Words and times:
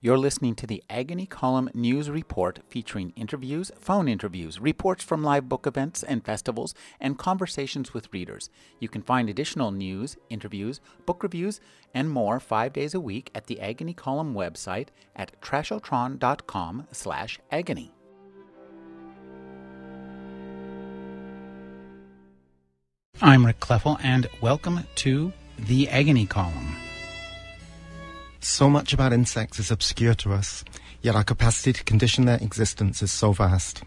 You're 0.00 0.16
listening 0.16 0.54
to 0.54 0.66
the 0.68 0.84
Agony 0.88 1.26
Column 1.26 1.70
News 1.74 2.08
Report 2.08 2.60
featuring 2.68 3.12
interviews, 3.16 3.72
phone 3.80 4.06
interviews, 4.06 4.60
reports 4.60 5.02
from 5.02 5.24
live 5.24 5.48
book 5.48 5.66
events 5.66 6.04
and 6.04 6.24
festivals, 6.24 6.72
and 7.00 7.18
conversations 7.18 7.92
with 7.92 8.12
readers. 8.12 8.48
You 8.78 8.88
can 8.88 9.02
find 9.02 9.28
additional 9.28 9.72
news, 9.72 10.16
interviews, 10.30 10.80
book 11.04 11.24
reviews, 11.24 11.60
and 11.92 12.08
more 12.08 12.38
five 12.38 12.72
days 12.72 12.94
a 12.94 13.00
week 13.00 13.32
at 13.34 13.48
the 13.48 13.60
Agony 13.60 13.92
Column 13.92 14.34
website 14.34 14.90
at 15.16 15.32
trashotron.com 15.40 16.86
slash 16.92 17.40
agony. 17.50 17.92
I'm 23.20 23.44
Rick 23.44 23.58
Kleffel, 23.58 23.98
and 24.00 24.28
welcome 24.40 24.84
to 24.94 25.32
the 25.58 25.88
Agony 25.88 26.26
Column. 26.26 26.76
So 28.40 28.70
much 28.70 28.92
about 28.92 29.12
insects 29.12 29.58
is 29.58 29.70
obscure 29.70 30.14
to 30.14 30.32
us, 30.32 30.64
yet 31.02 31.16
our 31.16 31.24
capacity 31.24 31.72
to 31.72 31.84
condition 31.84 32.24
their 32.24 32.38
existence 32.38 33.02
is 33.02 33.12
so 33.12 33.32
vast. 33.32 33.82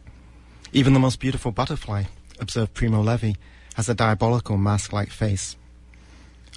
Even 0.74 0.94
the 0.94 1.00
most 1.00 1.20
beautiful 1.20 1.52
butterfly, 1.52 2.04
observed 2.40 2.74
Primo 2.74 3.02
Levi, 3.02 3.34
has 3.76 3.88
a 3.90 3.94
diabolical 3.94 4.58
mask-like 4.58 5.10
face. 5.10 5.56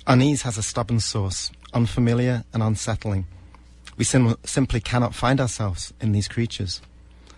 Unease 0.07 0.43
has 0.43 0.59
a 0.59 0.62
stubborn 0.62 1.01
source, 1.01 1.51
unfamiliar 1.73 2.45
and 2.53 2.62
unsettling. 2.62 3.27
We 3.97 4.05
sim- 4.05 4.37
simply 4.45 4.81
cannot 4.81 5.15
find 5.15 5.41
ourselves 5.41 5.92
in 6.01 6.12
these 6.12 6.29
creatures. 6.29 6.81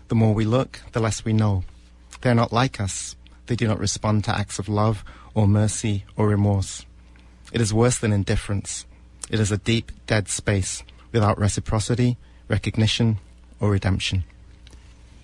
The 0.09 0.15
more 0.15 0.35
we 0.35 0.45
look, 0.45 0.81
the 0.93 1.01
less 1.01 1.25
we 1.25 1.33
know. 1.33 1.65
They 2.23 2.31
are 2.31 2.35
not 2.35 2.53
like 2.53 2.81
us. 2.81 3.15
They 3.47 3.57
do 3.57 3.69
not 3.69 3.79
respond 3.79 4.25
to 4.25 4.37
acts 4.37 4.59
of 4.59 4.69
love 4.69 5.05
or 5.35 5.47
mercy 5.47 6.05
or 6.17 6.29
remorse. 6.29 6.87
It 7.53 7.61
is 7.61 7.75
worse 7.75 7.99
than 7.99 8.13
indifference. 8.13 8.87
It 9.31 9.41
is 9.41 9.51
a 9.51 9.59
deep, 9.59 9.93
dead 10.07 10.29
space 10.29 10.83
without 11.13 11.39
reciprocity, 11.39 12.17
recognition, 12.49 13.19
or 13.61 13.71
redemption. 13.71 14.25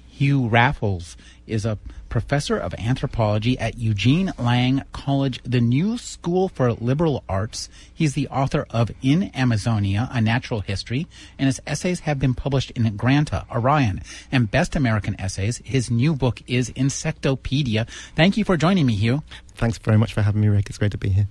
Hugh 0.09 0.47
Raffles 0.47 1.17
is 1.47 1.64
a 1.64 1.78
professor 2.09 2.56
of 2.59 2.75
anthropology 2.75 3.59
at 3.59 3.78
Eugene 3.78 4.33
Lang 4.39 4.83
College, 4.92 5.41
the 5.44 5.61
New 5.61 5.97
School 5.97 6.48
for 6.48 6.72
Liberal 6.72 7.25
Arts. 7.28 7.70
He's 7.92 8.12
the 8.12 8.28
author 8.28 8.67
of 8.70 8.91
In 9.00 9.31
Amazonia, 9.34 10.09
A 10.12 10.20
Natural 10.20 10.61
History, 10.61 11.06
and 11.39 11.47
his 11.47 11.61
essays 11.66 12.00
have 12.00 12.19
been 12.19 12.34
published 12.34 12.70
in 12.72 12.97
Granta, 12.97 13.47
Orion, 13.50 14.03
and 14.31 14.50
Best 14.50 14.77
American 14.77 15.19
Essays. 15.19 15.62
His 15.64 15.91
new 15.91 16.14
book 16.14 16.42
is 16.47 16.70
Insectopedia. 16.70 17.89
Thank 18.14 18.37
you 18.37 18.44
for 18.44 18.59
joining 18.59 18.87
me, 18.87 18.94
Hugh. 18.94 19.22
Thanks 19.55 19.78
very 19.78 19.97
much 19.97 20.12
for 20.12 20.22
having 20.22 20.42
me, 20.42 20.48
Rick. 20.48 20.69
It's 20.69 20.78
great 20.78 20.92
to 20.92 20.98
be 20.98 21.09
here. 21.09 21.28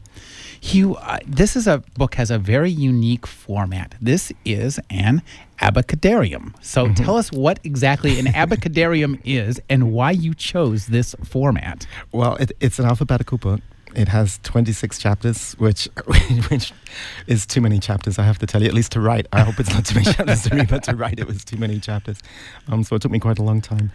Hugh, 0.62 0.94
uh, 0.96 1.18
this 1.26 1.56
is 1.56 1.66
a 1.66 1.80
book 1.96 2.14
has 2.16 2.30
a 2.30 2.38
very 2.38 2.70
unique 2.70 3.26
format. 3.26 3.96
This 4.00 4.32
is 4.46 4.80
an 4.92 5.24
abecedarium. 5.60 6.54
So 6.62 6.86
mm-hmm. 6.86 6.94
tell 6.94 7.18
us 7.18 7.32
what 7.32 7.60
exactly 7.64 8.20
an 8.20 8.26
abecedarium 8.28 9.20
is 9.26 9.60
and 9.72 9.92
why 9.92 10.12
you 10.12 10.36
chose 10.36 10.86
this 10.86 11.16
format. 11.24 11.88
Well, 12.12 12.36
it, 12.36 12.52
it's 12.60 12.78
an 12.78 12.86
alphabetical 12.86 13.40
book. 13.40 13.60
It 13.96 14.08
has 14.10 14.40
26 14.44 15.00
chapters, 15.00 15.54
which 15.54 15.90
which 16.50 16.72
is 17.26 17.48
too 17.48 17.60
many 17.60 17.80
chapters, 17.80 18.20
I 18.20 18.24
have 18.24 18.38
to 18.38 18.46
tell 18.46 18.62
you, 18.62 18.68
at 18.68 18.76
least 18.76 18.92
to 18.92 19.02
write. 19.02 19.26
I 19.34 19.42
hope 19.42 19.60
it's 19.60 19.74
not 19.74 19.84
too 19.84 19.96
many 19.96 20.14
chapters 20.14 20.44
to 20.44 20.56
read, 20.56 20.70
but 20.70 20.84
to 20.84 20.96
write 20.96 21.20
it 21.20 21.26
was 21.26 21.44
too 21.44 21.58
many 21.58 21.80
chapters. 21.80 22.20
Um, 22.68 22.84
so 22.84 22.96
it 22.96 23.02
took 23.02 23.12
me 23.12 23.20
quite 23.20 23.40
a 23.40 23.44
long 23.44 23.62
time. 23.62 23.92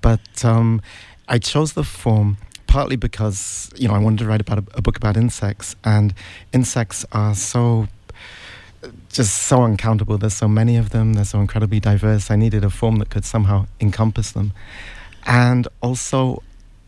But 0.00 0.44
um, 0.44 0.82
I 1.28 1.38
chose 1.38 1.74
the 1.74 1.84
form 1.84 2.36
partly 2.70 2.94
because 2.94 3.68
you 3.76 3.88
know 3.88 3.94
I 3.94 3.98
wanted 3.98 4.20
to 4.20 4.26
write 4.26 4.40
about 4.40 4.58
a, 4.58 4.64
a 4.74 4.80
book 4.80 4.96
about 4.96 5.16
insects, 5.16 5.76
and 5.84 6.14
insects 6.52 7.04
are 7.12 7.34
so 7.34 7.88
just 9.10 9.42
so 9.42 9.64
uncountable. 9.64 10.16
There's 10.16 10.34
so 10.34 10.48
many 10.48 10.76
of 10.76 10.90
them. 10.90 11.14
They're 11.14 11.24
so 11.24 11.40
incredibly 11.40 11.80
diverse. 11.80 12.30
I 12.30 12.36
needed 12.36 12.64
a 12.64 12.70
form 12.70 12.96
that 13.00 13.10
could 13.10 13.24
somehow 13.24 13.66
encompass 13.80 14.30
them, 14.30 14.52
and 15.26 15.66
also 15.82 16.42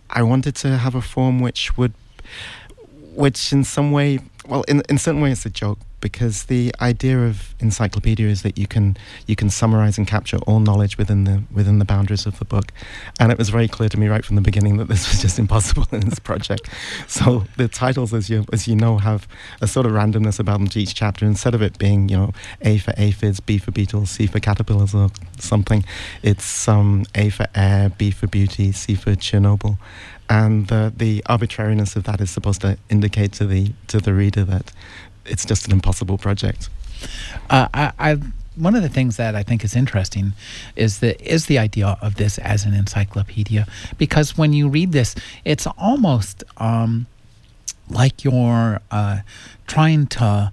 I 0.09 0.23
wanted 0.23 0.55
to 0.57 0.79
have 0.79 0.95
a 0.95 1.03
form 1.03 1.41
which 1.41 1.77
would, 1.77 1.95
which 3.15 3.53
in 3.53 3.65
some 3.65 3.91
way, 3.91 4.21
well, 4.47 4.63
in 4.69 4.83
in 4.89 4.99
certain 4.99 5.21
ways, 5.21 5.39
it's 5.39 5.47
a 5.47 5.51
joke, 5.51 5.81
because 6.03 6.45
the 6.45 6.75
idea 6.83 7.19
of 7.19 7.55
encyclopedia 7.61 8.29
is 8.29 8.43
that 8.43 8.59
you 8.59 8.67
can 8.67 8.99
you 9.27 9.35
can 9.35 9.49
summarize 9.49 9.97
and 9.97 10.07
capture 10.07 10.37
all 10.47 10.61
knowledge 10.61 10.99
within 10.99 11.25
the 11.25 11.43
within 11.51 11.79
the 11.79 11.87
boundaries 11.87 12.27
of 12.27 12.39
the 12.39 12.45
book. 12.45 12.73
And 13.19 13.33
it 13.33 13.39
was 13.39 13.49
very 13.49 13.69
clear 13.69 13.89
to 13.89 13.99
me 13.99 14.09
right 14.09 14.25
from 14.25 14.37
the 14.37 14.43
beginning 14.43 14.77
that 14.77 14.89
this 14.89 15.09
was 15.11 15.23
just 15.23 15.39
impossible 15.39 15.87
in 15.93 16.01
this 16.01 16.19
project. 16.19 16.69
So 17.09 17.45
the 17.57 17.69
titles 17.69 18.13
as 18.13 18.29
you 18.29 18.45
as 18.53 18.69
you 18.69 18.77
know 18.77 18.99
have 18.99 19.27
a 19.63 19.67
sort 19.67 19.87
of 19.87 19.93
randomness 19.93 20.39
about 20.39 20.59
them 20.59 20.69
to 20.69 20.81
each 20.81 20.95
chapter. 20.95 21.25
Instead 21.25 21.55
of 21.55 21.63
it 21.63 21.79
being 21.79 22.11
you 22.11 22.19
know 22.19 22.33
A 22.61 22.77
for 22.77 22.93
aphids 22.99 23.41
B 23.41 23.57
for 23.57 23.71
beetles 23.71 24.11
C 24.11 24.27
for 24.27 24.41
caterpillars 24.41 24.95
or 24.95 25.09
something 25.39 25.85
it's 26.23 26.69
um, 26.69 27.05
A 27.15 27.31
for 27.31 27.47
air 27.55 27.89
B 27.91 28.11
for 28.11 28.27
beauty 28.27 28.73
C 28.73 28.95
for 28.95 29.13
Chernobyl. 29.13 29.79
And 30.29 30.69
the, 30.69 30.93
the 30.97 31.23
arbitrariness 31.27 31.95
of 31.95 32.05
that 32.05 32.21
is 32.21 32.31
supposed 32.31 32.63
to 32.63 32.79
indicate 32.89 33.33
to 33.35 33.47
the 33.47 33.73
to 33.89 33.99
the 33.99 34.15
reader 34.15 34.45
that 34.45 34.73
it's 35.27 35.45
just 35.45 35.67
an 35.67 35.73
impossible 35.73 36.19
project. 36.19 36.69
Uh, 37.51 37.69
I, 37.75 37.93
I 37.99 38.19
one 38.57 38.75
of 38.75 38.83
the 38.83 38.89
things 38.89 39.17
that 39.17 39.35
I 39.35 39.43
think 39.43 39.65
is 39.65 39.75
interesting 39.75 40.35
is 40.77 41.01
the 41.01 41.21
is 41.23 41.47
the 41.47 41.59
idea 41.59 41.97
of 42.03 42.17
this 42.17 42.39
as 42.39 42.65
an 42.65 42.75
encyclopedia 42.75 43.67
because 43.99 44.37
when 44.37 44.53
you 44.53 44.69
read 44.69 44.93
this, 44.93 45.15
it's 45.45 45.67
almost 45.79 46.45
um, 46.59 47.07
like 47.89 48.25
you're 48.25 48.81
uh, 48.91 49.21
trying 49.67 50.07
to 50.09 50.53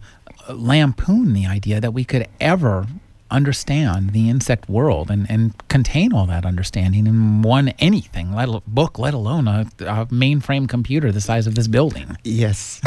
lampoon 0.49 1.33
the 1.33 1.45
idea 1.45 1.79
that 1.79 1.93
we 1.93 2.03
could 2.03 2.27
ever 2.39 2.87
understand 3.31 4.11
the 4.11 4.29
insect 4.29 4.69
world 4.69 5.09
and, 5.11 5.29
and 5.29 5.55
contain 5.67 6.13
all 6.13 6.25
that 6.25 6.45
understanding 6.45 7.07
in 7.07 7.41
one 7.41 7.69
anything, 7.79 8.33
let 8.33 8.49
a 8.49 8.61
book, 8.67 8.97
let 8.99 9.13
alone 9.13 9.47
a, 9.47 9.61
a 9.81 10.05
mainframe 10.07 10.67
computer 10.67 11.11
the 11.11 11.21
size 11.21 11.47
of 11.47 11.55
this 11.55 11.67
building. 11.67 12.17
Yes, 12.23 12.81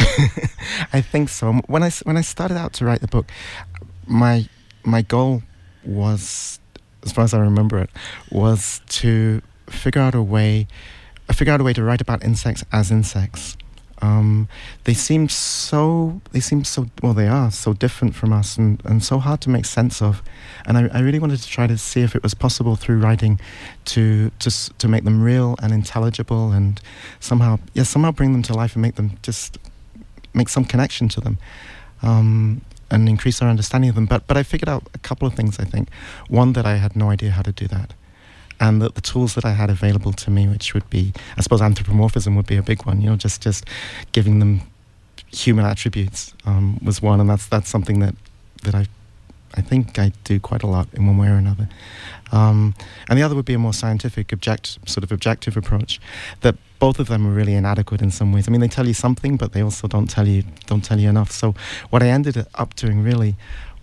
I 0.93 1.01
think 1.01 1.29
so. 1.29 1.53
When 1.67 1.83
I 1.83 1.91
when 2.05 2.17
I 2.17 2.23
started 2.23 2.57
out 2.57 2.73
to 2.75 2.85
write 2.85 3.01
the 3.01 3.09
book, 3.09 3.31
my 4.07 4.49
my 4.85 5.03
goal 5.03 5.43
was, 5.85 6.61
as 7.05 7.13
far 7.13 7.25
as 7.25 7.35
I 7.35 7.39
remember 7.39 7.79
it, 7.79 7.91
was 8.31 8.81
to 9.01 9.43
figure 9.69 10.03
out 10.03 10.15
a 10.15 10.23
way, 10.23 10.67
figure 11.33 11.53
out 11.53 11.61
a 11.61 11.65
way 11.65 11.73
to 11.73 11.83
write 11.83 12.01
about 12.01 12.25
insects 12.25 12.65
as 12.73 12.91
insects 12.91 13.57
um, 14.03 14.49
they 14.83 14.95
seem 14.95 15.29
so 15.29 16.21
they 16.33 16.41
seem 16.41 16.65
so 16.65 16.89
well 17.03 17.15
they 17.15 17.29
are 17.29 17.53
so 17.53 17.73
different 17.73 18.17
from 18.17 18.33
us 18.33 18.59
and, 18.59 18.83
and 18.85 19.03
so 19.03 19.19
hard 19.19 19.41
to 19.43 19.51
make 19.51 19.65
sense 19.65 20.03
of. 20.03 20.23
And 20.67 20.77
I, 20.77 20.89
I 20.93 21.01
really 21.01 21.21
wanted 21.21 21.41
to 21.41 21.49
try 21.49 21.69
to 21.69 21.79
see 21.79 22.03
if 22.03 22.17
it 22.17 22.23
was 22.23 22.35
possible 22.35 22.75
through 22.75 22.99
writing 22.99 23.41
to 23.87 24.31
to 24.41 24.51
to 24.79 24.89
make 24.89 25.05
them 25.05 25.23
real 25.23 25.55
and 25.63 25.73
intelligible 25.73 26.51
and 26.51 26.81
somehow 27.21 27.61
yeah 27.75 27.85
somehow 27.85 28.11
bring 28.11 28.33
them 28.33 28.43
to 28.43 28.55
life 28.55 28.75
and 28.75 28.83
make 28.83 28.97
them 28.97 29.13
just 29.23 29.57
make 30.35 30.49
some 30.49 30.65
connection 30.65 31.09
to 31.09 31.21
them 31.21 31.39
um, 32.03 32.61
and 32.91 33.09
increase 33.09 33.41
our 33.41 33.49
understanding 33.49 33.89
of 33.89 33.95
them. 33.95 34.07
But 34.07 34.27
but 34.27 34.37
I 34.37 34.43
figured 34.43 34.69
out 34.69 34.83
a 34.95 34.99
couple 34.99 35.29
of 35.29 35.35
things 35.35 35.61
I 35.61 35.65
think. 35.65 35.89
One 36.29 36.55
that 36.55 36.67
I 36.67 36.77
had 36.77 36.97
no 36.97 37.11
idea 37.11 37.31
how 37.31 37.43
to 37.43 37.53
do 37.53 37.69
that 37.69 37.95
and 38.63 38.81
the, 38.81 38.91
the, 38.91 39.01
tools 39.01 39.35
that 39.35 39.45
I 39.45 39.51
had 39.51 39.71
available 39.71 40.13
to 40.13 40.31
me, 40.31 40.47
which 40.47 40.73
would 40.73 40.89
be, 40.89 41.13
I 41.37 41.41
suppose, 41.41 41.61
anthropomorphism 41.61 42.37
would 42.37 42.47
be 42.47 42.57
a 42.57 42.63
big 42.63 42.87
one. 42.87 43.01
You 43.01 43.11
know, 43.11 43.17
just 43.17 43.43
just 43.43 43.65
giving 44.13 44.39
them 44.39 44.61
human 45.27 45.65
attributes 45.65 46.33
um, 46.47 46.79
was 46.83 47.03
one, 47.03 47.21
and 47.21 47.29
that's 47.29 47.47
that's 47.49 47.69
something 47.69 47.99
that 47.99 48.15
that 48.63 48.75
I 48.77 48.87
I 49.55 49.63
think 49.63 49.99
I 49.99 50.13
do 50.23 50.39
quite 50.39 50.63
a 50.63 50.69
lot 50.69 50.87
in 50.95 51.07
one 51.09 51.19
way 51.19 51.27
or 51.27 51.35
another. 51.35 51.69
Um, 52.31 52.75
and 53.09 53.19
the 53.19 53.25
other 53.25 53.35
would 53.35 53.45
be 53.45 53.55
a 53.55 53.59
more 53.59 53.75
scientific, 53.75 54.33
object, 54.33 54.79
sort 54.87 55.05
of 55.05 55.11
objective 55.13 55.57
approach. 55.57 56.01
That 56.41 56.55
both 56.79 57.01
of 57.01 57.09
them 57.09 57.27
are 57.27 57.31
really 57.31 57.55
inadequate 57.55 58.01
in 58.01 58.13
some 58.13 58.33
ways. 58.33 58.49
I 58.49 58.53
mean, 58.53 58.61
they 58.61 58.69
tell 58.69 58.87
you 58.87 58.95
something, 58.95 59.37
but 59.37 59.53
they 59.53 59.63
also 59.63 59.89
don't 59.89 60.09
tell 60.09 60.29
you 60.29 60.45
don't 60.67 60.85
tell 60.85 61.01
you 61.01 61.09
enough. 61.09 61.33
So 61.33 61.57
what 61.91 62.03
I 62.03 62.07
ended 62.07 62.47
up 62.55 62.77
doing 62.77 63.03
really 63.03 63.35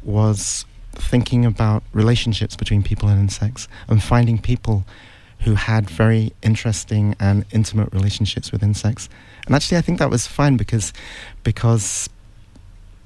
was 0.04 0.66
thinking 0.94 1.46
about 1.46 1.84
relationships 1.94 2.56
between 2.56 2.84
people 2.84 3.10
and 3.10 3.20
insects 3.20 3.68
and 3.88 4.02
finding 4.02 4.38
people 4.38 4.86
who 5.42 5.56
had 5.56 5.90
very 5.90 6.34
interesting 6.42 7.16
and 7.20 7.46
intimate 7.52 7.94
relationships 7.94 8.52
with 8.52 8.62
insects. 8.62 9.08
And 9.46 9.56
actually, 9.56 9.78
I 9.78 9.82
think 9.82 10.00
that 10.00 10.10
was 10.10 10.28
fine 10.28 10.58
because 10.58 10.94
because 11.44 12.10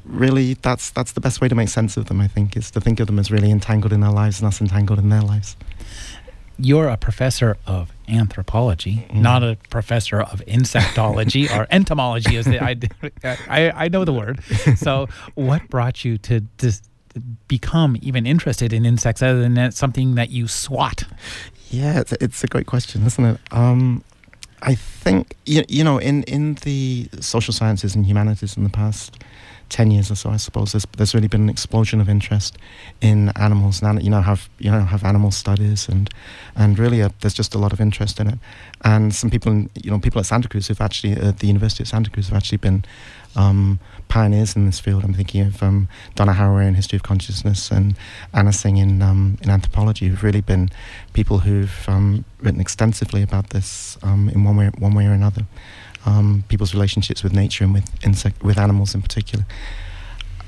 really 0.05 0.55
that's 0.55 0.89
that's 0.89 1.13
the 1.13 1.21
best 1.21 1.39
way 1.41 1.47
to 1.47 1.55
make 1.55 1.69
sense 1.69 1.95
of 1.95 2.05
them. 2.05 2.19
I 2.19 2.27
think 2.27 2.57
is 2.57 2.71
to 2.71 2.81
think 2.81 2.99
of 2.99 3.07
them 3.07 3.19
as 3.19 3.31
really 3.31 3.51
entangled 3.51 3.93
in 3.93 4.03
our 4.03 4.13
lives 4.13 4.39
and 4.39 4.47
us 4.47 4.59
entangled 4.59 4.99
in 4.99 5.09
their 5.09 5.21
lives. 5.21 5.55
You're 6.59 6.87
a 6.87 6.97
professor 6.97 7.57
of 7.65 7.91
anthropology, 8.07 9.07
mm. 9.09 9.15
not 9.21 9.43
a 9.43 9.57
professor 9.69 10.21
of 10.21 10.41
insectology 10.47 11.49
or 11.57 11.67
entomology, 11.71 12.37
as 12.37 12.45
the, 12.45 12.63
I, 12.63 12.77
I 13.49 13.85
I 13.85 13.87
know 13.87 14.05
the 14.05 14.13
word. 14.13 14.43
So, 14.75 15.07
what 15.35 15.67
brought 15.69 16.05
you 16.05 16.17
to, 16.19 16.41
to 16.59 16.71
become 17.47 17.97
even 18.01 18.25
interested 18.25 18.73
in 18.73 18.85
insects 18.85 19.21
other 19.21 19.41
than 19.41 19.71
something 19.71 20.15
that 20.15 20.29
you 20.29 20.47
swat? 20.47 21.05
Yeah, 21.69 21.99
it's 21.99 22.11
a, 22.11 22.23
it's 22.23 22.43
a 22.43 22.47
great 22.47 22.67
question, 22.67 23.05
isn't 23.05 23.25
it? 23.25 23.39
Um, 23.51 24.03
I 24.61 24.75
think 24.75 25.35
you, 25.45 25.63
you 25.67 25.83
know 25.83 25.97
in 25.97 26.23
in 26.23 26.55
the 26.63 27.09
social 27.19 27.53
sciences 27.53 27.95
and 27.95 28.05
humanities 28.05 28.55
in 28.57 28.63
the 28.63 28.69
past 28.69 29.17
ten 29.73 29.89
years 29.89 30.11
or 30.11 30.15
so, 30.15 30.29
I 30.29 30.37
suppose, 30.37 30.71
there's, 30.71 30.85
there's 30.97 31.15
really 31.15 31.27
been 31.27 31.41
an 31.41 31.49
explosion 31.49 31.99
of 31.99 32.07
interest 32.07 32.57
in 33.01 33.29
animals. 33.35 33.81
And 33.81 34.01
you 34.03 34.09
know, 34.09 34.21
have 34.21 34.49
you 34.59 34.71
know 34.71 34.81
have 34.81 35.03
animal 35.03 35.31
studies 35.31 35.89
and 35.89 36.09
and 36.55 36.77
really 36.77 37.01
a, 37.01 37.11
there's 37.21 37.33
just 37.33 37.55
a 37.55 37.57
lot 37.57 37.73
of 37.73 37.81
interest 37.81 38.19
in 38.19 38.27
it. 38.27 38.39
And 38.83 39.13
some 39.13 39.29
people, 39.29 39.51
in, 39.51 39.69
you 39.83 39.91
know, 39.91 39.99
people 39.99 40.19
at 40.19 40.27
Santa 40.27 40.47
Cruz 40.47 40.67
who've 40.67 40.79
actually 40.79 41.13
at 41.13 41.39
the 41.39 41.47
University 41.47 41.83
of 41.83 41.87
Santa 41.87 42.09
Cruz 42.09 42.27
have 42.29 42.37
actually 42.37 42.59
been 42.59 42.85
um, 43.35 43.79
pioneers 44.07 44.55
in 44.55 44.65
this 44.65 44.79
field. 44.79 45.03
I'm 45.03 45.13
thinking 45.13 45.41
of 45.41 45.61
um, 45.63 45.87
Donna 46.15 46.33
Haraway 46.33 46.67
in 46.67 46.75
History 46.75 46.97
of 46.97 47.03
Consciousness 47.03 47.71
and 47.71 47.95
Anna 48.33 48.51
Tsing 48.51 48.77
in, 48.77 49.01
um, 49.01 49.37
in 49.41 49.49
Anthropology, 49.49 50.07
who've 50.07 50.23
really 50.23 50.41
been 50.41 50.69
people 51.13 51.39
who've 51.39 51.85
um, 51.87 52.25
written 52.41 52.61
extensively 52.61 53.21
about 53.21 53.49
this 53.49 53.97
um, 54.03 54.29
in 54.29 54.43
one 54.43 54.57
way, 54.57 54.69
one 54.77 54.93
way 54.93 55.05
or 55.07 55.13
another. 55.13 55.45
Um, 56.05 56.43
people's 56.49 56.73
relationships 56.73 57.23
with 57.23 57.33
nature 57.33 57.63
and 57.63 57.73
with 57.73 57.89
insect, 58.05 58.43
with 58.43 58.57
animals 58.57 58.93
in 58.93 59.01
particular. 59.01 59.45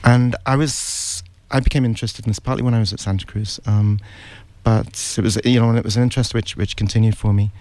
And 0.04 0.36
I 0.46 0.58
was, 0.58 1.24
I 1.50 1.62
became 1.62 1.86
interested 1.86 2.26
in 2.26 2.30
this 2.30 2.40
partly 2.40 2.62
when 2.62 2.74
I 2.74 2.80
was 2.80 2.92
at 2.92 3.00
Santa 3.00 3.26
Cruz, 3.26 3.60
but 4.66 5.16
it 5.18 5.22
was, 5.22 5.40
you 5.46 5.62
know, 5.62 5.74
it 5.76 5.86
was 5.86 5.96
an 5.96 6.04
interest 6.04 6.34
which 6.34 6.58
which 6.58 6.76
continued 6.76 7.16
for 7.16 7.32
me. 7.32 7.52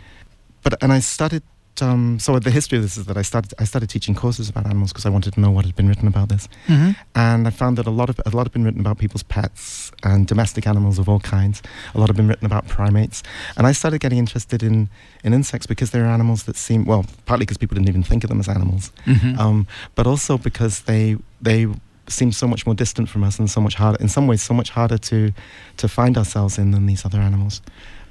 But 0.63 0.83
and 0.83 0.91
I 0.93 1.01
started 1.01 1.43
um, 1.83 2.19
so 2.19 2.39
the 2.39 2.51
history 2.51 2.79
of 2.79 2.83
this 2.83 2.97
is 2.97 3.07
that 3.07 3.17
I 3.17 3.23
started 3.23 3.53
I 3.59 3.65
started 3.65 3.91
teaching 3.91 4.15
courses 4.15 4.49
about 4.49 4.67
animals 4.67 4.93
because 4.93 5.07
I 5.07 5.09
wanted 5.09 5.35
to 5.35 5.41
know 5.41 5.51
what 5.51 5.65
had 5.65 5.75
been 5.75 5.89
written 5.89 6.07
about 6.07 6.29
this, 6.29 6.49
mm-hmm. 6.67 6.93
and 7.15 7.47
I 7.47 7.51
found 7.51 7.79
that 7.79 7.87
a 7.87 7.91
lot 7.91 8.09
of 8.09 8.21
a 8.25 8.31
lot 8.31 8.47
had 8.47 8.53
been 8.53 8.65
written 8.65 8.81
about 8.81 8.99
people's 8.99 9.25
pets 9.25 9.91
and 10.03 10.27
domestic 10.27 10.67
animals 10.67 10.99
of 10.99 11.09
all 11.09 11.21
kinds. 11.21 11.63
A 11.95 11.99
lot 11.99 12.09
had 12.09 12.17
been 12.17 12.29
written 12.29 12.47
about 12.47 12.69
primates, 12.69 13.23
and 13.57 13.67
I 13.67 13.73
started 13.73 14.01
getting 14.01 14.19
interested 14.19 14.63
in 14.63 14.89
in 15.25 15.33
insects 15.35 15.67
because 15.67 15.91
they're 15.91 16.07
animals 16.07 16.45
that 16.45 16.57
seem 16.57 16.85
well 16.85 17.07
partly 17.27 17.45
because 17.45 17.59
people 17.59 17.75
didn't 17.75 17.89
even 17.89 18.05
think 18.05 18.25
of 18.25 18.31
them 18.31 18.41
as 18.41 18.49
animals, 18.49 18.93
mm-hmm. 19.05 19.39
um, 19.39 19.67
but 19.95 20.07
also 20.07 20.39
because 20.39 20.83
they 20.83 21.17
they 21.43 21.67
seem 22.07 22.31
so 22.31 22.47
much 22.47 22.67
more 22.67 22.75
distant 22.75 23.09
from 23.09 23.25
us 23.25 23.39
and 23.39 23.51
so 23.51 23.61
much 23.61 23.75
harder 23.75 23.99
in 24.01 24.09
some 24.09 24.27
ways 24.27 24.43
so 24.43 24.53
much 24.53 24.71
harder 24.71 24.99
to 24.99 25.33
to 25.79 25.89
find 25.89 26.19
ourselves 26.19 26.59
in 26.59 26.71
than 26.71 26.87
these 26.87 27.05
other 27.05 27.19
animals, 27.19 27.63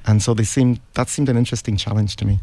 and 0.06 0.21
so 0.21 0.33
they 0.33 0.44
seemed 0.44 0.81
that 0.95 1.07
seemed 1.07 1.30
an 1.30 1.38
interesting 1.38 1.77
challenge 1.77 2.18
to 2.18 2.25
me. 2.25 2.39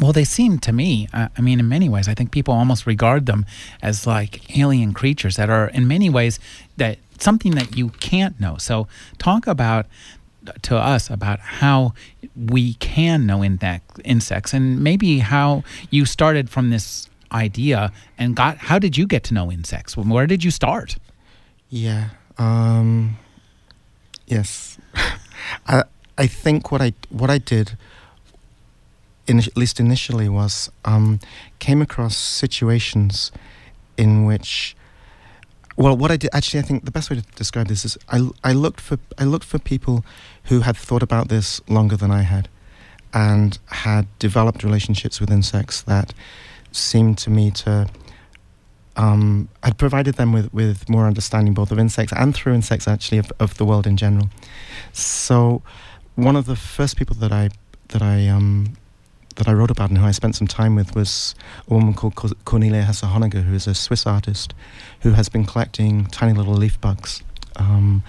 Well, 0.00 0.12
they 0.12 0.24
seem 0.24 0.58
to 0.58 0.72
me, 0.72 1.08
I 1.12 1.40
mean, 1.40 1.58
in 1.58 1.68
many 1.68 1.88
ways, 1.88 2.06
I 2.06 2.14
think 2.14 2.30
people 2.30 2.52
almost 2.52 2.86
regard 2.86 3.26
them 3.26 3.46
as 3.80 4.06
like 4.06 4.58
alien 4.58 4.92
creatures 4.92 5.36
that 5.36 5.48
are, 5.48 5.68
in 5.68 5.88
many 5.88 6.10
ways, 6.10 6.38
that 6.76 6.98
something 7.18 7.52
that 7.52 7.76
you 7.76 7.88
can't 7.88 8.38
know. 8.38 8.56
So, 8.58 8.88
talk 9.18 9.46
about 9.46 9.86
to 10.62 10.76
us 10.76 11.10
about 11.10 11.40
how 11.40 11.94
we 12.36 12.74
can 12.74 13.26
know 13.26 13.42
insects 13.42 14.54
and 14.54 14.80
maybe 14.80 15.18
how 15.18 15.64
you 15.90 16.04
started 16.04 16.48
from 16.48 16.70
this 16.70 17.08
idea 17.32 17.90
and 18.16 18.36
got 18.36 18.56
how 18.58 18.78
did 18.78 18.96
you 18.96 19.06
get 19.06 19.24
to 19.24 19.34
know 19.34 19.50
insects? 19.50 19.96
Where 19.96 20.26
did 20.26 20.44
you 20.44 20.52
start? 20.52 20.96
Yeah 21.68 22.10
um, 22.38 23.16
yes. 24.26 24.78
I 25.66 25.84
i 26.18 26.26
think 26.26 26.72
what 26.72 26.80
i 26.80 26.94
what 27.10 27.28
i 27.28 27.36
did 27.36 27.76
in, 29.26 29.38
at 29.38 29.56
least 29.56 29.80
initially, 29.80 30.28
was 30.28 30.70
um, 30.84 31.20
came 31.58 31.82
across 31.82 32.16
situations 32.16 33.32
in 33.96 34.24
which, 34.24 34.76
well, 35.76 35.96
what 35.96 36.10
I 36.10 36.16
did 36.16 36.30
actually, 36.32 36.60
I 36.60 36.62
think 36.62 36.84
the 36.84 36.90
best 36.90 37.10
way 37.10 37.16
to 37.16 37.22
describe 37.34 37.68
this 37.68 37.84
is 37.84 37.98
I, 38.08 38.28
I 38.44 38.52
looked 38.52 38.80
for 38.80 38.98
I 39.18 39.24
looked 39.24 39.46
for 39.46 39.58
people 39.58 40.04
who 40.44 40.60
had 40.60 40.76
thought 40.76 41.02
about 41.02 41.28
this 41.28 41.60
longer 41.68 41.96
than 41.96 42.10
I 42.10 42.22
had, 42.22 42.48
and 43.12 43.58
had 43.66 44.06
developed 44.18 44.62
relationships 44.62 45.20
with 45.20 45.30
insects 45.30 45.82
that 45.82 46.12
seemed 46.72 47.18
to 47.18 47.30
me 47.30 47.50
to 47.50 47.88
um, 48.96 49.48
had 49.62 49.76
provided 49.78 50.14
them 50.14 50.32
with, 50.32 50.52
with 50.52 50.88
more 50.88 51.06
understanding 51.06 51.54
both 51.54 51.70
of 51.70 51.78
insects 51.78 52.12
and 52.16 52.34
through 52.34 52.54
insects 52.54 52.88
actually 52.88 53.18
of, 53.18 53.30
of 53.38 53.56
the 53.58 53.64
world 53.64 53.86
in 53.86 53.96
general. 53.96 54.30
So 54.92 55.62
one 56.14 56.36
of 56.36 56.46
the 56.46 56.56
first 56.56 56.96
people 56.96 57.14
that 57.16 57.32
I 57.32 57.50
that 57.88 58.02
I 58.02 58.26
um, 58.26 58.76
that 59.36 59.48
I 59.48 59.52
wrote 59.52 59.70
about 59.70 59.90
and 59.90 59.98
who 59.98 60.04
I 60.04 60.10
spent 60.10 60.34
some 60.36 60.46
time 60.46 60.74
with 60.74 60.94
was 60.94 61.34
a 61.68 61.74
woman 61.74 61.94
called 61.94 62.14
Cornelia 62.44 62.82
Hesse-Honegger, 62.82 63.44
who 63.44 63.54
is 63.54 63.66
a 63.66 63.74
Swiss 63.74 64.06
artist 64.06 64.54
who 65.00 65.12
has 65.12 65.28
been 65.28 65.44
collecting 65.44 66.06
tiny 66.06 66.32
little 66.32 66.54
leaf 66.54 66.80
bugs. 66.80 67.22
Um, 67.56 68.02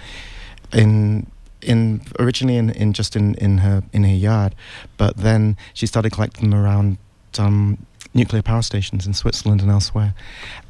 in 0.74 1.27
in 1.62 2.01
originally 2.19 2.57
in, 2.57 2.69
in 2.69 2.94
just 2.94 3.15
in, 3.15 3.35
in 3.35 3.59
her 3.59 3.83
in 3.94 4.03
her 4.03 4.13
yard, 4.13 4.56
but 4.97 5.18
then 5.18 5.57
she 5.74 5.88
started 5.88 6.12
collecting 6.12 6.50
them 6.50 6.59
around 6.59 6.97
um, 7.39 7.85
nuclear 8.13 8.41
power 8.41 8.62
stations 8.62 9.07
in 9.07 9.13
Switzerland 9.13 9.62
and 9.62 9.71
elsewhere, 9.71 10.13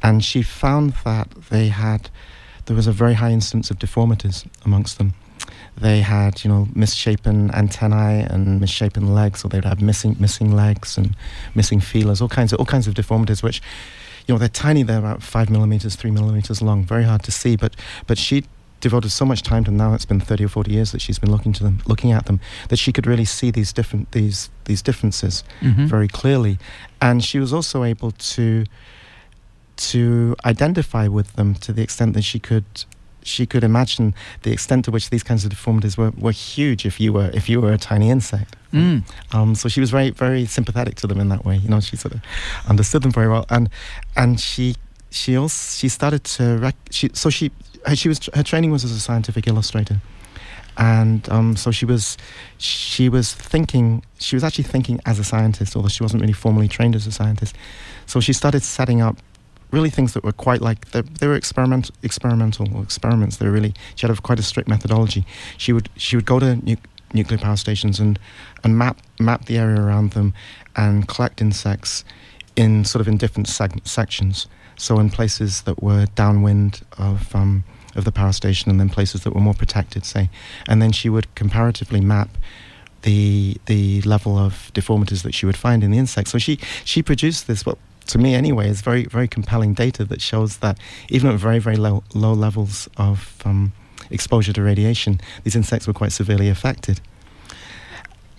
and 0.02 0.24
she 0.24 0.42
found 0.42 0.94
that 1.04 1.30
they 1.50 1.68
had 1.68 2.10
there 2.66 2.76
was 2.76 2.86
a 2.86 2.92
very 2.92 3.14
high 3.14 3.30
incidence 3.32 3.70
of 3.70 3.78
deformities 3.78 4.44
amongst 4.64 4.98
them 4.98 5.14
they 5.76 6.00
had 6.00 6.44
you 6.44 6.50
know 6.50 6.68
misshapen 6.74 7.50
antennae 7.54 8.26
and 8.28 8.60
misshapen 8.60 9.14
legs, 9.14 9.44
or 9.44 9.48
they'd 9.48 9.64
have 9.64 9.80
missing 9.80 10.16
missing 10.18 10.54
legs 10.54 10.98
and 10.98 11.16
missing 11.54 11.80
feelers, 11.80 12.20
all 12.20 12.28
kinds 12.28 12.52
of 12.52 12.58
all 12.58 12.66
kinds 12.66 12.86
of 12.86 12.94
deformities, 12.94 13.42
which 13.42 13.62
you 14.26 14.34
know 14.34 14.38
they're 14.38 14.48
tiny. 14.48 14.82
They're 14.82 14.98
about 14.98 15.22
five 15.22 15.50
millimeters, 15.50 15.96
three 15.96 16.10
millimeters 16.10 16.60
long, 16.62 16.84
very 16.84 17.04
hard 17.04 17.22
to 17.24 17.32
see. 17.32 17.56
But 17.56 17.76
but 18.06 18.18
she 18.18 18.44
devoted 18.80 19.10
so 19.10 19.24
much 19.24 19.42
time 19.42 19.64
to 19.64 19.70
them. 19.70 19.78
Now 19.78 19.94
it's 19.94 20.04
been 20.04 20.20
thirty 20.20 20.44
or 20.44 20.48
forty 20.48 20.72
years 20.72 20.92
that 20.92 21.00
she's 21.00 21.18
been 21.18 21.30
looking 21.30 21.52
to 21.54 21.62
them, 21.62 21.80
looking 21.86 22.12
at 22.12 22.26
them, 22.26 22.40
that 22.68 22.78
she 22.78 22.92
could 22.92 23.06
really 23.06 23.24
see 23.24 23.50
these 23.50 23.72
different 23.72 24.12
these 24.12 24.50
these 24.64 24.82
differences 24.82 25.44
mm-hmm. 25.60 25.86
very 25.86 26.08
clearly, 26.08 26.58
and 27.00 27.24
she 27.24 27.38
was 27.38 27.52
also 27.52 27.84
able 27.84 28.12
to 28.12 28.64
to 29.76 30.34
identify 30.44 31.06
with 31.06 31.34
them 31.34 31.54
to 31.54 31.72
the 31.72 31.82
extent 31.82 32.14
that 32.14 32.22
she 32.22 32.40
could 32.40 32.64
she 33.28 33.46
could 33.46 33.62
imagine 33.62 34.14
the 34.42 34.52
extent 34.52 34.84
to 34.86 34.90
which 34.90 35.10
these 35.10 35.22
kinds 35.22 35.44
of 35.44 35.50
deformities 35.50 35.96
were, 35.96 36.10
were 36.18 36.32
huge 36.32 36.86
if 36.86 36.98
you 36.98 37.12
were 37.12 37.30
if 37.34 37.48
you 37.48 37.60
were 37.60 37.72
a 37.72 37.78
tiny 37.78 38.10
insect. 38.10 38.56
Mm. 38.72 39.02
Um, 39.32 39.54
so 39.54 39.68
she 39.68 39.80
was 39.80 39.90
very 39.90 40.10
very 40.10 40.46
sympathetic 40.46 40.96
to 40.96 41.06
them 41.06 41.20
in 41.20 41.28
that 41.28 41.44
way. 41.44 41.56
You 41.56 41.68
know, 41.68 41.80
she 41.80 41.96
sort 41.96 42.14
of 42.14 42.20
understood 42.68 43.02
them 43.02 43.12
very 43.12 43.28
well, 43.28 43.46
and 43.50 43.68
and 44.16 44.40
she 44.40 44.74
she 45.10 45.36
also 45.36 45.76
she 45.76 45.88
started 45.88 46.24
to 46.24 46.58
rec- 46.58 46.88
she 46.90 47.10
so 47.12 47.30
she 47.30 47.50
she 47.94 48.08
was 48.08 48.28
her 48.34 48.42
training 48.42 48.70
was 48.70 48.84
as 48.84 48.92
a 48.92 49.00
scientific 49.00 49.46
illustrator 49.46 50.00
and 50.78 51.28
um, 51.30 51.56
so 51.56 51.70
she 51.70 51.84
was 51.84 52.16
she 52.58 53.08
was 53.08 53.34
thinking 53.34 54.02
she 54.20 54.36
was 54.36 54.44
actually 54.44 54.64
thinking 54.64 55.00
as 55.06 55.18
a 55.18 55.24
scientist 55.24 55.74
although 55.74 55.88
she 55.88 56.02
wasn't 56.02 56.20
really 56.20 56.32
formally 56.32 56.68
trained 56.68 56.94
as 56.94 57.06
a 57.06 57.12
scientist 57.12 57.56
so 58.06 58.20
she 58.20 58.32
started 58.32 58.62
setting 58.62 59.00
up 59.00 59.16
really 59.70 59.90
things 59.90 60.14
that 60.14 60.24
were 60.24 60.32
quite 60.32 60.60
like 60.60 60.90
they 60.90 61.26
were 61.26 61.34
experiment, 61.36 61.90
experimental 62.02 62.82
experiments. 62.82 63.36
They 63.36 63.46
were 63.46 63.52
really 63.52 63.74
she 63.94 64.06
had 64.06 64.16
a, 64.16 64.20
quite 64.20 64.38
a 64.38 64.42
strict 64.42 64.68
methodology. 64.68 65.24
She 65.56 65.72
would 65.72 65.88
she 65.96 66.16
would 66.16 66.26
go 66.26 66.38
to 66.38 66.56
nu- 66.56 66.76
nuclear 67.12 67.38
power 67.38 67.56
stations 67.56 68.00
and 68.00 68.18
and 68.64 68.76
map 68.78 69.00
map 69.18 69.46
the 69.46 69.58
area 69.58 69.80
around 69.80 70.12
them 70.12 70.34
and 70.76 71.08
collect 71.08 71.40
insects 71.40 72.04
in 72.56 72.84
sort 72.84 73.00
of 73.00 73.08
in 73.08 73.16
different 73.16 73.46
seg- 73.46 73.86
sections. 73.86 74.46
So 74.76 74.98
in 74.98 75.10
places 75.10 75.62
that 75.62 75.82
were 75.82 76.06
downwind 76.14 76.82
of 76.98 77.34
um, 77.34 77.64
of 77.96 78.04
the 78.04 78.12
power 78.12 78.32
station, 78.32 78.70
and 78.70 78.78
then 78.78 78.88
places 78.88 79.22
that 79.22 79.34
were 79.34 79.40
more 79.40 79.54
protected, 79.54 80.04
say, 80.04 80.30
and 80.68 80.80
then 80.80 80.92
she 80.92 81.08
would 81.08 81.34
comparatively 81.34 82.00
map 82.00 82.28
the 83.02 83.56
the 83.66 84.02
level 84.02 84.38
of 84.38 84.70
deformities 84.74 85.22
that 85.22 85.34
she 85.34 85.46
would 85.46 85.56
find 85.56 85.82
in 85.84 85.90
the 85.90 85.98
insects. 85.98 86.30
So 86.30 86.38
she 86.38 86.58
she 86.84 87.02
produced 87.02 87.46
this 87.46 87.66
what 87.66 87.78
to 88.08 88.18
me 88.18 88.34
anyway, 88.34 88.68
is 88.68 88.80
very, 88.80 89.04
very 89.04 89.28
compelling 89.28 89.74
data 89.74 90.04
that 90.04 90.20
shows 90.20 90.58
that 90.58 90.78
even 91.08 91.30
at 91.30 91.38
very, 91.38 91.58
very 91.58 91.76
low, 91.76 92.02
low 92.14 92.32
levels 92.32 92.88
of 92.96 93.40
um, 93.44 93.72
exposure 94.10 94.52
to 94.52 94.62
radiation, 94.62 95.20
these 95.44 95.54
insects 95.54 95.86
were 95.86 95.92
quite 95.92 96.12
severely 96.12 96.48
affected. 96.48 97.00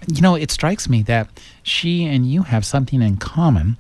You 0.07 0.21
know, 0.21 0.35
it 0.35 0.49
strikes 0.49 0.89
me 0.89 1.03
that 1.03 1.29
she 1.61 2.05
and 2.05 2.29
you 2.29 2.43
have 2.43 2.65
something 2.65 3.01
in 3.01 3.17
common, 3.17 3.77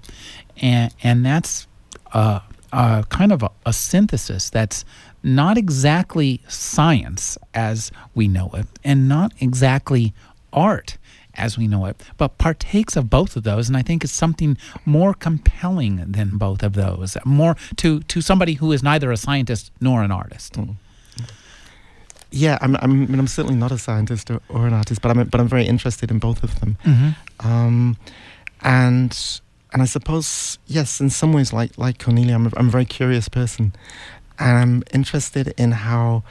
and, 0.61 0.93
and 1.01 1.25
that's 1.25 1.67
uh, 2.13 2.41
uh, 2.71 3.03
kind 3.03 3.31
of 3.31 3.41
a, 3.41 3.49
a 3.65 3.73
synthesis 3.73 4.49
that's 4.49 4.85
not 5.23 5.57
exactly 5.57 6.41
science 6.47 7.37
as 7.53 7.91
we 8.13 8.27
know 8.27 8.51
it, 8.53 8.67
and 8.83 9.09
not 9.09 9.33
exactly 9.39 10.13
art 10.53 10.97
as 11.35 11.57
we 11.57 11.67
know 11.67 11.85
it, 11.85 12.01
but 12.17 12.37
partakes 12.37 12.95
of 12.95 13.09
both 13.09 13.35
of 13.35 13.43
those. 13.43 13.67
And 13.67 13.77
I 13.77 13.81
think 13.81 14.03
it's 14.03 14.13
something 14.13 14.57
more 14.85 15.13
compelling 15.13 16.11
than 16.11 16.37
both 16.37 16.63
of 16.63 16.73
those, 16.73 17.17
more 17.25 17.55
to, 17.77 18.01
to 18.01 18.21
somebody 18.21 18.53
who 18.53 18.71
is 18.71 18.83
neither 18.83 19.11
a 19.11 19.17
scientist 19.17 19.71
nor 19.79 20.03
an 20.03 20.11
artist. 20.11 20.53
Mm. 20.53 20.75
Yeah, 22.31 22.59
I'm, 22.61 22.75
I'm, 22.77 22.91
I 22.91 23.05
mean, 23.07 23.19
I'm 23.19 23.27
certainly 23.27 23.57
not 23.57 23.71
a 23.71 23.77
scientist 23.77 24.29
or, 24.29 24.39
or, 24.49 24.67
an 24.67 24.73
artist, 24.73 25.01
but 25.01 25.09
I'm, 25.09 25.27
but 25.27 25.39
I'm 25.39 25.47
very 25.47 25.65
interested 25.65 26.11
in 26.11 26.19
both 26.19 26.43
of 26.43 26.59
them. 26.59 26.77
Mm-hmm. 26.83 27.47
Um, 27.47 27.97
and 28.61 29.41
and 29.71 29.81
I 29.81 29.85
suppose 29.85 30.59
yes, 30.67 30.99
in 30.99 31.09
some 31.09 31.33
ways, 31.33 31.53
like 31.53 31.77
like 31.77 31.97
Cornelia, 31.97 32.35
I'm 32.35 32.47
a, 32.47 32.51
I'm 32.57 32.67
a 32.67 32.71
very 32.71 32.85
curious 32.85 33.29
person, 33.29 33.73
and 34.37 34.57
I'm 34.57 34.83
interested 34.93 35.53
in 35.57 35.71
how 35.71 36.23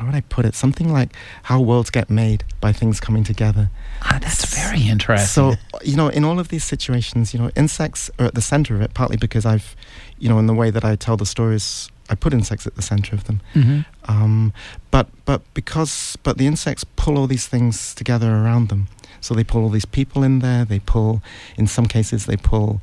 how 0.00 0.06
would 0.06 0.14
I 0.14 0.22
put 0.22 0.46
it? 0.46 0.54
Something 0.54 0.90
like 0.90 1.14
how 1.42 1.60
worlds 1.60 1.90
get 1.90 2.08
made 2.08 2.42
by 2.58 2.72
things 2.72 3.00
coming 3.00 3.22
together. 3.22 3.68
Ah, 4.00 4.18
that's 4.18 4.46
very 4.54 4.88
interesting. 4.88 5.26
So, 5.26 5.56
you 5.84 5.94
know, 5.94 6.08
in 6.08 6.24
all 6.24 6.40
of 6.40 6.48
these 6.48 6.64
situations, 6.64 7.34
you 7.34 7.38
know, 7.38 7.50
insects 7.54 8.10
are 8.18 8.24
at 8.24 8.34
the 8.34 8.40
center 8.40 8.74
of 8.74 8.80
it, 8.80 8.94
partly 8.94 9.18
because 9.18 9.44
I've, 9.44 9.76
you 10.18 10.30
know, 10.30 10.38
in 10.38 10.46
the 10.46 10.54
way 10.54 10.70
that 10.70 10.86
I 10.86 10.96
tell 10.96 11.18
the 11.18 11.26
stories, 11.26 11.90
I 12.08 12.14
put 12.14 12.32
insects 12.32 12.66
at 12.66 12.76
the 12.76 12.82
center 12.82 13.14
of 13.14 13.24
them. 13.24 13.42
Mhm. 13.54 13.84
Um, 14.08 14.54
but 14.90 15.08
but 15.26 15.42
because 15.52 16.16
but 16.22 16.38
the 16.38 16.46
insects 16.46 16.82
pull 16.96 17.18
all 17.18 17.26
these 17.26 17.46
things 17.46 17.94
together 17.94 18.30
around 18.34 18.70
them. 18.70 18.88
So 19.20 19.34
they 19.34 19.44
pull 19.44 19.62
all 19.64 19.68
these 19.68 19.84
people 19.84 20.22
in 20.22 20.38
there. 20.38 20.64
They 20.64 20.78
pull, 20.78 21.20
in 21.58 21.66
some 21.66 21.84
cases, 21.84 22.24
they 22.24 22.38
pull. 22.38 22.80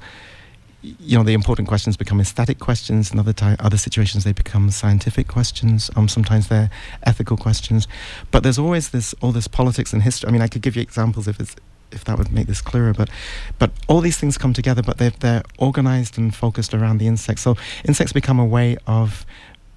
You 0.82 1.18
know, 1.18 1.24
the 1.24 1.34
important 1.34 1.68
questions 1.68 1.98
become 1.98 2.22
aesthetic 2.22 2.60
questions. 2.60 3.12
In 3.12 3.20
other 3.20 3.34
ti 3.34 3.56
other 3.60 3.78
situations, 3.78 4.24
they 4.24 4.32
become 4.32 4.70
scientific 4.70 5.28
questions. 5.28 5.90
Um, 5.96 6.08
sometimes 6.08 6.48
they're 6.48 6.70
ethical 7.04 7.36
questions. 7.36 7.88
But 8.32 8.44
there's 8.44 8.60
always 8.60 8.90
this 8.90 9.16
all 9.22 9.32
this 9.32 9.48
politics 9.48 9.92
and 9.94 10.04
history. 10.04 10.30
I 10.30 10.32
mean, 10.32 10.42
I 10.42 10.48
could 10.48 10.62
give 10.62 10.76
you 10.76 10.82
examples 10.82 11.28
if 11.28 11.40
it's 11.40 11.56
if 11.92 12.04
that 12.06 12.18
would 12.18 12.32
make 12.32 12.48
this 12.48 12.62
clearer. 12.62 12.94
But 12.94 13.10
but 13.58 13.72
all 13.88 14.02
these 14.02 14.18
things 14.18 14.38
come 14.38 14.54
together. 14.54 14.84
But 14.84 14.98
they're 14.98 15.18
they're 15.20 15.44
organized 15.58 16.18
and 16.18 16.34
focused 16.34 16.74
around 16.74 17.00
the 17.00 17.08
insects. 17.08 17.42
So 17.42 17.56
insects 17.84 18.14
become 18.14 18.40
a 18.40 18.46
way 18.46 18.78
of 18.86 19.26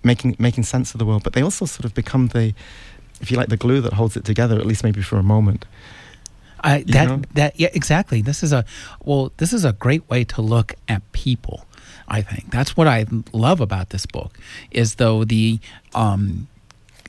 making 0.02 0.36
making 0.38 0.64
sense 0.64 0.92
of 0.94 0.98
the 0.98 1.06
world. 1.06 1.22
But 1.22 1.32
they 1.32 1.42
also 1.42 1.64
sort 1.64 1.86
of 1.86 1.94
become 1.94 2.28
the 2.28 2.54
if 3.20 3.30
you 3.30 3.36
like, 3.36 3.48
the 3.48 3.56
glue 3.56 3.80
that 3.82 3.94
holds 3.94 4.16
it 4.16 4.24
together, 4.24 4.58
at 4.58 4.66
least 4.66 4.82
maybe 4.82 5.02
for 5.02 5.18
a 5.18 5.22
moment. 5.22 5.66
I, 6.62 6.82
that 6.88 7.08
know? 7.08 7.22
that 7.34 7.58
yeah 7.58 7.68
exactly. 7.72 8.22
This 8.22 8.42
is 8.42 8.52
a 8.52 8.64
well. 9.04 9.32
This 9.38 9.52
is 9.52 9.64
a 9.64 9.72
great 9.72 10.08
way 10.08 10.24
to 10.24 10.42
look 10.42 10.74
at 10.88 11.00
people. 11.12 11.64
I 12.08 12.22
think 12.22 12.50
that's 12.50 12.76
what 12.76 12.88
I 12.88 13.06
love 13.32 13.60
about 13.60 13.90
this 13.90 14.04
book 14.04 14.36
is 14.70 14.96
though 14.96 15.24
the 15.24 15.60
um, 15.94 16.48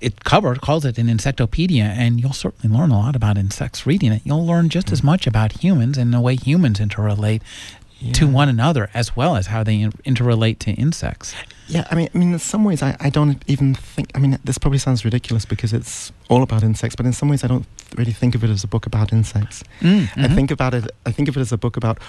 it 0.01 0.23
cover 0.23 0.55
calls 0.55 0.83
it 0.83 0.97
an 0.97 1.07
insectopedia, 1.07 1.83
and 1.83 2.19
you'll 2.19 2.33
certainly 2.33 2.75
learn 2.75 2.91
a 2.91 2.97
lot 2.97 3.15
about 3.15 3.37
insects 3.37 3.85
reading 3.85 4.11
it. 4.11 4.21
You'll 4.25 4.45
learn 4.45 4.69
just 4.69 4.91
as 4.91 5.03
much 5.03 5.27
about 5.27 5.63
humans 5.63 5.97
and 5.97 6.13
the 6.13 6.19
way 6.19 6.35
humans 6.35 6.79
interrelate 6.79 7.41
to 8.13 8.27
one 8.27 8.49
another, 8.49 8.89
as 8.93 9.15
well 9.15 9.35
as 9.35 9.47
how 9.47 9.63
they 9.63 9.79
interrelate 10.05 10.59
to 10.59 10.71
insects. 10.71 11.35
Yeah, 11.67 11.87
I 11.89 11.95
mean, 11.95 12.09
I 12.13 12.17
mean, 12.17 12.33
in 12.33 12.39
some 12.39 12.63
ways, 12.63 12.81
I, 12.83 12.97
I 12.99 13.09
don't 13.09 13.41
even 13.47 13.75
think. 13.75 14.11
I 14.15 14.19
mean, 14.19 14.37
this 14.43 14.57
probably 14.57 14.79
sounds 14.79 15.05
ridiculous 15.05 15.45
because 15.45 15.71
it's 15.71 16.11
all 16.29 16.43
about 16.43 16.63
insects, 16.63 16.95
but 16.95 17.05
in 17.05 17.13
some 17.13 17.29
ways, 17.29 17.43
I 17.43 17.47
don't 17.47 17.65
really 17.95 18.11
think 18.11 18.35
of 18.35 18.43
it 18.43 18.49
as 18.49 18.63
a 18.63 18.67
book 18.67 18.85
about 18.85 19.13
insects. 19.13 19.63
Mm, 19.79 20.09
I 20.17 20.27
mhm. 20.27 20.35
think 20.35 20.51
about 20.51 20.73
it. 20.73 20.91
I 21.05 21.11
think 21.11 21.29
of 21.29 21.37
it 21.37 21.39
as 21.39 21.51
a 21.51 21.57
book 21.57 21.77
about 21.77 21.99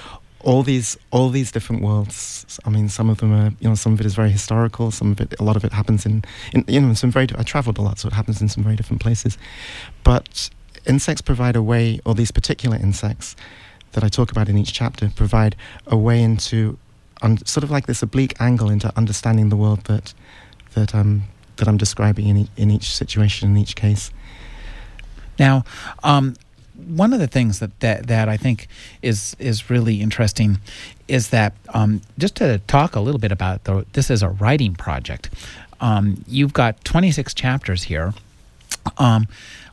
all 0.41 0.65
these 0.65 0.99
all 1.11 1.29
these 1.29 1.53
different 1.53 1.83
worlds. 1.83 2.59
I 2.65 2.71
mean, 2.71 2.89
some 2.89 3.09
of 3.11 3.19
them 3.19 3.33
are 3.33 3.53
you 3.61 3.69
know 3.69 3.77
some 3.77 3.93
of 3.93 4.01
it 4.01 4.07
is 4.07 4.15
very 4.15 4.31
historical. 4.31 4.91
Some 4.91 5.13
of 5.13 5.21
it, 5.21 5.35
a 5.39 5.45
lot 5.45 5.57
of 5.57 5.65
it 5.65 5.73
happens 5.73 6.07
in, 6.07 6.25
in 6.53 6.65
you 6.67 6.81
know 6.81 6.95
some 6.95 7.13
very. 7.13 7.29
I 7.37 7.45
travelled 7.45 7.79
a 7.79 7.83
lot, 7.83 7.99
so 7.99 8.09
it 8.09 8.15
happens 8.15 8.41
in 8.41 8.49
some 8.49 8.65
very 8.65 8.77
different 8.77 9.01
places. 9.03 9.39
But 10.03 10.51
insects 10.87 11.23
provide 11.23 11.55
a 11.55 11.63
way, 11.63 12.01
or 12.05 12.15
these 12.15 12.33
particular 12.33 12.77
insects 12.77 13.37
that 13.93 14.05
I 14.05 14.09
talk 14.09 14.31
about 14.31 14.49
in 14.49 14.57
each 14.59 14.73
chapter, 14.73 15.11
provide 15.15 15.57
a 15.87 15.97
way 15.97 16.23
into 16.23 16.79
un, 17.21 17.39
sort 17.47 17.65
of 17.65 17.71
like 17.71 17.87
this 17.87 18.03
oblique 18.03 18.35
angle 18.41 18.71
into 18.71 18.93
understanding 18.97 19.49
the 19.49 19.57
world 19.57 19.85
that 19.85 20.15
that 20.75 20.95
um 20.95 21.25
that 21.57 21.69
I'm 21.69 21.77
describing 21.77 22.29
in 22.29 22.37
e- 22.39 22.51
in 22.57 22.71
each 22.71 22.95
situation 22.95 23.51
in 23.51 23.57
each 23.57 23.77
case. 23.77 24.11
Now, 25.39 25.65
um, 26.03 26.35
one 26.75 27.13
of 27.13 27.21
the 27.21 27.27
things 27.27 27.59
that, 27.61 27.79
that, 27.81 28.07
that 28.07 28.29
I 28.29 28.37
think 28.37 28.69
is 29.03 29.37
is 29.39 29.71
really 29.71 30.01
interesting 30.01 30.59
is 31.09 31.29
that 31.29 31.55
um, 31.75 32.01
just 32.19 32.37
to 32.37 32.59
talk 32.67 32.97
a 32.97 33.01
little 33.01 33.19
bit 33.21 33.33
about 33.33 33.65
the, 33.65 33.87
this 33.93 34.11
is 34.11 34.23
a 34.23 34.29
writing 34.29 34.75
project. 34.75 35.31
Um, 35.81 36.25
you've 36.29 36.53
got 36.53 36.85
26 36.85 37.35
chapters 37.35 37.85
here, 37.85 38.15
um, 38.99 39.27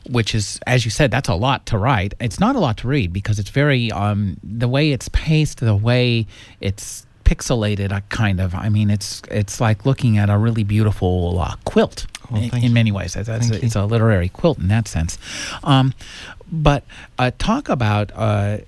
which 0.08 0.34
is, 0.34 0.60
as 0.66 0.84
you 0.84 0.90
said, 0.90 1.10
that's 1.10 1.28
a 1.28 1.34
lot 1.34 1.66
to 1.66 1.78
write. 1.78 2.14
It's 2.20 2.40
not 2.40 2.56
a 2.56 2.60
lot 2.60 2.78
to 2.78 2.88
read 2.88 3.12
because 3.12 3.38
it's 3.38 3.50
very 3.50 3.90
um, 3.92 4.38
the 4.42 4.68
way 4.68 4.92
it's 4.92 5.08
paced, 5.08 5.60
the 5.60 5.76
way 5.76 6.26
it's 6.60 7.06
pixelated, 7.24 7.92
uh, 7.92 8.00
kind 8.08 8.40
of. 8.40 8.54
I 8.54 8.68
mean, 8.68 8.90
it's 8.90 9.22
it's 9.30 9.60
like 9.60 9.84
looking 9.86 10.18
at 10.18 10.30
a 10.30 10.38
really 10.38 10.64
beautiful 10.64 11.38
uh, 11.38 11.54
quilt 11.64 12.06
Oh, 12.32 12.36
in, 12.36 12.64
in 12.64 12.72
many 12.72 12.92
ways. 12.92 13.14
That's, 13.14 13.28
that's 13.28 13.48
Thank 13.48 13.64
it's 13.64 13.74
a 13.76 13.84
literary 13.84 14.28
quilt 14.28 14.58
in 14.58 14.68
that 14.68 14.86
sense. 14.86 15.18
Um, 15.64 15.94
but 16.50 16.84
uh, 17.18 17.30
talk 17.38 17.68
about 17.68 18.12
uh, 18.14 18.58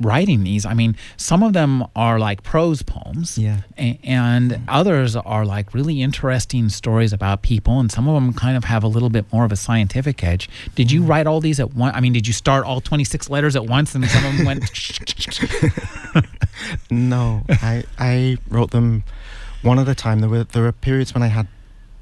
writing 0.00 0.44
these. 0.44 0.64
I 0.66 0.74
mean, 0.74 0.96
some 1.16 1.42
of 1.42 1.52
them 1.52 1.84
are 1.96 2.18
like 2.18 2.42
prose 2.42 2.82
poems, 2.82 3.38
Yeah. 3.38 3.58
and 3.76 4.60
others 4.68 5.16
are 5.16 5.44
like 5.44 5.72
really 5.74 6.02
interesting 6.02 6.68
stories 6.68 7.12
about 7.12 7.42
people, 7.42 7.80
and 7.80 7.90
some 7.90 8.08
of 8.08 8.14
them 8.14 8.32
kind 8.32 8.56
of 8.56 8.64
have 8.64 8.82
a 8.84 8.88
little 8.88 9.10
bit 9.10 9.24
more 9.32 9.44
of 9.44 9.52
a 9.52 9.56
scientific 9.56 10.22
edge. 10.22 10.48
Did 10.74 10.90
you 10.92 11.02
write 11.02 11.26
all 11.26 11.40
these 11.40 11.58
at 11.60 11.74
once? 11.74 11.96
I 11.96 12.00
mean, 12.00 12.12
did 12.12 12.26
you 12.26 12.32
start 12.32 12.64
all 12.64 12.80
26 12.80 13.30
letters 13.30 13.56
at 13.56 13.66
once, 13.66 13.94
and 13.94 14.04
some 14.08 14.24
of 14.26 14.36
them 14.36 14.46
went? 14.46 14.64
No, 16.90 17.42
I 17.48 17.84
I 17.98 18.38
wrote 18.48 18.70
them 18.70 19.02
one 19.62 19.78
at 19.78 19.88
a 19.88 19.94
time. 19.94 20.20
There 20.20 20.30
were 20.30 20.44
there 20.44 20.62
were 20.62 20.72
periods 20.72 21.12
when 21.14 21.22
I 21.22 21.26
had 21.28 21.46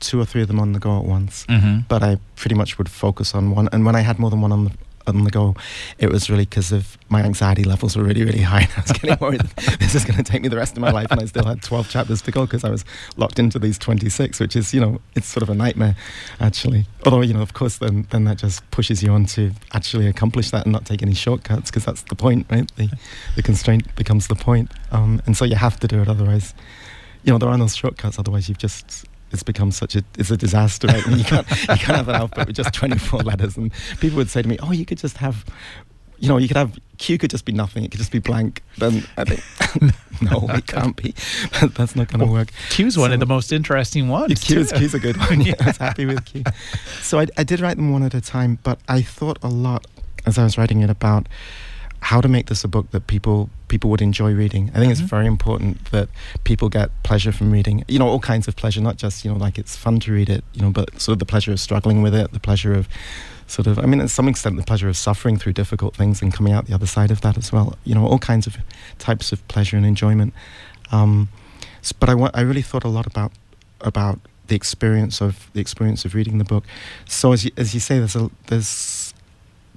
two 0.00 0.20
or 0.20 0.24
three 0.24 0.42
of 0.42 0.48
them 0.48 0.60
on 0.60 0.72
the 0.72 0.78
go 0.78 0.98
at 0.98 1.04
once, 1.04 1.46
mm-hmm. 1.48 1.80
but 1.88 2.02
I 2.02 2.18
pretty 2.36 2.54
much 2.54 2.76
would 2.78 2.88
focus 2.88 3.34
on 3.34 3.50
one. 3.54 3.68
And 3.72 3.84
when 3.86 3.96
I 3.96 4.00
had 4.00 4.18
more 4.18 4.30
than 4.30 4.40
one 4.40 4.52
on 4.52 4.64
the 4.64 4.72
on 5.06 5.24
the 5.24 5.30
go, 5.30 5.54
it 5.98 6.10
was 6.10 6.30
really 6.30 6.44
because 6.44 6.72
of 6.72 6.98
my 7.08 7.22
anxiety 7.22 7.64
levels 7.64 7.96
were 7.96 8.04
really 8.04 8.24
really 8.24 8.42
high. 8.42 8.62
And 8.62 8.72
I 8.76 8.80
was 8.80 8.92
getting 8.92 9.16
worried 9.20 9.40
this 9.80 9.94
is 9.94 10.04
going 10.04 10.16
to 10.16 10.22
take 10.22 10.42
me 10.42 10.48
the 10.48 10.56
rest 10.56 10.76
of 10.76 10.80
my 10.80 10.90
life, 10.90 11.08
and 11.10 11.20
I 11.20 11.26
still 11.26 11.44
had 11.44 11.62
twelve 11.62 11.88
chapters 11.88 12.22
to 12.22 12.30
go 12.30 12.42
because 12.42 12.64
I 12.64 12.70
was 12.70 12.84
locked 13.16 13.38
into 13.38 13.58
these 13.58 13.78
twenty 13.78 14.08
six, 14.08 14.40
which 14.40 14.56
is 14.56 14.72
you 14.72 14.80
know 14.80 15.00
it's 15.14 15.26
sort 15.26 15.42
of 15.42 15.50
a 15.50 15.54
nightmare, 15.54 15.96
actually. 16.40 16.86
Although 17.04 17.22
you 17.22 17.34
know 17.34 17.42
of 17.42 17.54
course 17.54 17.78
then 17.78 18.06
then 18.10 18.24
that 18.24 18.38
just 18.38 18.68
pushes 18.70 19.02
you 19.02 19.12
on 19.12 19.26
to 19.26 19.52
actually 19.72 20.06
accomplish 20.06 20.50
that 20.50 20.64
and 20.64 20.72
not 20.72 20.84
take 20.84 21.02
any 21.02 21.14
shortcuts 21.14 21.70
because 21.70 21.84
that's 21.84 22.02
the 22.02 22.14
point, 22.14 22.46
right? 22.50 22.70
The 22.76 22.90
the 23.36 23.42
constraint 23.42 23.94
becomes 23.96 24.28
the 24.28 24.34
point, 24.34 24.70
um, 24.90 25.22
and 25.26 25.36
so 25.36 25.44
you 25.44 25.56
have 25.56 25.78
to 25.80 25.88
do 25.88 26.00
it. 26.02 26.08
Otherwise, 26.08 26.54
you 27.24 27.32
know 27.32 27.38
there 27.38 27.48
are 27.48 27.58
no 27.58 27.68
shortcuts. 27.68 28.18
Otherwise, 28.18 28.48
you've 28.48 28.58
just 28.58 29.06
it's 29.32 29.42
become 29.42 29.70
such 29.70 29.96
a 29.96 30.04
it's 30.18 30.30
a 30.30 30.36
disaster. 30.36 30.86
Right? 30.86 31.06
And 31.06 31.18
you 31.18 31.24
can't 31.24 31.48
you 31.60 31.66
can't 31.66 31.96
have 31.96 32.08
an 32.08 32.16
alphabet 32.16 32.48
with 32.48 32.56
just 32.56 32.72
twenty 32.72 32.98
four 32.98 33.20
letters. 33.20 33.56
And 33.56 33.72
people 34.00 34.16
would 34.16 34.30
say 34.30 34.42
to 34.42 34.48
me, 34.48 34.58
"Oh, 34.62 34.72
you 34.72 34.84
could 34.84 34.98
just 34.98 35.18
have." 35.18 35.44
You 36.18 36.28
know, 36.28 36.36
you 36.36 36.46
could 36.46 36.56
have 36.56 36.78
Q 36.98 37.18
could 37.18 37.30
just 37.30 37.44
be 37.44 37.50
nothing. 37.50 37.82
It 37.82 37.90
could 37.90 37.98
just 37.98 38.12
be 38.12 38.20
blank. 38.20 38.62
Then 38.78 39.02
I 39.16 39.24
think 39.24 39.42
no, 40.22 40.46
it 40.50 40.68
can't 40.68 40.94
be. 40.94 41.16
That's 41.74 41.96
not 41.96 42.06
going 42.06 42.20
to 42.20 42.32
work. 42.32 42.52
Q's 42.70 42.96
one 42.96 43.12
of 43.12 43.18
the 43.18 43.26
most 43.26 43.50
interesting 43.50 44.08
ones. 44.08 44.30
Yeah, 44.30 44.54
Q 44.54 44.60
is, 44.60 44.70
too. 44.70 44.78
Q's 44.78 44.94
a 44.94 45.00
good 45.00 45.16
one. 45.28 45.40
Yeah, 45.40 45.54
I 45.58 45.66
was 45.66 45.78
happy 45.78 46.06
with 46.06 46.24
Q. 46.24 46.44
So 47.00 47.18
I, 47.18 47.26
I 47.36 47.42
did 47.42 47.58
write 47.58 47.76
them 47.76 47.90
one 47.90 48.04
at 48.04 48.14
a 48.14 48.20
time, 48.20 48.60
but 48.62 48.78
I 48.88 49.02
thought 49.02 49.40
a 49.42 49.48
lot 49.48 49.84
as 50.24 50.38
I 50.38 50.44
was 50.44 50.56
writing 50.56 50.80
it 50.80 50.90
about 50.90 51.26
how 52.10 52.20
to 52.20 52.28
make 52.28 52.46
this 52.46 52.64
a 52.64 52.68
book 52.68 52.90
that 52.90 53.06
people 53.06 53.48
people 53.68 53.88
would 53.90 54.02
enjoy 54.02 54.32
reading. 54.34 54.70
I 54.74 54.78
think 54.78 54.88
Mhm. 54.88 54.92
it's 55.00 55.00
very 55.16 55.26
important 55.26 55.90
that 55.92 56.08
people 56.44 56.68
get 56.68 56.90
pleasure 57.04 57.32
from 57.32 57.50
reading. 57.52 57.84
You 57.88 57.98
know, 58.00 58.08
all 58.08 58.18
kinds 58.20 58.46
of 58.48 58.54
pleasure, 58.56 58.82
not 58.82 58.96
just 58.98 59.24
you 59.24 59.30
know 59.32 59.36
like 59.38 59.56
it's 59.58 59.76
fun 59.76 60.00
to 60.00 60.12
read 60.12 60.28
it. 60.28 60.44
You 60.52 60.62
know, 60.62 60.70
but 60.70 61.00
sort 61.00 61.14
of 61.14 61.18
the 61.20 61.24
pleasure 61.34 61.52
of 61.52 61.60
struggling 61.60 62.02
with 62.02 62.14
it, 62.14 62.32
the 62.32 62.40
pleasure 62.40 62.74
of 62.74 62.88
sort 63.46 63.66
of 63.66 63.78
I 63.78 63.86
mean, 63.86 64.00
to 64.00 64.08
some 64.08 64.28
extent, 64.28 64.56
the 64.56 64.62
pleasure 64.64 64.88
of 64.88 64.96
suffering 64.96 65.36
through 65.38 65.52
difficult 65.54 65.94
things 65.96 66.20
and 66.22 66.32
coming 66.34 66.52
out 66.52 66.66
the 66.66 66.74
other 66.74 66.86
side 66.86 67.10
of 67.10 67.20
that 67.20 67.38
as 67.38 67.52
well. 67.52 67.76
You 67.84 67.94
know, 67.94 68.04
all 68.06 68.18
kinds 68.18 68.46
of 68.46 68.56
types 68.98 69.32
of 69.32 69.46
pleasure 69.48 69.76
and 69.76 69.86
enjoyment. 69.86 70.34
Um, 70.90 71.28
but 72.00 72.08
I, 72.10 72.14
I 72.34 72.40
really 72.42 72.62
thought 72.62 72.84
a 72.84 72.88
lot 72.98 73.06
about 73.06 73.32
about 73.80 74.18
the 74.48 74.56
experience 74.56 75.20
of 75.22 75.48
the 75.54 75.60
experience 75.60 76.04
of 76.04 76.14
reading 76.14 76.38
the 76.38 76.44
book. 76.44 76.64
So 77.06 77.32
as 77.32 77.44
you, 77.44 77.50
as 77.56 77.74
you 77.74 77.80
say, 77.80 77.98
there's 77.98 78.16
a 78.16 78.28
there's 78.48 78.66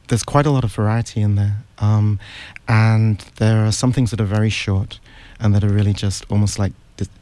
there's 0.08 0.24
quite 0.24 0.46
a 0.46 0.52
lot 0.52 0.64
of 0.64 0.72
variety 0.74 1.22
in 1.22 1.36
there, 1.36 1.58
um, 1.80 2.20
and 2.68 3.20
there 3.38 3.66
are 3.66 3.72
some 3.72 3.92
things 3.92 4.12
that 4.12 4.22
are 4.22 4.26
very 4.26 4.50
short, 4.50 5.00
and 5.40 5.54
that 5.56 5.64
are 5.64 5.70
really 5.70 5.94
just 5.94 6.26
almost 6.30 6.60
like 6.60 6.74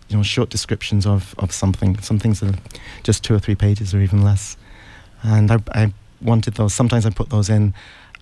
you 0.10 0.18
know 0.18 0.24
short 0.24 0.50
descriptions 0.50 1.06
of 1.06 1.34
of 1.38 1.52
something. 1.52 1.98
Some 2.02 2.20
things 2.20 2.40
that 2.40 2.56
are 2.56 2.60
just 3.04 3.24
two 3.24 3.34
or 3.34 3.40
three 3.40 3.56
pages 3.56 3.94
or 3.94 4.00
even 4.02 4.22
less, 4.22 4.58
and 5.24 5.52
I, 5.52 5.58
I 5.74 5.94
wanted 6.22 6.54
those. 6.56 6.74
Sometimes 6.74 7.06
I 7.06 7.10
put 7.10 7.30
those 7.30 7.50
in 7.50 7.74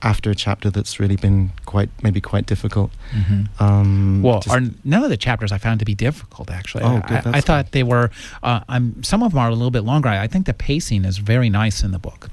after 0.04 0.32
a 0.32 0.36
chapter 0.36 0.72
that's 0.72 1.00
really 1.00 1.16
been 1.16 1.52
quite 1.66 1.90
maybe 2.02 2.20
quite 2.20 2.48
difficult. 2.48 2.90
Mhm. 3.14 3.62
Um, 3.62 4.22
Well, 4.24 4.42
none 4.84 5.04
of 5.04 5.10
the 5.12 5.18
chapters 5.18 5.52
I 5.52 5.60
found 5.60 5.78
to 5.80 5.86
be 5.86 5.94
difficult. 5.94 6.50
Actually, 6.50 6.84
Oh, 6.86 7.02
I- 7.04 7.08
good, 7.22 7.28
I, 7.28 7.38
I 7.38 7.42
thought 7.42 7.72
they 7.72 7.84
were. 7.84 8.10
Uh, 8.42 8.62
I'm, 8.68 9.04
some 9.04 9.22
of 9.22 9.32
them 9.32 9.40
are 9.40 9.50
a 9.50 9.54
little 9.54 9.70
bit 9.70 9.84
longer. 9.84 10.10
I 10.10 10.28
think 10.28 10.48
the 10.48 10.54
pacing 10.56 11.06
is 11.06 11.20
very 11.20 11.50
nice 11.52 11.84
in 11.84 11.92
the 11.92 12.00
book. 12.00 12.30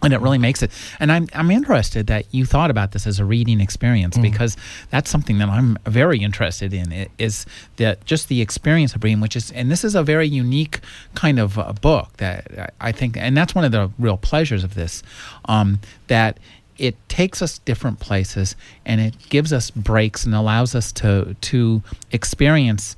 And 0.00 0.12
it 0.12 0.20
really 0.20 0.38
makes 0.38 0.62
it. 0.62 0.70
And 1.00 1.10
I'm 1.10 1.26
I'm 1.34 1.50
interested 1.50 2.06
that 2.06 2.32
you 2.32 2.44
thought 2.46 2.70
about 2.70 2.92
this 2.92 3.04
as 3.06 3.18
a 3.18 3.24
reading 3.24 3.60
experience 3.60 4.16
Mm. 4.16 4.22
because 4.22 4.56
that's 4.90 5.10
something 5.10 5.38
that 5.38 5.48
I'm 5.48 5.76
very 5.86 6.18
interested 6.18 6.72
in. 6.72 7.08
Is 7.18 7.46
that 7.76 8.04
just 8.04 8.28
the 8.28 8.40
experience 8.40 8.94
of 8.94 9.02
reading, 9.02 9.20
which 9.20 9.34
is 9.34 9.50
and 9.50 9.70
this 9.72 9.82
is 9.84 9.94
a 9.96 10.04
very 10.04 10.28
unique 10.28 10.80
kind 11.16 11.40
of 11.40 11.58
uh, 11.58 11.72
book 11.72 12.16
that 12.18 12.46
I 12.80 12.88
I 12.88 12.92
think, 12.92 13.16
and 13.16 13.36
that's 13.36 13.54
one 13.56 13.64
of 13.64 13.72
the 13.72 13.90
real 13.98 14.16
pleasures 14.16 14.62
of 14.64 14.74
this, 14.74 15.02
um, 15.46 15.80
that 16.06 16.38
it 16.78 16.94
takes 17.08 17.42
us 17.42 17.58
different 17.58 17.98
places 17.98 18.54
and 18.86 19.00
it 19.00 19.14
gives 19.30 19.52
us 19.52 19.68
breaks 19.72 20.24
and 20.24 20.32
allows 20.32 20.76
us 20.76 20.92
to 20.92 21.34
to 21.40 21.82
experience 22.12 22.94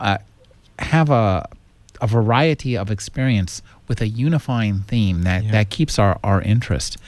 uh, 0.00 0.18
have 0.78 1.08
a 1.08 1.48
a 2.02 2.06
variety 2.06 2.76
of 2.76 2.90
experience 2.90 3.62
with 3.88 4.00
a 4.02 4.08
unifying 4.08 4.80
theme 4.80 5.22
that, 5.22 5.44
Yeah. 5.44 5.52
that 5.52 5.70
keeps 5.70 5.98
our, 5.98 6.18
our 6.22 6.42
interest. 6.42 6.98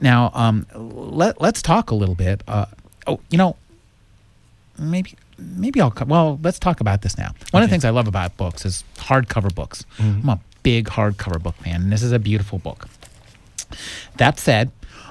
Now, 0.00 0.30
um, 0.34 0.66
let, 0.74 1.40
let's 1.40 1.60
talk 1.60 1.90
a 1.90 1.94
little 1.94 2.14
bit. 2.14 2.42
Uh, 2.48 2.66
oh, 3.06 3.20
you 3.30 3.36
know, 3.36 3.56
maybe 4.78 5.14
maybe 5.38 5.80
I'll 5.80 5.90
co- 5.90 6.04
well 6.04 6.38
let's 6.42 6.58
talk 6.58 6.80
about 6.80 7.02
this 7.02 7.18
now. 7.18 7.32
One 7.50 7.62
of 7.62 7.68
the 7.68 7.72
things 7.72 7.84
I 7.84 7.90
love 7.90 8.06
about 8.08 8.36
books 8.36 8.64
is 8.64 8.84
hardcover 8.96 9.52
books. 9.54 9.84
Mhm. 9.98 10.22
I'm 10.22 10.28
a 10.28 10.40
big 10.62 10.86
hardcover 10.86 11.42
book 11.42 11.56
fan, 11.56 11.82
and 11.82 11.92
this 11.92 12.02
is 12.02 12.12
a 12.12 12.18
beautiful 12.18 12.58
book. 12.58 12.88
That 14.16 14.38
said, 14.38 14.70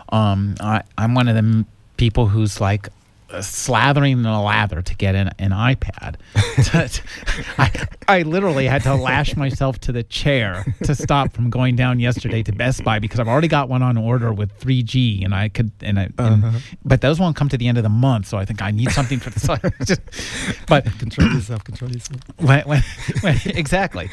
um, 0.09 0.55
I, 0.61 0.83
I'm 0.97 1.13
one 1.15 1.27
of 1.27 1.35
them 1.35 1.65
people 1.97 2.27
who's 2.27 2.59
like 2.61 2.87
slathering 3.39 4.13
in 4.13 4.25
a 4.25 4.43
lather 4.43 4.81
to 4.81 4.95
get 4.95 5.15
an, 5.15 5.31
an 5.39 5.51
iPad. 5.51 6.15
I, 7.57 7.87
I 8.07 8.21
literally 8.23 8.65
had 8.67 8.83
to 8.83 8.95
lash 8.95 9.35
myself 9.35 9.79
to 9.81 9.91
the 9.91 10.03
chair 10.03 10.65
to 10.83 10.95
stop 10.95 11.33
from 11.33 11.49
going 11.49 11.75
down 11.75 11.99
yesterday 11.99 12.43
to 12.43 12.51
Best 12.51 12.83
Buy 12.83 12.99
because 12.99 13.19
I've 13.19 13.27
already 13.27 13.47
got 13.47 13.69
one 13.69 13.81
on 13.81 13.97
order 13.97 14.31
with 14.33 14.57
3G, 14.59 15.23
and 15.25 15.33
I 15.33 15.49
could 15.49 15.71
and 15.81 15.99
I. 15.99 16.03
and- 16.17 16.43
Uh-huh. 16.43 16.59
but 16.85 17.01
those 17.01 17.19
won't 17.19 17.35
come 17.35 17.49
to 17.49 17.57
the 17.57 17.67
end 17.67 17.77
of 17.77 17.83
the 17.83 17.89
month, 17.89 18.27
so 18.27 18.37
I 18.37 18.45
think 18.45 18.61
I 18.61 18.71
need 18.71 18.91
something 18.91 19.19
for 19.19 19.29
this. 19.29 19.43
Just- 19.85 20.01
but 20.67 20.85
control 20.99 21.29
yourself. 21.33 21.63
Control 21.63 21.91
yourself. 21.91 22.21
when, 22.37 22.61
when, 22.67 22.81
when, 23.21 23.37
exactly 23.45 24.09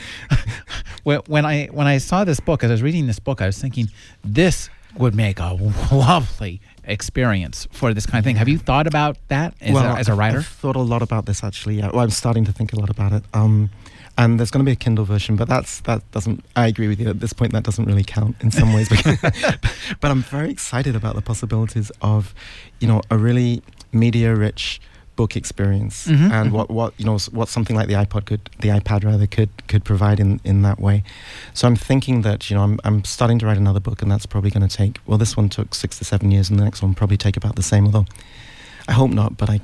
when, 1.05 1.19
when 1.27 1.47
i 1.47 1.67
when 1.67 1.87
i 1.87 1.99
saw 1.99 2.25
this 2.25 2.41
book 2.41 2.63
as 2.63 2.71
i 2.71 2.75
was 2.75 2.83
reading 2.83 3.07
this 3.07 3.19
book 3.19 3.41
i 3.41 3.47
was 3.47 3.59
thinking 3.59 3.89
this 4.25 4.69
would 4.97 5.15
make 5.15 5.39
a 5.39 5.53
lovely 5.93 6.61
experience 6.85 7.69
for 7.71 7.95
this 7.95 8.07
kind 8.07 8.19
of 8.19 8.25
thing 8.25 8.37
have 8.37 8.49
you 8.49 8.59
thought 8.59 8.87
about 8.87 9.17
that 9.29 9.55
as, 9.61 9.77
a, 9.77 9.85
as 9.99 10.09
a 10.09 10.15
writer 10.15 10.39
I've 10.39 10.47
thought 10.47 10.77
a 10.77 10.81
lot 10.81 11.03
about 11.03 11.27
this 11.27 11.43
actually. 11.43 11.77
Yeah. 11.77 11.91
Well, 11.93 12.01
I'm 12.01 12.11
starting 12.11 12.45
to 12.45 12.53
think 12.53 12.73
a 12.73 12.77
lot 12.77 12.91
about 12.91 13.13
it. 13.13 13.25
Um, 13.35 13.71
and 14.19 14.39
there's 14.39 14.51
going 14.51 14.65
to 14.65 14.69
be 14.69 14.73
a 14.73 14.77
Kindle 14.77 15.05
version, 15.05 15.37
but 15.37 15.49
that's 15.49 15.81
that 15.83 16.09
doesn't. 16.11 16.45
I 16.55 16.67
agree 16.67 16.89
with 16.89 17.01
you 17.01 17.09
at 17.09 17.21
this 17.21 17.33
point. 17.33 17.53
That 17.53 17.63
doesn't 17.63 17.87
really 17.87 18.05
count 18.05 18.37
in 18.41 18.51
some 18.51 18.75
ways. 18.75 18.89
Because, 18.89 19.19
but 20.01 20.11
I'm 20.11 20.23
very 20.23 20.51
excited 20.51 20.95
about 20.95 21.15
the 21.15 21.23
possibilities 21.23 21.91
of, 22.03 22.35
you 22.81 22.89
know, 22.89 23.01
a 23.11 23.17
really 23.17 23.63
media-rich 23.93 24.81
book 25.21 25.37
experience, 25.37 25.97
Mhm, 26.07 26.31
and 26.37 26.47
mhm. 26.49 26.53
what 26.57 26.67
what 26.79 26.91
you 26.99 27.05
know 27.09 27.19
what 27.39 27.49
something 27.57 27.77
like 27.81 27.89
the 27.93 27.99
iPod 28.05 28.23
could, 28.31 28.41
the 28.65 28.71
iPad 28.79 29.01
rather 29.05 29.27
could 29.37 29.51
could 29.71 29.85
provide 29.85 30.19
in 30.25 30.41
in 30.45 30.63
that 30.63 30.79
way. 30.87 31.03
So 31.53 31.69
I'm 31.69 31.77
thinking 31.77 32.23
that 32.23 32.49
you 32.49 32.57
know 32.57 32.65
I'm 32.67 32.77
I'm 32.87 33.05
starting 33.05 33.39
to 33.41 33.47
write 33.47 33.61
another 33.67 33.81
book, 33.89 34.03
and 34.03 34.11
that's 34.13 34.27
probably 34.27 34.51
going 34.51 34.67
to 34.69 34.77
take. 34.83 34.95
Well, 35.07 35.19
this 35.19 35.37
one 35.37 35.49
took 35.49 35.75
six 35.75 35.99
to 35.99 36.05
seven 36.05 36.31
years, 36.35 36.51
and 36.51 36.59
the 36.61 36.65
next 36.65 36.81
one 36.83 36.95
probably 36.95 37.19
take 37.27 37.37
about 37.43 37.55
the 37.57 37.63
same. 37.73 37.85
Although 37.87 38.07
I 38.89 38.93
hope 38.93 39.11
not, 39.23 39.37
but 39.37 39.49
I, 39.55 39.61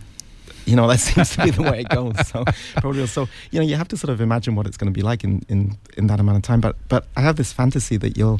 you 0.67 0.77
know, 0.77 0.87
that 0.93 1.01
seems 1.01 1.31
to 1.37 1.45
be 1.45 1.51
the 1.59 1.63
way 1.71 1.81
it 1.81 1.89
goes. 1.89 2.17
So 2.29 2.45
probably 2.83 3.07
so 3.07 3.23
you 3.51 3.59
know 3.61 3.67
you 3.71 3.77
have 3.77 3.89
to 3.89 3.97
sort 3.97 4.11
of 4.15 4.21
imagine 4.21 4.53
what 4.57 4.67
it's 4.69 4.77
going 4.81 4.93
to 4.93 4.99
be 5.01 5.05
like 5.11 5.25
in, 5.29 5.41
in 5.49 5.61
in 5.97 6.07
that 6.09 6.21
amount 6.21 6.37
of 6.37 6.43
time. 6.51 6.61
But 6.61 6.75
but 6.93 7.03
I 7.17 7.21
have 7.29 7.37
this 7.37 7.53
fantasy 7.53 7.97
that 8.05 8.13
you'll 8.19 8.39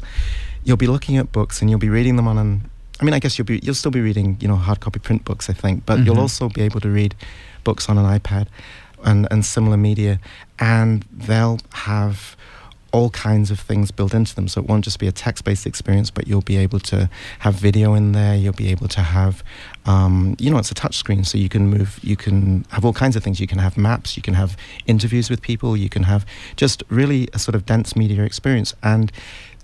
you'll 0.65 0.77
be 0.85 0.87
looking 0.95 1.17
at 1.21 1.31
books 1.31 1.61
and 1.61 1.69
you'll 1.69 1.85
be 1.89 1.93
reading 1.97 2.15
them 2.17 2.27
on 2.27 2.37
an. 2.37 2.69
I 2.99 3.03
mean, 3.03 3.13
I 3.13 3.19
guess 3.19 3.37
you'll 3.37 3.45
be 3.45 3.59
you'll 3.63 3.75
still 3.75 3.91
be 3.91 4.01
reading 4.01 4.37
you 4.39 4.47
know 4.47 4.55
hard 4.55 4.79
copy 4.79 4.99
print 4.99 5.23
books, 5.25 5.49
I 5.49 5.53
think, 5.53 5.85
but 5.85 5.99
Mhm. 5.99 6.05
you'll 6.05 6.19
also 6.19 6.49
be 6.49 6.61
able 6.61 6.79
to 6.81 6.89
read 6.89 7.15
books 7.63 7.89
on 7.89 7.97
an 7.97 8.05
iPad 8.05 8.47
and 9.03 9.27
and 9.31 9.45
similar 9.45 9.77
media, 9.77 10.19
and 10.59 11.05
they'll 11.11 11.59
have 11.73 12.35
all 12.93 13.09
kinds 13.09 13.51
of 13.51 13.59
things 13.59 13.91
built 13.91 14.13
into 14.13 14.33
them. 14.33 14.47
So 14.47 14.61
it 14.61 14.67
won't 14.67 14.85
just 14.85 14.97
be 14.97 15.07
a 15.07 15.11
text 15.11 15.43
based 15.43 15.67
experience, 15.67 16.09
but 16.09 16.25
you'll 16.27 16.41
be 16.41 16.55
able 16.57 16.79
to 16.79 17.09
have 17.39 17.53
video 17.55 17.93
in 17.93 18.13
there. 18.13 18.33
You'll 18.35 18.53
be 18.53 18.69
able 18.71 18.87
to 18.87 19.01
have, 19.01 19.43
um, 19.85 20.35
you 20.39 20.49
know, 20.49 20.57
it's 20.57 20.71
a 20.71 20.73
touch 20.73 20.95
screen, 20.95 21.25
so 21.25 21.37
you 21.37 21.49
can 21.49 21.67
move, 21.67 21.99
you 22.01 22.15
can 22.15 22.65
have 22.69 22.85
all 22.85 22.93
kinds 22.93 23.15
of 23.17 23.23
things. 23.23 23.39
You 23.41 23.45
can 23.45 23.59
have 23.59 23.77
maps, 23.77 24.15
you 24.15 24.23
can 24.23 24.33
have 24.35 24.55
interviews 24.87 25.29
with 25.29 25.41
people, 25.41 25.75
you 25.75 25.89
can 25.89 26.03
have 26.03 26.25
just 26.55 26.81
really 26.89 27.27
a 27.33 27.39
sort 27.39 27.55
of 27.55 27.65
dense 27.65 27.95
media 27.95 28.23
experience. 28.23 28.73
And 28.81 29.11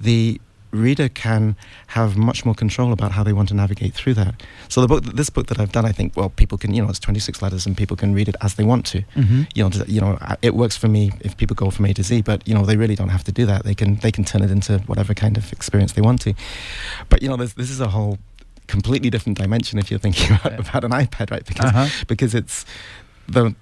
the 0.01 0.39
reader 0.73 1.07
can 1.07 1.55
have 1.87 2.17
much 2.17 2.45
more 2.45 2.55
control 2.55 2.91
about 2.91 3.13
how 3.13 3.23
they 3.23 3.33
want 3.33 3.49
to 3.49 3.55
navigate 3.55 3.93
through 3.93 4.15
that. 4.15 4.43
So 4.67 4.81
the 4.81 4.87
book, 4.87 5.03
this 5.03 5.29
book 5.29 5.47
that 5.47 5.59
I've 5.59 5.71
done, 5.71 5.85
I 5.85 5.91
think, 5.91 6.17
well, 6.17 6.29
people 6.29 6.57
can, 6.57 6.73
you 6.73 6.81
know, 6.83 6.89
it's 6.89 6.99
26 6.99 7.41
letters 7.41 7.65
and 7.65 7.77
people 7.77 7.95
can 7.95 8.13
read 8.13 8.27
it 8.27 8.35
as 8.41 8.55
they 8.55 8.63
want 8.63 8.85
to 8.87 9.03
mm-hmm. 9.15 9.43
you 9.55 9.63
know, 9.63 9.85
you 9.87 10.01
know, 10.01 10.17
it 10.41 10.55
works 10.55 10.77
for 10.77 10.87
me 10.87 11.11
if 11.21 11.37
people 11.37 11.55
go 11.55 11.69
from 11.69 11.85
A 11.85 11.93
to 11.93 12.03
Z, 12.03 12.21
but 12.21 12.47
you 12.47 12.53
know, 12.53 12.65
they 12.65 12.77
really 12.77 12.95
don't 12.95 13.09
have 13.09 13.23
to 13.25 13.31
do 13.31 13.45
that. 13.45 13.63
They 13.63 13.75
can 13.75 13.95
they 13.97 14.11
can 14.11 14.23
turn 14.23 14.41
it 14.41 14.51
into 14.51 14.79
whatever 14.79 15.13
kind 15.13 15.37
of 15.37 15.51
experience 15.51 15.93
they 15.93 16.01
want 16.01 16.21
to. 16.21 16.33
But 17.09 17.21
you 17.21 17.29
know, 17.29 17.37
this 17.37 17.53
this 17.53 17.69
is 17.69 17.79
a 17.79 17.89
whole 17.89 18.17
completely 18.67 19.09
different 19.09 19.37
dimension 19.37 19.77
if 19.79 19.91
you're 19.91 19.99
thinking 19.99 20.35
about, 20.43 20.59
about 20.59 20.83
an 20.83 20.91
iPad, 20.91 21.31
right? 21.31 21.45
Because 21.45 21.65
uh-huh. 21.65 22.05
because 22.07 22.35
it's 22.35 22.65
the 23.27 23.55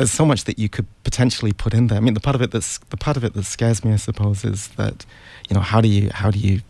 there's 0.00 0.10
so 0.10 0.24
much 0.24 0.44
that 0.44 0.58
you 0.58 0.66
could 0.70 0.86
potentially 1.04 1.52
put 1.52 1.74
in 1.74 1.88
there. 1.88 1.98
I 1.98 2.00
mean, 2.00 2.14
the 2.14 2.20
part 2.20 2.34
of 2.34 2.40
it 2.40 2.50
that's 2.52 2.78
the 2.88 2.96
part 2.96 3.16
of 3.18 3.24
it 3.24 3.34
that 3.34 3.44
scares 3.44 3.84
me, 3.84 3.92
I 3.92 3.96
suppose, 3.96 4.44
is 4.46 4.68
that 4.80 5.04
you 5.48 5.54
know, 5.54 5.60
how 5.60 5.82
do 5.82 5.88
you 5.88 6.08
how 6.14 6.30
do 6.30 6.38
you 6.38 6.62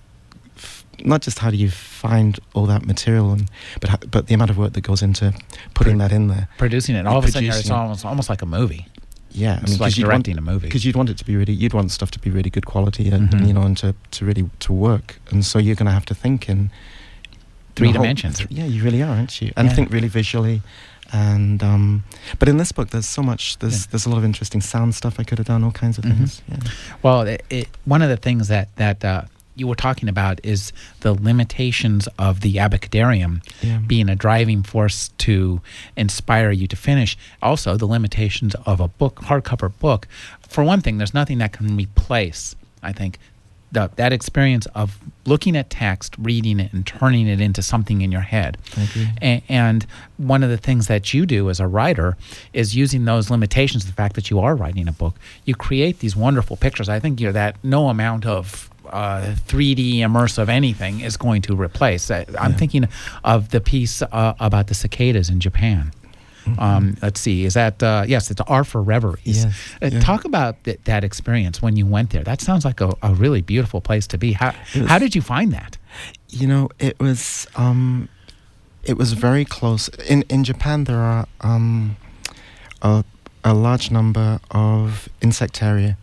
f- 0.56 0.84
not 1.04 1.22
just 1.22 1.38
how 1.38 1.50
do 1.50 1.56
you 1.56 1.70
find 1.70 2.40
all 2.54 2.66
that 2.66 2.84
material, 2.84 3.30
and 3.30 3.48
but 3.80 3.88
how, 3.90 3.98
but 4.10 4.26
the 4.26 4.34
amount 4.34 4.50
of 4.50 4.58
work 4.58 4.72
that 4.72 4.80
goes 4.80 5.00
into 5.00 5.32
putting 5.74 5.98
that 5.98 6.10
in 6.10 6.26
there. 6.26 6.48
producing 6.58 6.96
it 6.96 7.06
all 7.06 7.18
of 7.18 7.24
a 7.24 7.28
sudden 7.30 7.48
it's 7.50 7.70
almost 7.70 8.04
almost 8.04 8.28
like 8.28 8.42
a 8.42 8.46
movie 8.46 8.86
Yeah, 9.30 9.52
I 9.54 9.56
it's 9.62 9.70
mean, 9.70 9.78
like 9.78 9.92
'cause 9.92 9.98
you'd 9.98 10.08
want- 10.08 10.26
a 10.26 10.40
movie 10.40 10.66
because 10.66 10.84
you'd 10.84 10.96
want 10.96 11.08
it 11.10 11.18
to 11.18 11.24
be 11.24 11.36
really 11.36 11.52
you'd 11.52 11.72
want 11.78 11.92
stuff 11.92 12.10
to 12.10 12.18
be 12.18 12.30
really 12.30 12.50
good 12.50 12.66
quality 12.66 13.10
and, 13.10 13.30
Mhm. 13.30 13.46
you 13.46 13.52
know 13.54 13.62
and 13.62 13.76
to, 13.82 13.94
to 14.16 14.24
really 14.24 14.50
to 14.66 14.72
work 14.72 15.20
and 15.30 15.46
so 15.46 15.60
you're 15.60 15.76
going 15.76 15.86
to 15.86 15.92
have 16.00 16.06
to 16.06 16.14
think 16.16 16.48
in 16.48 16.70
Three 17.76 17.90
a 17.90 17.92
whole- 17.92 18.02
dimensions. 18.02 18.44
yeah 18.50 18.64
you 18.74 18.82
really 18.82 19.02
are 19.02 19.14
aren't 19.14 19.40
you 19.40 19.52
and 19.56 19.68
Yeah. 19.68 19.74
think 19.76 19.92
really 19.92 20.08
visually 20.08 20.62
and 21.12 21.62
um 21.62 22.04
but 22.38 22.48
in 22.48 22.56
this 22.56 22.72
book 22.72 22.90
there's 22.90 23.06
so 23.06 23.22
much 23.22 23.58
there's 23.58 23.80
Yeah. 23.86 23.90
there's 23.90 24.06
a 24.06 24.10
lot 24.10 24.18
of 24.18 24.24
interesting 24.24 24.60
sound 24.60 24.94
stuff 24.94 25.18
i 25.18 25.24
could 25.24 25.38
have 25.38 25.46
done 25.46 25.64
all 25.64 25.72
kinds 25.72 25.98
of 25.98 26.04
things 26.04 26.42
yeah. 26.48 26.58
Well, 27.02 27.22
it, 27.22 27.42
it, 27.50 27.68
one 27.84 28.02
of 28.02 28.08
the 28.08 28.16
things 28.16 28.48
that 28.48 28.68
that 28.76 29.04
uh, 29.04 29.22
you 29.56 29.66
were 29.66 29.74
talking 29.74 30.08
about 30.08 30.40
is 30.44 30.72
the 31.00 31.12
limitations 31.12 32.08
of 32.18 32.40
the 32.40 32.54
Abecedarium 32.56 33.42
yeah 33.62 33.78
being 33.78 34.08
a 34.08 34.16
driving 34.16 34.62
force 34.62 35.10
to 35.18 35.60
inspire 35.96 36.50
you 36.50 36.66
to 36.68 36.76
finish. 36.76 37.16
Also, 37.42 37.76
the 37.76 37.86
limitations 37.86 38.54
of 38.66 38.80
a 38.80 38.88
book, 38.88 39.16
hardcover 39.16 39.70
book. 39.80 40.06
For 40.48 40.62
one 40.64 40.80
thing, 40.80 40.98
there's 40.98 41.14
nothing 41.14 41.38
that 41.38 41.52
can 41.52 41.76
replace. 41.76 42.54
I 42.82 42.92
think 42.92 43.18
the, 43.72 43.90
that 43.96 44.12
experience 44.12 44.66
of 44.74 44.98
looking 45.26 45.56
at 45.56 45.70
text, 45.70 46.14
reading 46.18 46.58
it, 46.60 46.72
and 46.72 46.86
turning 46.86 47.28
it 47.28 47.40
into 47.40 47.62
something 47.62 48.00
in 48.00 48.10
your 48.10 48.20
head. 48.22 48.58
I 48.76 48.82
agree. 48.82 49.08
A- 49.22 49.42
and 49.48 49.86
one 50.16 50.42
of 50.42 50.50
the 50.50 50.56
things 50.56 50.86
that 50.88 51.14
you 51.14 51.24
do 51.26 51.48
as 51.50 51.60
a 51.60 51.66
writer 51.66 52.16
is 52.52 52.74
using 52.74 53.04
those 53.04 53.30
limitations, 53.30 53.86
the 53.86 53.92
fact 53.92 54.14
that 54.16 54.30
you 54.30 54.40
are 54.40 54.56
writing 54.56 54.88
a 54.88 54.92
book, 54.92 55.14
you 55.44 55.54
create 55.54 56.00
these 56.00 56.16
wonderful 56.16 56.56
pictures. 56.56 56.88
I 56.88 56.98
think 57.00 57.20
you're 57.20 57.32
that 57.32 57.56
no 57.62 57.88
amount 57.88 58.26
of 58.26 58.68
uh, 58.88 59.36
3D 59.46 59.98
immersive 59.98 60.48
anything 60.48 61.00
is 61.00 61.16
going 61.16 61.42
to 61.42 61.54
replace. 61.54 62.10
I'm 62.10 62.24
Yeah. 62.32 62.48
thinking 62.52 62.88
of 63.22 63.50
the 63.50 63.60
piece 63.60 64.02
uh, 64.02 64.34
about 64.40 64.66
the 64.66 64.74
cicadas 64.74 65.30
in 65.30 65.38
Japan. 65.38 65.92
Um, 66.58 66.96
let's 67.02 67.20
see, 67.20 67.44
is 67.44 67.54
that, 67.54 67.82
uh, 67.82 68.04
yes, 68.06 68.30
it's 68.30 68.40
R 68.46 68.64
for 68.64 68.82
Reveries. 68.82 69.44
Yes, 69.44 69.54
Uh, 69.82 69.90
yeah. 69.92 70.00
Talk 70.00 70.24
about 70.24 70.62
th- 70.64 70.80
that 70.84 71.04
experience 71.04 71.62
when 71.62 71.76
you 71.76 71.86
went 71.86 72.10
there. 72.10 72.24
That 72.24 72.40
sounds 72.40 72.64
like 72.64 72.80
a, 72.80 72.90
a 73.02 73.14
really 73.14 73.42
beautiful 73.42 73.80
place 73.80 74.06
to 74.08 74.18
be. 74.18 74.32
How, 74.32 74.52
was- 74.74 74.88
how 74.88 74.98
did 74.98 75.14
you 75.14 75.22
find 75.22 75.52
that? 75.52 75.78
You 76.28 76.46
know, 76.46 76.68
it 76.78 76.98
was 77.00 77.46
um, 77.56 78.08
it 78.84 78.96
was 78.96 79.12
very 79.12 79.44
close. 79.44 79.88
In 80.08 80.22
in 80.28 80.44
Japan, 80.44 80.84
there 80.84 81.00
are 81.00 81.26
um, 81.40 81.96
a 82.82 83.04
a 83.44 83.52
large 83.54 83.90
number 83.90 84.38
of 84.50 85.08
insectaria, 85.20 85.96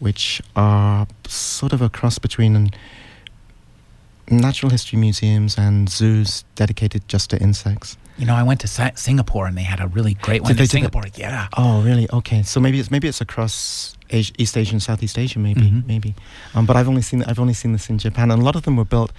which 0.00 0.40
are 0.54 1.06
sort 1.26 1.72
of 1.72 1.82
a 1.82 1.88
cross 1.88 2.18
between 2.18 2.56
an 2.56 2.70
natural 4.30 4.70
history 4.70 4.98
museums 4.98 5.58
and 5.58 5.88
zoos 5.88 6.44
dedicated 6.54 7.02
just 7.08 7.30
to 7.30 7.36
insects. 7.42 7.96
You 8.16 8.26
know, 8.26 8.34
I 8.34 8.42
went 8.44 8.60
to 8.60 8.68
Si- 8.68 8.92
Singapore 8.94 9.46
and 9.46 9.56
they 9.58 9.62
had 9.62 9.80
a 9.80 9.88
really 9.88 10.14
great 10.14 10.42
one 10.42 10.48
Did 10.48 10.52
in 10.52 10.56
they 10.58 10.62
do 10.64 10.66
that? 10.68 10.92
Singapore. 10.92 11.04
Yeah. 11.16 11.48
Oh, 11.56 11.82
really? 11.82 12.06
Okay, 12.12 12.42
so 12.42 12.60
maybe 12.60 12.78
it's 12.78 12.90
maybe 12.90 13.08
it's 13.08 13.20
across 13.20 13.96
Asia, 14.10 14.32
East 14.38 14.56
Asia 14.56 14.72
and 14.72 14.82
Southeast 14.82 15.18
Asia, 15.18 15.38
maybe 15.38 15.62
Mhm. 15.62 15.86
maybe. 15.86 16.14
Um, 16.54 16.64
but 16.66 16.76
I've 16.76 16.88
only 16.88 17.02
seen 17.02 17.24
I've 17.24 17.40
only 17.40 17.54
seen 17.54 17.72
this 17.72 17.90
in 17.90 17.98
Japan, 17.98 18.30
and 18.30 18.40
a 18.40 18.44
lot 18.44 18.54
of 18.54 18.62
them 18.62 18.76
were 18.76 18.84
built 18.84 19.10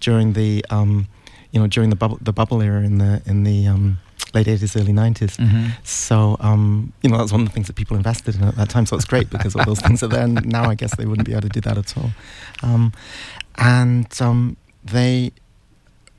during 0.00 0.34
the 0.34 0.64
um, 0.70 1.08
you 1.50 1.58
know 1.60 1.66
during 1.66 1.90
the 1.90 1.96
bubble 1.96 2.18
the 2.20 2.32
bubble 2.32 2.62
era 2.62 2.82
in 2.82 2.98
the 2.98 3.22
in 3.26 3.42
the 3.44 3.66
um, 3.66 3.98
late 4.34 4.46
eighties, 4.48 4.76
early 4.76 4.92
90s 4.92 5.36
hmm 5.36 5.68
So 5.82 6.36
um, 6.40 6.92
you 7.02 7.10
know 7.10 7.18
that's 7.18 7.32
one 7.32 7.40
of 7.42 7.48
the 7.48 7.52
things 7.54 7.66
that 7.66 7.74
people 7.76 7.96
invested 7.96 8.36
in 8.36 8.44
at 8.44 8.54
that 8.56 8.68
time. 8.68 8.86
So 8.86 8.94
it's 8.96 9.04
great 9.14 9.30
because 9.30 9.56
all 9.56 9.64
those 9.64 9.80
things 9.80 10.02
are 10.04 10.08
there. 10.08 10.22
And 10.22 10.44
now 10.58 10.64
I 10.70 10.76
guess 10.76 10.94
they 10.96 11.06
wouldn't 11.06 11.26
be 11.26 11.32
able 11.32 11.42
to 11.42 11.48
do 11.48 11.60
that 11.62 11.76
at 11.78 11.96
all. 11.98 12.10
Um, 12.62 12.92
and 13.56 14.06
um, 14.20 14.56
they 14.84 15.32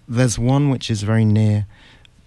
there's 0.08 0.38
one 0.38 0.70
which 0.70 0.90
is 0.92 1.02
very 1.04 1.26
near 1.26 1.66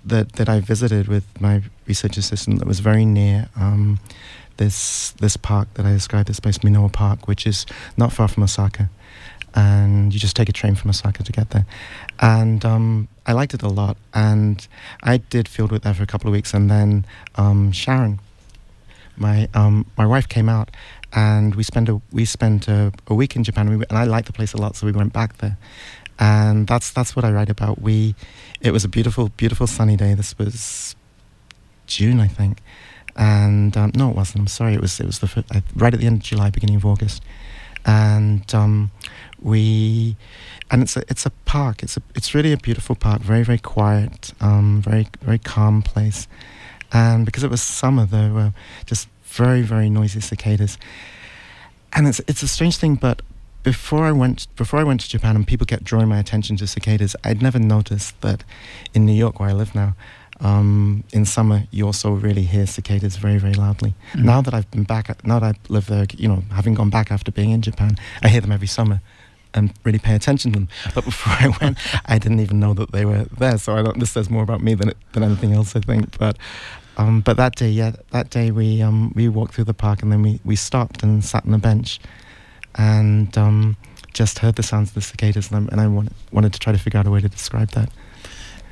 that 0.08 0.32
that 0.34 0.48
I 0.48 0.60
visited 0.60 1.08
with 1.08 1.24
my 1.40 1.62
research 1.86 2.16
assistant 2.16 2.58
that 2.58 2.68
was 2.68 2.80
very 2.80 3.04
near 3.04 3.48
um, 3.56 3.98
this 4.56 5.12
this 5.20 5.36
park 5.36 5.68
that 5.74 5.86
I 5.86 5.92
described, 5.92 6.28
this 6.28 6.40
place 6.40 6.58
Minoo 6.58 6.92
Park, 6.92 7.28
which 7.28 7.46
is 7.46 7.66
not 7.96 8.12
far 8.12 8.28
from 8.28 8.42
Osaka, 8.42 8.90
and 9.54 10.12
you 10.12 10.20
just 10.20 10.36
take 10.36 10.48
a 10.48 10.52
train 10.52 10.74
from 10.74 10.90
Osaka 10.90 11.22
to 11.22 11.32
get 11.32 11.50
there. 11.50 11.66
And 12.20 12.64
um, 12.64 13.08
I 13.26 13.32
liked 13.32 13.54
it 13.54 13.62
a 13.62 13.68
lot, 13.68 13.96
and 14.12 14.66
I 15.02 15.18
did 15.18 15.48
field 15.48 15.72
work 15.72 15.82
there 15.82 15.94
for 15.94 16.02
a 16.02 16.06
couple 16.06 16.28
of 16.28 16.32
weeks, 16.32 16.54
and 16.54 16.70
then 16.70 17.04
um, 17.36 17.72
Sharon 17.72 18.20
my 19.18 19.48
um, 19.54 19.86
my 19.96 20.06
wife 20.06 20.28
came 20.28 20.48
out, 20.48 20.70
and 21.12 21.54
we 21.54 21.62
spent 21.62 21.88
a 21.88 22.00
we 22.12 22.24
spent 22.24 22.68
a, 22.68 22.92
a 23.06 23.14
week 23.14 23.36
in 23.36 23.44
Japan, 23.44 23.68
and, 23.68 23.78
we, 23.78 23.84
and 23.88 23.98
I 23.98 24.04
liked 24.04 24.26
the 24.26 24.32
place 24.32 24.52
a 24.52 24.58
lot, 24.58 24.76
so 24.76 24.86
we 24.86 24.92
went 24.92 25.12
back 25.12 25.38
there, 25.38 25.56
and 26.18 26.66
that's 26.66 26.90
that's 26.90 27.14
what 27.14 27.24
I 27.24 27.30
write 27.30 27.50
about. 27.50 27.80
We, 27.80 28.14
it 28.60 28.72
was 28.72 28.84
a 28.84 28.88
beautiful 28.88 29.30
beautiful 29.36 29.66
sunny 29.66 29.96
day. 29.96 30.14
This 30.14 30.36
was 30.38 30.96
June, 31.86 32.20
I 32.20 32.28
think, 32.28 32.60
and 33.16 33.76
um, 33.76 33.92
no, 33.94 34.10
it 34.10 34.16
wasn't. 34.16 34.40
I'm 34.40 34.46
sorry. 34.48 34.74
It 34.74 34.80
was 34.80 35.00
it 35.00 35.06
was 35.06 35.20
the 35.20 35.44
uh, 35.54 35.60
right 35.76 35.94
at 35.94 36.00
the 36.00 36.06
end 36.06 36.18
of 36.18 36.22
July, 36.22 36.50
beginning 36.50 36.76
of 36.76 36.84
August, 36.84 37.22
and 37.84 38.52
um, 38.54 38.90
we 39.40 40.16
and 40.70 40.82
it's 40.82 40.96
a 40.96 41.02
it's 41.08 41.26
a 41.26 41.30
park. 41.44 41.82
It's 41.82 41.96
a 41.96 42.02
it's 42.14 42.34
really 42.34 42.52
a 42.52 42.56
beautiful 42.56 42.94
park. 42.94 43.22
Very 43.22 43.42
very 43.42 43.58
quiet. 43.58 44.32
Um, 44.40 44.82
very 44.82 45.08
very 45.22 45.38
calm 45.38 45.82
place. 45.82 46.28
And 46.90 47.26
because 47.26 47.44
it 47.44 47.50
was 47.50 47.60
summer, 47.60 48.06
there 48.06 48.32
were 48.32 48.52
just 48.86 49.08
very 49.24 49.62
very 49.62 49.90
noisy 49.90 50.20
cicadas. 50.20 50.78
And 51.92 52.06
it's 52.06 52.20
it's 52.26 52.42
a 52.42 52.48
strange 52.48 52.76
thing, 52.76 52.96
but 52.96 53.22
before 53.62 54.04
I 54.04 54.12
went 54.12 54.46
before 54.56 54.80
I 54.80 54.84
went 54.84 55.00
to 55.00 55.08
Japan 55.08 55.36
and 55.36 55.46
people 55.46 55.66
kept 55.66 55.84
drawing 55.84 56.08
my 56.08 56.18
attention 56.18 56.56
to 56.58 56.66
cicadas, 56.66 57.14
I'd 57.24 57.42
never 57.42 57.58
noticed 57.58 58.20
that 58.22 58.44
in 58.94 59.06
New 59.06 59.12
York 59.12 59.40
where 59.40 59.48
I 59.48 59.52
live 59.52 59.74
now. 59.74 59.94
Um, 60.40 61.02
in 61.12 61.24
summer, 61.24 61.64
you 61.72 61.84
also 61.84 62.12
really 62.12 62.44
hear 62.44 62.64
cicadas 62.66 63.16
very, 63.16 63.38
very 63.38 63.54
loudly. 63.54 63.94
Mm. 64.12 64.24
Now 64.24 64.40
that 64.40 64.54
I've 64.54 64.70
been 64.70 64.84
back, 64.84 65.24
now 65.24 65.40
that 65.40 65.56
I 65.56 65.58
live 65.68 65.86
there, 65.86 66.06
you 66.16 66.28
know, 66.28 66.44
having 66.52 66.74
gone 66.74 66.90
back 66.90 67.10
after 67.10 67.32
being 67.32 67.50
in 67.50 67.60
Japan, 67.60 67.96
I 68.22 68.28
hear 68.28 68.40
them 68.40 68.52
every 68.52 68.68
summer 68.68 69.00
and 69.54 69.72
really 69.82 69.98
pay 69.98 70.14
attention 70.14 70.52
to 70.52 70.60
them. 70.60 70.68
But 70.94 71.04
before 71.04 71.32
I 71.32 71.48
went, 71.60 71.78
I 72.06 72.18
didn't 72.18 72.40
even 72.40 72.60
know 72.60 72.74
that 72.74 72.92
they 72.92 73.04
were 73.04 73.24
there. 73.36 73.58
So 73.58 73.76
I 73.76 73.82
don't. 73.82 73.98
This 73.98 74.12
says 74.12 74.30
more 74.30 74.42
about 74.42 74.62
me 74.62 74.74
than 74.74 74.90
it, 74.90 74.96
than 75.12 75.24
anything 75.24 75.52
else, 75.52 75.74
I 75.74 75.80
think. 75.80 76.16
But 76.18 76.36
um, 76.98 77.20
but 77.20 77.36
that 77.36 77.56
day, 77.56 77.70
yeah, 77.70 77.92
that 78.10 78.30
day 78.30 78.50
we 78.50 78.82
um, 78.82 79.12
we 79.14 79.28
walked 79.28 79.54
through 79.54 79.64
the 79.64 79.74
park 79.74 80.02
and 80.02 80.10
then 80.12 80.22
we, 80.22 80.40
we 80.44 80.56
stopped 80.56 81.02
and 81.02 81.24
sat 81.24 81.46
on 81.46 81.54
a 81.54 81.58
bench, 81.58 82.00
and 82.78 83.36
um, 83.36 83.76
just 84.14 84.38
heard 84.38 84.54
the 84.56 84.62
sounds 84.62 84.88
of 84.90 84.94
the 84.94 85.00
cicadas 85.02 85.50
and, 85.50 85.68
I- 85.68 85.72
and 85.72 85.80
I 85.80 85.86
wanted 85.88 86.14
wanted 86.32 86.52
to 86.54 86.58
try 86.58 86.72
to 86.72 86.78
figure 86.78 86.98
out 87.00 87.06
a 87.06 87.10
way 87.10 87.20
to 87.20 87.28
describe 87.28 87.70
that. 87.72 87.90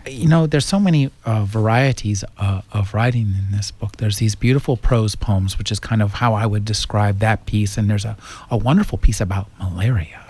you 0.06 0.28
know, 0.28 0.46
there's 0.46 0.64
so 0.64 0.78
many 0.78 1.10
uh, 1.24 1.44
varieties 1.44 2.22
uh, 2.38 2.62
of 2.72 2.94
writing 2.94 3.26
in 3.40 3.50
this 3.56 3.70
book. 3.72 3.96
There's 3.96 4.18
these 4.18 4.36
beautiful 4.36 4.76
prose 4.76 5.16
poems, 5.16 5.58
which 5.58 5.72
is 5.72 5.80
kind 5.80 6.00
of 6.00 6.12
how 6.14 6.32
I 6.34 6.46
would 6.46 6.64
describe 6.64 7.18
that 7.18 7.44
piece, 7.46 7.76
and 7.76 7.90
there's 7.90 8.04
a, 8.04 8.16
a 8.50 8.56
wonderful 8.56 8.98
piece 8.98 9.20
about 9.20 9.48
malaria. 9.58 10.22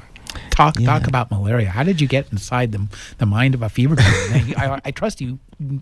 Talk 0.50 0.78
Yeah. 0.80 0.86
talk 0.86 1.06
about 1.06 1.30
malaria. 1.30 1.68
How 1.68 1.82
did 1.84 2.00
you 2.00 2.08
get 2.08 2.32
inside 2.32 2.72
the 2.72 2.86
the 3.18 3.26
mind 3.26 3.54
of 3.54 3.62
a 3.62 3.68
fever 3.68 3.96
dream? 3.96 4.54
I, 4.62 4.80
I 4.84 4.90
trust 4.92 5.20
you 5.20 5.38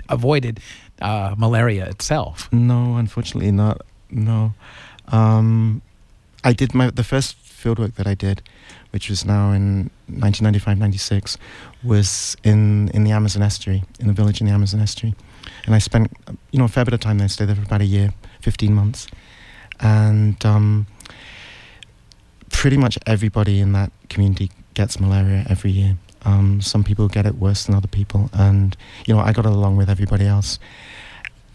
avoided 0.08 0.58
uh, 1.00 1.34
malaria 1.38 1.86
itself. 1.88 2.48
No, 2.52 2.96
unfortunately 2.96 3.52
not. 3.52 3.80
No, 4.10 4.54
um, 5.08 5.82
I 6.44 6.52
did 6.52 6.74
my 6.74 6.90
the 6.90 7.04
first 7.04 7.36
fieldwork 7.64 7.94
that 7.94 8.06
I 8.06 8.14
did, 8.14 8.42
which 8.90 9.08
was 9.08 9.24
now 9.24 9.52
in 9.52 9.90
1995-96, 10.10 11.36
was 11.82 12.36
in 12.44 12.88
in 12.88 13.04
the 13.04 13.12
Amazon 13.12 13.42
estuary, 13.42 13.82
in 13.98 14.10
a 14.10 14.12
village 14.12 14.40
in 14.40 14.46
the 14.46 14.52
Amazon 14.52 14.80
estuary, 14.80 15.14
and 15.66 15.74
I 15.74 15.78
spent 15.78 16.12
you 16.50 16.58
know 16.58 16.66
a 16.66 16.68
fair 16.68 16.84
bit 16.84 16.94
of 16.94 17.00
time 17.00 17.18
there. 17.18 17.24
I 17.24 17.28
stayed 17.28 17.46
there 17.46 17.56
for 17.56 17.62
about 17.62 17.80
a 17.80 17.86
year, 17.86 18.12
15 18.40 18.74
months, 18.74 19.06
and 19.80 20.44
um, 20.44 20.86
pretty 22.50 22.76
much 22.76 22.98
everybody 23.06 23.60
in 23.60 23.72
that 23.72 23.90
community 24.08 24.50
gets 24.74 25.00
malaria 25.00 25.46
every 25.48 25.70
year. 25.70 25.96
Um, 26.26 26.60
some 26.60 26.84
people 26.84 27.08
get 27.08 27.26
it 27.26 27.34
worse 27.34 27.64
than 27.64 27.74
other 27.74 27.88
people, 27.88 28.30
and 28.32 28.76
you 29.06 29.14
know 29.14 29.20
I 29.20 29.32
got 29.32 29.46
along 29.46 29.76
with 29.76 29.88
everybody 29.88 30.26
else 30.26 30.58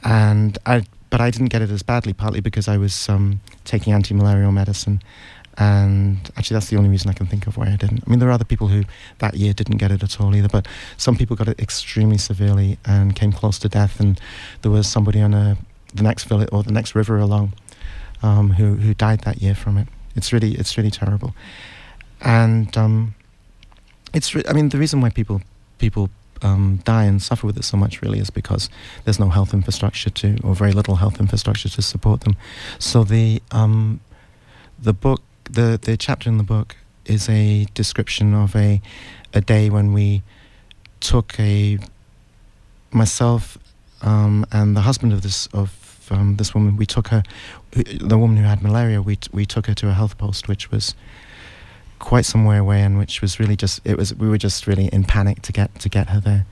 and 0.03 0.57
I 0.65 0.83
but 1.09 1.21
I 1.21 1.31
didn't 1.31 1.47
get 1.47 1.61
it 1.61 1.71
as 1.71 1.81
badly, 1.81 2.13
partly 2.13 2.39
because 2.39 2.67
I 2.67 2.77
was 2.77 3.09
um, 3.09 3.41
taking 3.65 3.93
anti-malarial 3.93 4.51
medicine, 4.51 5.01
and 5.59 6.31
actually 6.37 6.55
that's 6.55 6.69
the 6.69 6.77
only 6.77 6.89
reason 6.89 7.09
I 7.09 7.13
can 7.13 7.27
think 7.27 7.45
of 7.45 7.57
why 7.57 7.67
I 7.67 7.75
didn't. 7.75 8.03
I 8.07 8.09
mean, 8.09 8.19
there 8.19 8.29
are 8.29 8.31
other 8.31 8.45
people 8.45 8.69
who 8.69 8.85
that 9.19 9.35
year 9.35 9.53
didn't 9.53 9.77
get 9.77 9.91
it 9.91 10.01
at 10.01 10.19
all 10.19 10.33
either, 10.33 10.47
but 10.47 10.67
some 10.95 11.17
people 11.17 11.35
got 11.35 11.49
it 11.49 11.59
extremely 11.59 12.17
severely 12.17 12.79
and 12.85 13.15
came 13.15 13.33
close 13.33 13.59
to 13.59 13.69
death, 13.69 13.99
and 13.99 14.19
there 14.61 14.71
was 14.71 14.87
somebody 14.87 15.21
on 15.21 15.33
a 15.33 15.57
the 15.93 16.03
next 16.03 16.25
village 16.25 16.49
or 16.51 16.63
the 16.63 16.71
next 16.71 16.95
river 16.95 17.17
along 17.17 17.53
um, 18.23 18.51
who 18.51 18.75
who 18.75 18.93
died 18.93 19.21
that 19.21 19.41
year 19.41 19.53
from 19.53 19.77
it. 19.77 19.87
It's 20.15 20.31
really 20.31 20.55
it's 20.55 20.77
really 20.77 20.91
terrible, 20.91 21.35
and 22.21 22.75
um, 22.77 23.15
it's 24.13 24.33
re- 24.33 24.43
I 24.47 24.53
mean 24.53 24.69
the 24.69 24.77
reason 24.77 25.01
why 25.01 25.09
people 25.09 25.41
people 25.77 26.09
um, 26.41 26.79
die 26.85 27.03
and 27.03 27.21
suffer 27.21 27.47
with 27.47 27.57
it 27.57 27.63
so 27.63 27.75
much 27.75 28.01
really 28.01 28.19
is 28.19 28.29
because 28.29 28.69
there's 29.03 29.19
no 29.19 29.27
health 29.27 29.53
infrastructure 29.53 30.09
to, 30.09 30.37
or 30.41 30.55
very 30.55 30.71
little 30.71 30.95
health 30.95 31.19
infrastructure 31.19 31.67
to 31.67 31.81
support 31.81 32.21
them. 32.21 32.37
So 32.79 33.03
the 33.03 33.41
um, 33.51 33.99
the 34.81 34.93
book, 34.93 35.21
the 35.49 35.79
the 35.81 35.97
chapter 35.97 36.29
in 36.29 36.37
the 36.37 36.43
book 36.43 36.75
is 37.05 37.27
a 37.29 37.65
description 37.73 38.33
of 38.33 38.55
a 38.55 38.81
a 39.33 39.41
day 39.41 39.69
when 39.69 39.93
we 39.93 40.21
took 40.99 41.39
a 41.39 41.79
myself 42.91 43.57
um, 44.01 44.45
and 44.51 44.75
the 44.75 44.81
husband 44.81 45.13
of 45.13 45.21
this 45.21 45.47
of 45.47 46.07
um, 46.11 46.37
this 46.37 46.53
woman. 46.53 46.77
We 46.77 46.85
took 46.85 47.09
her, 47.09 47.23
the 47.71 48.17
woman 48.17 48.37
who 48.37 48.43
had 48.43 48.61
malaria. 48.61 49.01
We 49.01 49.17
t- 49.17 49.29
we 49.33 49.45
took 49.45 49.67
her 49.67 49.73
to 49.75 49.89
a 49.89 49.93
health 49.93 50.17
post, 50.17 50.47
which 50.47 50.71
was 50.71 50.95
quite 51.99 52.25
some 52.25 52.45
way 52.45 52.57
away 52.57 52.81
and 52.81 52.97
which 52.97 53.21
was 53.21 53.39
really 53.39 53.55
just 53.55 53.81
it 53.85 53.97
was 53.97 54.15
we 54.15 54.29
were 54.29 54.37
just 54.37 54.65
really 54.65 54.87
in 54.87 55.03
panic 55.03 55.41
to 55.41 55.51
get 55.51 55.77
to 55.79 55.89
get 55.89 56.09
her 56.09 56.19
there 56.19 56.45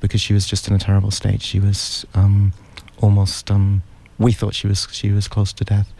because 0.00 0.20
she 0.20 0.34
was 0.34 0.46
just 0.46 0.68
in 0.68 0.74
a 0.74 0.78
terrible 0.78 1.10
state 1.10 1.40
she 1.40 1.60
was 1.60 2.04
um, 2.14 2.52
almost 2.98 3.48
um, 3.50 3.82
we 4.18 4.32
thought 4.32 4.54
she 4.54 4.66
was 4.66 4.88
she 4.90 5.10
was 5.10 5.28
close 5.28 5.52
to 5.52 5.64
death 5.64 5.92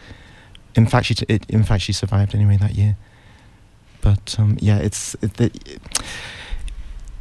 in 0.75 0.85
fact 0.85 1.05
she 1.07 1.15
t- 1.15 1.25
it, 1.29 1.49
in 1.49 1.63
fact 1.63 1.83
she 1.83 1.93
survived 1.93 2.33
anyway 2.35 2.57
that 2.57 2.75
year 2.75 2.95
but 4.01 4.35
um, 4.39 4.57
yeah 4.61 4.77
it's 4.77 5.15
it, 5.21 5.39
it, 5.41 5.79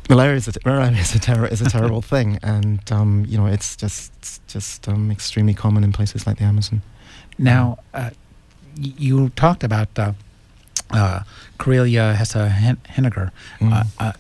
malaria 0.09 0.37
is 0.37 0.49
a, 0.49 0.53
malaria 0.65 0.93
is 0.99 1.15
a, 1.15 1.19
terror, 1.19 1.47
is 1.47 1.61
a 1.61 1.69
terrible 1.69 2.03
thing 2.13 2.39
and 2.43 2.91
um, 2.93 3.25
you 3.29 3.37
know 3.37 3.47
it's 3.47 3.77
just 3.77 4.13
it's 4.19 4.41
just 4.47 4.89
um, 4.89 5.11
extremely 5.11 5.55
common 5.55 5.85
in 5.85 5.93
places 5.93 6.27
like 6.27 6.39
the 6.39 6.45
Amazon 6.45 6.83
Now, 7.39 7.79
uh, 7.95 8.11
you 8.75 9.31
talked 9.31 9.63
about 9.65 9.89
uh, 9.99 10.13
uh, 10.91 11.21
Karelia 11.59 12.15
Hesse 12.15 12.51
Hen- 12.51 12.81
Henniger. 12.89 13.31
Mm. 13.61 13.73
Uh, 13.73 13.85
uh, 13.99 14.13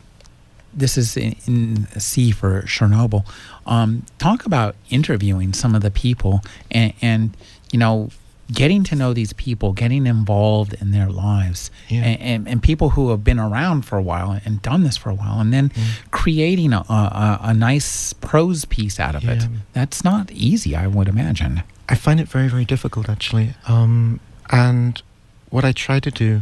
this 0.72 0.96
is 0.96 1.16
in, 1.16 1.34
in 1.46 1.86
C 1.98 2.30
for 2.30 2.62
Chernobyl. 2.62 3.24
Um, 3.66 4.04
talk 4.18 4.46
about 4.46 4.76
interviewing 4.90 5.52
some 5.52 5.74
of 5.74 5.82
the 5.82 5.90
people 5.90 6.42
and, 6.70 6.92
and, 7.02 7.36
you 7.72 7.78
know, 7.78 8.10
getting 8.52 8.82
to 8.84 8.96
know 8.96 9.12
these 9.12 9.32
people, 9.34 9.72
getting 9.72 10.06
involved 10.06 10.72
in 10.80 10.90
their 10.90 11.08
lives, 11.10 11.70
Yeah. 11.88 12.00
and, 12.02 12.20
and, 12.20 12.48
and 12.48 12.62
people 12.62 12.90
who 12.90 13.10
have 13.10 13.22
been 13.22 13.38
around 13.38 13.82
for 13.82 13.98
a 13.98 14.02
while 14.02 14.40
and 14.44 14.62
done 14.62 14.84
this 14.84 14.96
for 14.96 15.10
a 15.10 15.14
while, 15.14 15.38
and 15.40 15.52
then 15.52 15.70
creating 16.10 16.72
a, 16.72 16.78
a, 16.88 17.38
a 17.42 17.54
nice 17.54 18.12
prose 18.14 18.64
piece 18.64 18.98
out 18.98 19.14
of 19.14 19.28
it. 19.28 19.46
That's 19.74 20.02
not 20.02 20.30
easy, 20.32 20.74
I 20.74 20.86
would 20.86 21.08
imagine. 21.08 21.62
I 21.90 21.94
find 21.94 22.20
it 22.20 22.28
very, 22.28 22.48
very 22.48 22.64
difficult 22.64 23.08
actually. 23.08 23.54
Um, 23.66 24.20
and 24.50 25.02
what 25.50 25.64
I 25.64 25.72
try 25.72 26.00
to 26.00 26.10
do 26.10 26.40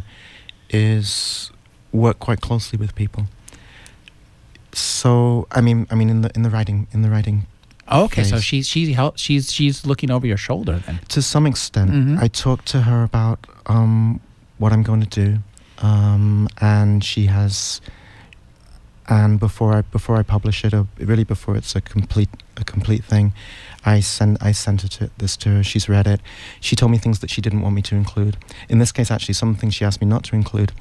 is 0.70 1.50
work 1.92 2.18
quite 2.20 2.40
closely 2.40 2.78
with 2.78 2.94
people. 2.94 3.26
So 4.72 5.46
I 5.50 5.60
mean, 5.60 5.86
I 5.90 5.94
mean, 5.94 6.10
in 6.10 6.20
the 6.22 6.30
in 6.34 6.42
the 6.42 6.50
writing, 6.50 6.86
in 6.92 7.02
the 7.02 7.10
writing, 7.10 7.46
Okay, 7.90 8.24
so 8.24 8.38
she's 8.38 8.66
she's 8.68 8.94
help, 8.96 9.16
she's 9.18 9.52
she's 9.52 9.86
looking 9.86 10.10
over 10.10 10.26
your 10.26 10.36
shoulder 10.38 10.80
then. 10.86 10.98
to 11.08 11.22
some 11.22 11.46
extent, 11.46 11.90
Mhm. 11.90 12.22
I 12.22 12.28
talk 12.28 12.64
to 12.66 12.82
her 12.82 13.02
about 13.04 13.38
um, 13.66 14.20
what 14.58 14.72
I'm 14.72 14.82
going 14.82 15.02
to 15.06 15.24
do, 15.24 15.38
um, 15.86 16.48
and 16.60 17.02
she 17.04 17.26
has. 17.26 17.80
And 19.08 19.38
before 19.38 19.72
I 19.78 19.82
before 19.82 20.16
I 20.16 20.24
publish 20.24 20.64
it, 20.64 20.74
or 20.74 20.86
really 20.98 21.22
before 21.24 21.56
it's 21.56 21.76
a 21.76 21.80
complete 21.80 22.28
a 22.56 22.64
complete 22.64 23.04
thing, 23.04 23.32
I 23.84 24.00
send 24.00 24.36
I 24.40 24.50
sent 24.52 24.82
it 24.82 24.90
to 24.98 25.10
this 25.18 25.36
to 25.36 25.48
her. 25.50 25.62
She's 25.62 25.88
read 25.88 26.08
it. 26.08 26.20
She 26.60 26.74
told 26.74 26.90
me 26.90 26.98
things 26.98 27.20
that 27.20 27.30
she 27.30 27.40
didn't 27.40 27.60
want 27.60 27.74
me 27.76 27.82
to 27.82 27.94
include. 27.94 28.36
In 28.68 28.78
this 28.80 28.90
case, 28.92 29.12
actually, 29.12 29.34
some 29.34 29.54
things 29.54 29.74
she 29.74 29.84
asked 29.84 30.00
me 30.00 30.08
not 30.08 30.24
to 30.24 30.34
include. 30.34 30.72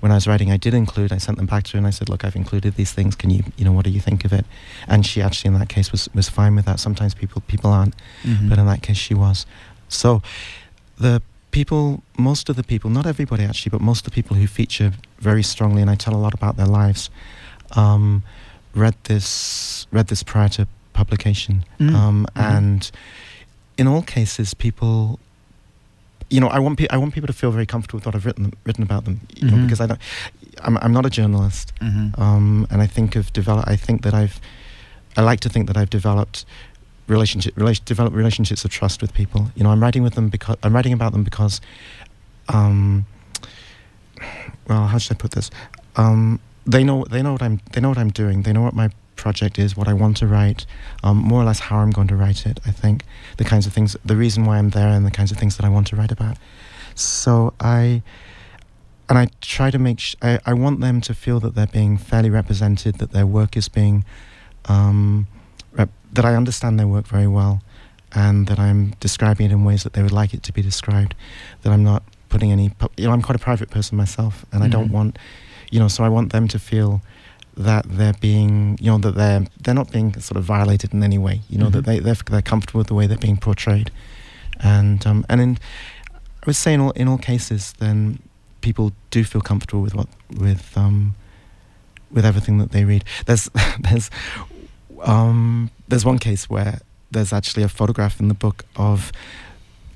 When 0.00 0.12
I 0.12 0.14
was 0.14 0.26
writing, 0.28 0.50
I 0.52 0.56
did 0.56 0.74
include. 0.74 1.12
I 1.12 1.18
sent 1.18 1.38
them 1.38 1.46
back 1.46 1.64
to 1.64 1.72
her 1.72 1.78
and 1.78 1.86
I 1.86 1.90
said, 1.90 2.08
"Look, 2.08 2.24
I've 2.24 2.36
included 2.36 2.76
these 2.76 2.92
things. 2.92 3.16
Can 3.16 3.30
you, 3.30 3.42
you 3.56 3.64
know, 3.64 3.72
what 3.72 3.84
do 3.84 3.90
you 3.90 4.00
think 4.00 4.24
of 4.24 4.32
it?" 4.32 4.46
And 4.86 5.04
she 5.04 5.20
actually, 5.22 5.48
in 5.54 5.58
that 5.58 5.68
case, 5.68 5.90
was 5.90 6.08
was 6.14 6.28
fine 6.28 6.54
with 6.54 6.66
that. 6.66 6.78
Sometimes 6.80 7.14
people 7.14 7.40
people 7.48 7.70
aren't 7.70 7.94
Mhm. 8.24 8.48
but 8.48 8.58
in 8.58 8.66
that 8.66 8.82
case 8.82 8.96
she 8.96 9.14
was. 9.14 9.44
So 9.88 10.22
the 10.98 11.20
people, 11.50 12.02
most 12.16 12.48
of 12.48 12.56
the 12.56 12.62
people, 12.62 12.90
not 12.90 13.06
everybody 13.06 13.42
actually, 13.44 13.70
but 13.70 13.80
most 13.80 14.00
of 14.06 14.12
the 14.12 14.22
people 14.22 14.36
who 14.36 14.46
feature 14.46 14.92
very 15.20 15.42
strongly, 15.42 15.82
and 15.82 15.90
I 15.90 15.96
tell 15.96 16.14
a 16.14 16.22
lot 16.26 16.34
about 16.34 16.56
their 16.56 16.66
lives, 16.66 17.10
um, 17.72 18.22
read 18.74 18.94
this 19.04 19.86
read 19.90 20.06
this 20.08 20.22
prior 20.22 20.48
to 20.50 20.66
publication, 20.92 21.64
Mm. 21.80 21.94
um, 21.94 22.26
Mhm. 22.36 22.42
and 22.54 22.90
in 23.76 23.86
all 23.88 24.02
cases, 24.02 24.54
people. 24.54 25.18
You 26.30 26.40
know, 26.40 26.48
I 26.48 26.58
want 26.58 26.78
pe- 26.78 26.88
I 26.90 26.96
want 26.98 27.14
people 27.14 27.26
to 27.26 27.32
feel 27.32 27.50
very 27.50 27.64
comfortable 27.66 27.98
with 27.98 28.06
what 28.06 28.14
I've 28.14 28.26
written 28.26 28.52
written 28.64 28.82
about 28.82 29.04
them. 29.04 29.20
You 29.36 29.50
know, 29.50 29.56
Mhm. 29.56 29.62
because 29.66 29.80
I 29.80 29.86
don't, 29.86 30.00
I'm 30.64 30.76
I'm 30.78 30.92
not 30.92 31.06
a 31.06 31.10
journalist, 31.10 31.72
Mhm. 31.80 32.18
um, 32.18 32.66
and 32.70 32.82
I 32.82 32.86
think 32.86 33.16
of 33.16 33.32
develop. 33.32 33.64
I 33.66 33.76
think 33.76 34.02
that 34.02 34.12
I've, 34.14 34.38
I 35.16 35.22
like 35.22 35.40
to 35.40 35.48
think 35.48 35.66
that 35.68 35.76
I've 35.76 35.88
developed 35.90 36.44
relationship, 37.06 37.56
relation, 37.56 37.82
develop 37.86 38.12
relationships 38.14 38.64
of 38.64 38.70
trust 38.70 39.00
with 39.00 39.12
people. 39.14 39.50
You 39.56 39.62
know, 39.64 39.70
I'm 39.72 39.80
writing 39.82 40.02
with 40.02 40.14
them 40.14 40.28
because 40.28 40.56
I'm 40.62 40.74
writing 40.74 40.92
about 40.92 41.12
them 41.12 41.24
because, 41.24 41.60
um, 42.48 43.06
well, 44.68 44.86
how 44.88 44.98
should 44.98 45.16
I 45.16 45.18
put 45.18 45.30
this? 45.32 45.50
Um, 45.96 46.40
they 46.66 46.84
know 46.84 47.04
they 47.08 47.22
know 47.22 47.32
what 47.32 47.42
I'm 47.42 47.60
they 47.72 47.80
know 47.80 47.88
what 47.88 47.98
I'm 47.98 48.10
doing. 48.10 48.42
They 48.42 48.52
know 48.52 48.62
what 48.62 48.74
my 48.74 48.90
project 49.18 49.58
is, 49.58 49.76
what 49.76 49.88
I 49.88 49.92
want 49.92 50.16
to 50.18 50.26
write, 50.26 50.64
um, 51.04 51.18
more 51.18 51.42
or 51.42 51.44
less 51.44 51.58
how 51.60 51.78
I'm 51.78 51.90
going 51.90 52.08
to 52.08 52.16
write 52.16 52.46
it. 52.46 52.58
I 52.64 52.70
think 52.70 53.04
the 53.36 53.44
kinds 53.44 53.66
of 53.66 53.72
things, 53.74 53.96
the 54.04 54.16
reason 54.16 54.44
why 54.46 54.56
I'm 54.58 54.70
there, 54.70 54.88
and 54.88 55.04
the 55.04 55.10
kinds 55.10 55.30
of 55.30 55.36
things 55.36 55.56
that 55.58 55.66
I 55.66 55.68
want 55.68 55.86
to 55.88 55.96
write 55.96 56.12
about. 56.12 56.38
So 56.94 57.52
I 57.60 58.02
and 59.10 59.16
I 59.18 59.28
try 59.40 59.70
to 59.70 59.78
make 59.78 60.00
sh- 60.00 60.16
I, 60.22 60.38
I 60.46 60.52
want 60.54 60.80
them 60.80 61.00
to 61.02 61.14
feel 61.14 61.40
that 61.40 61.54
they're 61.54 61.66
being 61.80 61.96
fairly 61.98 62.30
represented, 62.30 62.96
that 62.98 63.12
their 63.12 63.26
work 63.26 63.56
is 63.56 63.68
being 63.68 64.04
um, 64.66 65.26
rep- 65.72 65.90
that 66.12 66.24
I 66.24 66.34
understand 66.34 66.78
their 66.78 66.86
work 66.88 67.06
very 67.06 67.26
well, 67.26 67.62
and 68.12 68.46
that 68.48 68.58
I'm 68.58 68.94
describing 69.00 69.46
it 69.46 69.52
in 69.52 69.64
ways 69.64 69.82
that 69.84 69.92
they 69.94 70.02
would 70.02 70.12
like 70.12 70.34
it 70.34 70.42
to 70.44 70.52
be 70.52 70.62
described. 70.62 71.14
That 71.62 71.72
I'm 71.72 71.84
not 71.84 72.02
putting 72.28 72.52
any 72.52 72.68
pu- 72.70 72.88
you 72.96 73.06
know 73.06 73.12
I'm 73.12 73.22
quite 73.22 73.36
a 73.36 73.44
private 73.50 73.70
person 73.70 73.96
myself, 73.96 74.44
and 74.52 74.62
I 74.62 74.68
don't 74.68 74.88
Mhm. 74.88 74.92
want 74.98 75.18
you 75.70 75.78
know 75.80 75.88
so 75.88 76.04
I 76.04 76.08
want 76.08 76.32
them 76.32 76.46
to 76.48 76.58
feel 76.58 77.00
that 77.58 77.84
they're 77.88 78.14
being 78.20 78.78
you 78.80 78.90
know 78.90 78.98
that 78.98 79.14
they're 79.16 79.44
they're 79.62 79.74
not 79.74 79.90
being 79.90 80.12
sort 80.20 80.36
of 80.36 80.44
violated 80.44 80.92
in 80.94 81.02
any 81.02 81.18
way. 81.18 81.40
You 81.50 81.58
know 81.58 81.66
Mhm. 81.68 81.72
that 81.72 81.84
they 81.86 81.98
they're, 82.00 82.14
they're 82.30 82.42
comfortable 82.52 82.78
with 82.78 82.86
the 82.88 82.94
way 82.94 83.06
they're 83.08 83.18
being 83.28 83.36
portrayed, 83.36 83.90
and 84.60 85.04
um, 85.06 85.24
and 85.28 85.40
in 85.40 85.58
I 86.12 86.46
would 86.46 86.56
say 86.56 86.72
in 86.74 86.80
all 86.80 86.92
in 86.92 87.08
all 87.08 87.18
cases 87.18 87.74
then 87.78 88.20
people 88.60 88.92
do 89.10 89.24
feel 89.24 89.40
comfortable 89.40 89.82
with 89.82 89.94
what 89.94 90.08
with 90.36 90.76
um, 90.76 91.14
with 92.10 92.24
everything 92.24 92.58
that 92.58 92.70
they 92.72 92.84
read. 92.84 93.04
There's 93.26 93.50
there's 93.80 94.08
um, 95.02 95.70
there's 95.88 96.04
one 96.04 96.18
case 96.18 96.48
where 96.50 96.80
there's 97.10 97.32
actually 97.32 97.62
a 97.62 97.68
photograph 97.68 98.20
in 98.20 98.28
the 98.28 98.34
book 98.34 98.64
of 98.76 99.12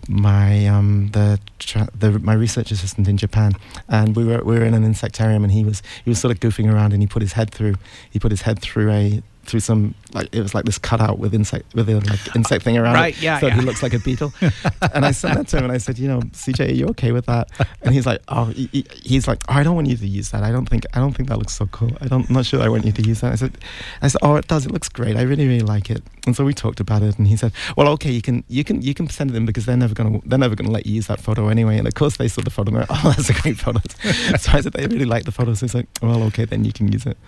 my 0.08 0.66
um, 0.66 1.10
the, 1.12 1.38
tra- 1.58 1.88
the 1.94 2.18
my 2.18 2.34
research 2.34 2.70
assistant 2.70 3.08
in 3.08 3.16
Japan, 3.16 3.52
and 3.88 4.16
we 4.16 4.24
were 4.24 4.42
we 4.44 4.58
were 4.58 4.64
in 4.64 4.74
an 4.74 4.84
insectarium, 4.84 5.42
and 5.42 5.52
he 5.52 5.64
was 5.64 5.82
he 6.04 6.10
was 6.10 6.18
sort 6.18 6.32
of 6.32 6.40
goofing 6.40 6.72
around, 6.72 6.92
and 6.92 7.02
he 7.02 7.06
put 7.06 7.22
his 7.22 7.32
head 7.32 7.50
through 7.50 7.74
he 8.10 8.18
put 8.18 8.30
his 8.30 8.42
head 8.42 8.58
through 8.60 8.90
a 8.90 9.22
through 9.44 9.60
some 9.60 9.94
like 10.12 10.28
it 10.34 10.40
was 10.40 10.54
like 10.54 10.64
this 10.64 10.78
cutout 10.78 11.18
with 11.18 11.34
insect 11.34 11.74
with 11.74 11.88
a 11.88 11.94
like 11.96 12.36
insect 12.36 12.64
thing 12.64 12.76
around 12.78 12.94
Right, 12.94 13.16
it, 13.16 13.22
yeah, 13.22 13.40
so 13.40 13.46
yeah. 13.48 13.54
he 13.54 13.60
looks 13.62 13.82
like 13.82 13.92
a 13.94 13.98
beetle. 13.98 14.32
and 14.94 15.04
I 15.04 15.10
sent 15.10 15.34
that 15.36 15.48
to 15.48 15.58
him, 15.58 15.64
and 15.64 15.72
I 15.72 15.78
said, 15.78 15.98
you 15.98 16.08
know, 16.08 16.20
CJ, 16.20 16.68
are 16.68 16.72
you 16.72 16.86
okay 16.88 17.12
with 17.12 17.26
that? 17.26 17.48
And 17.82 17.94
he's 17.94 18.06
like, 18.06 18.20
oh, 18.28 18.46
he, 18.46 18.68
he- 18.72 18.86
he's 19.02 19.26
like, 19.26 19.42
oh, 19.48 19.54
I 19.54 19.62
don't 19.62 19.74
want 19.74 19.88
you 19.88 19.96
to 19.96 20.06
use 20.06 20.30
that. 20.30 20.42
I 20.42 20.50
don't 20.52 20.66
think 20.68 20.84
I 20.94 20.98
don't 21.00 21.12
think 21.14 21.28
that 21.28 21.38
looks 21.38 21.54
so 21.54 21.66
cool. 21.66 21.90
I 22.00 22.06
don't, 22.06 22.28
I'm 22.28 22.34
not 22.34 22.46
sure 22.46 22.60
I 22.62 22.68
want 22.68 22.84
you 22.84 22.92
to 22.92 23.02
use 23.02 23.20
that. 23.20 23.32
I 23.32 23.36
said, 23.36 23.58
I 24.00 24.08
said, 24.08 24.20
oh, 24.22 24.36
it 24.36 24.46
does. 24.48 24.66
It 24.66 24.72
looks 24.72 24.88
great. 24.88 25.16
I 25.16 25.22
really, 25.22 25.46
really 25.46 25.60
like 25.60 25.90
it. 25.90 26.02
And 26.26 26.36
so 26.36 26.44
we 26.44 26.54
talked 26.54 26.78
about 26.80 27.02
it, 27.02 27.18
and 27.18 27.26
he 27.26 27.36
said, 27.36 27.52
well, 27.76 27.88
okay, 27.94 28.10
you 28.12 28.22
can, 28.22 28.44
you 28.48 28.62
can, 28.64 28.80
you 28.82 28.94
can 28.94 29.08
send 29.08 29.30
it 29.30 29.36
in 29.36 29.44
because 29.44 29.66
they're 29.66 29.76
never 29.76 29.94
gonna, 29.94 30.20
they're 30.24 30.38
never 30.38 30.54
gonna 30.54 30.70
let 30.70 30.86
you 30.86 30.94
use 30.94 31.08
that 31.08 31.20
photo 31.20 31.48
anyway. 31.48 31.78
And 31.78 31.88
of 31.88 31.94
course, 31.94 32.16
they 32.16 32.28
saw 32.28 32.42
the 32.42 32.50
photo, 32.50 32.68
and 32.70 32.76
they're, 32.78 32.86
oh, 32.90 33.12
that's 33.16 33.28
a 33.30 33.34
great 33.42 33.58
photo. 33.58 33.80
so 34.38 34.52
I 34.52 34.60
said, 34.60 34.72
they 34.74 34.86
really 34.86 35.04
like 35.04 35.24
the 35.24 35.32
photo. 35.32 35.54
So 35.54 35.66
he's 35.66 35.74
like, 35.74 35.88
well, 36.00 36.22
okay, 36.24 36.44
then 36.44 36.64
you 36.64 36.72
can 36.72 36.92
use 36.92 37.06
it. 37.06 37.18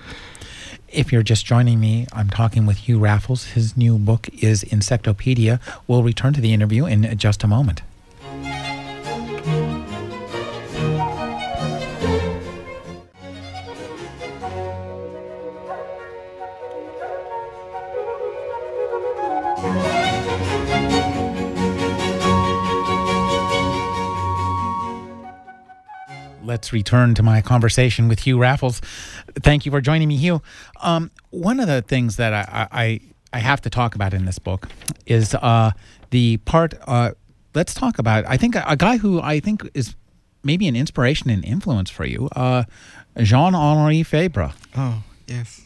If 0.94 1.12
you're 1.12 1.24
just 1.24 1.44
joining 1.44 1.80
me, 1.80 2.06
I'm 2.12 2.30
talking 2.30 2.66
with 2.66 2.76
Hugh 2.76 3.00
Raffles. 3.00 3.46
His 3.46 3.76
new 3.76 3.98
book 3.98 4.28
is 4.32 4.62
Insectopedia. 4.62 5.60
We'll 5.88 6.04
return 6.04 6.34
to 6.34 6.40
the 6.40 6.52
interview 6.52 6.86
in 6.86 7.18
just 7.18 7.42
a 7.42 7.48
moment. 7.48 7.82
Let's 26.54 26.72
return 26.72 27.14
to 27.16 27.22
my 27.24 27.42
conversation 27.42 28.06
with 28.06 28.20
Hugh 28.20 28.38
Raffles. 28.38 28.80
Thank 29.42 29.66
you 29.66 29.72
for 29.72 29.80
joining 29.80 30.06
me, 30.06 30.16
Hugh. 30.16 30.40
Um, 30.82 31.10
one 31.30 31.58
of 31.58 31.66
the 31.66 31.82
things 31.82 32.14
that 32.14 32.32
I, 32.32 32.68
I, 32.70 33.00
I 33.32 33.38
have 33.40 33.60
to 33.62 33.70
talk 33.70 33.96
about 33.96 34.14
in 34.14 34.24
this 34.24 34.38
book 34.38 34.68
is 35.04 35.34
uh, 35.34 35.72
the 36.10 36.36
part. 36.44 36.74
Uh, 36.86 37.10
let's 37.56 37.74
talk 37.74 37.98
about. 37.98 38.24
I 38.28 38.36
think 38.36 38.54
a, 38.54 38.62
a 38.68 38.76
guy 38.76 38.98
who 38.98 39.20
I 39.20 39.40
think 39.40 39.68
is 39.74 39.96
maybe 40.44 40.68
an 40.68 40.76
inspiration 40.76 41.28
and 41.28 41.44
influence 41.44 41.90
for 41.90 42.04
you, 42.04 42.28
uh, 42.36 42.62
Jean 43.18 43.56
Henri 43.56 44.04
Fabre. 44.04 44.52
Oh, 44.76 45.02
yes. 45.26 45.63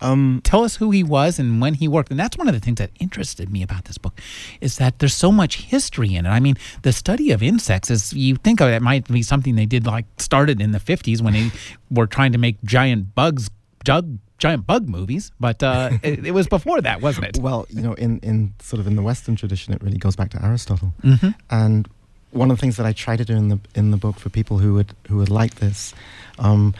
Um, 0.00 0.40
Tell 0.44 0.64
us 0.64 0.76
who 0.76 0.90
he 0.90 1.02
was 1.02 1.38
and 1.38 1.60
when 1.60 1.74
he 1.74 1.88
worked. 1.88 2.10
And 2.10 2.18
that's 2.18 2.36
one 2.36 2.48
of 2.48 2.54
the 2.54 2.60
things 2.60 2.78
that 2.78 2.90
interested 3.00 3.50
me 3.50 3.62
about 3.62 3.84
this 3.84 3.98
book 3.98 4.20
is 4.60 4.76
that 4.76 4.98
there's 4.98 5.14
so 5.14 5.32
much 5.32 5.62
history 5.62 6.14
in 6.14 6.26
it. 6.26 6.30
I 6.30 6.40
mean, 6.40 6.56
the 6.82 6.92
study 6.92 7.30
of 7.30 7.42
insects 7.42 7.90
is 7.90 8.12
you 8.12 8.36
think 8.36 8.60
of 8.60 8.68
it 8.68 8.82
might 8.82 9.08
be 9.08 9.22
something 9.22 9.56
they 9.56 9.66
did 9.66 9.86
like 9.86 10.06
started 10.18 10.60
in 10.60 10.72
the 10.72 10.80
50s 10.80 11.20
when 11.20 11.34
they 11.34 11.50
were 11.90 12.06
trying 12.06 12.32
to 12.32 12.38
make 12.38 12.62
giant 12.64 13.14
bugs, 13.14 13.50
jug, 13.84 14.18
giant 14.38 14.66
bug 14.66 14.88
movies, 14.88 15.32
but 15.40 15.62
uh, 15.62 15.90
it, 16.02 16.26
it 16.26 16.32
was 16.32 16.46
before 16.46 16.80
that, 16.80 17.00
wasn't 17.00 17.26
it? 17.26 17.38
Well, 17.38 17.66
you 17.70 17.82
know, 17.82 17.94
in, 17.94 18.18
in 18.20 18.54
sort 18.60 18.80
of 18.80 18.86
in 18.86 18.96
the 18.96 19.02
Western 19.02 19.36
tradition, 19.36 19.72
it 19.72 19.82
really 19.82 19.98
goes 19.98 20.16
back 20.16 20.30
to 20.30 20.44
Aristotle. 20.44 20.92
Mm-hmm. 21.02 21.30
And 21.50 21.88
one 22.32 22.50
of 22.50 22.56
the 22.56 22.60
things 22.60 22.76
that 22.76 22.86
I 22.86 22.92
try 22.92 23.16
to 23.16 23.24
do 23.24 23.34
in 23.34 23.48
the 23.48 23.58
in 23.74 23.90
the 23.90 23.96
book 23.96 24.18
for 24.18 24.28
people 24.28 24.58
who 24.58 24.74
would 24.74 24.94
who 25.08 25.16
would 25.16 25.30
like 25.30 25.56
this, 25.56 25.94
um, 26.38 26.74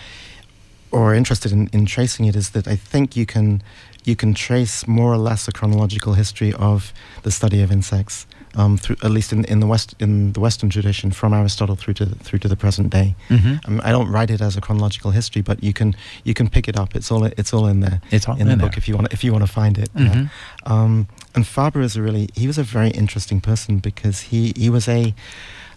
or 0.91 1.15
interested 1.15 1.53
in, 1.53 1.69
in 1.73 1.87
tracing 1.87 2.27
it, 2.27 2.37
is 2.37 2.51
that 2.51 2.67
I 2.69 2.77
think 2.77 3.17
you 3.17 3.27
can 3.27 3.63
you 4.05 4.15
can 4.17 4.35
trace 4.35 4.87
more 4.87 5.13
or 5.13 5.19
less 5.19 5.49
a 5.49 5.53
chronological 5.53 6.15
history 6.15 6.53
of 6.53 6.93
the 7.23 7.31
study 7.31 7.61
of 7.61 7.73
insects, 7.73 8.25
um, 8.55 8.79
through 8.79 8.95
at 9.03 9.11
least 9.11 9.33
in, 9.33 9.45
in 9.47 9.59
the 9.61 9.67
west 9.67 9.95
in 9.99 10.33
the 10.33 10.41
Western 10.41 10.71
tradition, 10.71 11.11
from 11.11 11.33
Aristotle 11.35 11.75
through 11.77 11.95
to 11.95 12.05
the, 12.05 12.15
through 12.25 12.39
to 12.39 12.49
the 12.49 12.57
present 12.57 12.91
day. 12.91 13.17
Mm-hmm. 13.29 13.81
I, 13.83 13.91
don't 13.91 14.09
write 14.09 14.31
it 14.31 14.41
as 14.41 14.57
a 14.57 14.61
chronological 14.61 15.11
history, 15.11 15.43
but 15.43 15.63
you 15.63 15.73
can 15.73 15.95
you 16.23 16.35
can 16.35 16.49
pick 16.49 16.69
it 16.69 16.79
up. 16.79 16.95
It's 16.95 17.11
all 17.11 17.25
it's 17.25 17.53
all 17.53 17.67
in 17.67 17.81
there 17.81 18.01
It's 18.13 18.29
all 18.29 18.37
in 18.39 18.47
the 18.47 18.53
in 18.53 18.59
book 18.61 18.77
if 18.77 18.87
you 18.89 18.95
want 18.95 19.13
if 19.13 19.25
you 19.25 19.33
want 19.33 19.45
to 19.47 19.53
find 19.53 19.77
it. 19.79 19.91
yeah. 19.97 20.15
Mhm. 20.15 20.31
Um, 20.71 21.09
and 21.35 21.45
Fabre 21.47 21.83
is 21.83 21.97
a 21.97 22.03
really 22.03 22.29
he 22.35 22.47
was 22.47 22.59
a 22.59 22.63
very 22.63 22.91
interesting 22.91 23.41
person 23.41 23.79
because 23.81 24.21
he 24.31 24.53
he 24.57 24.71
was 24.71 24.87
a 24.89 25.15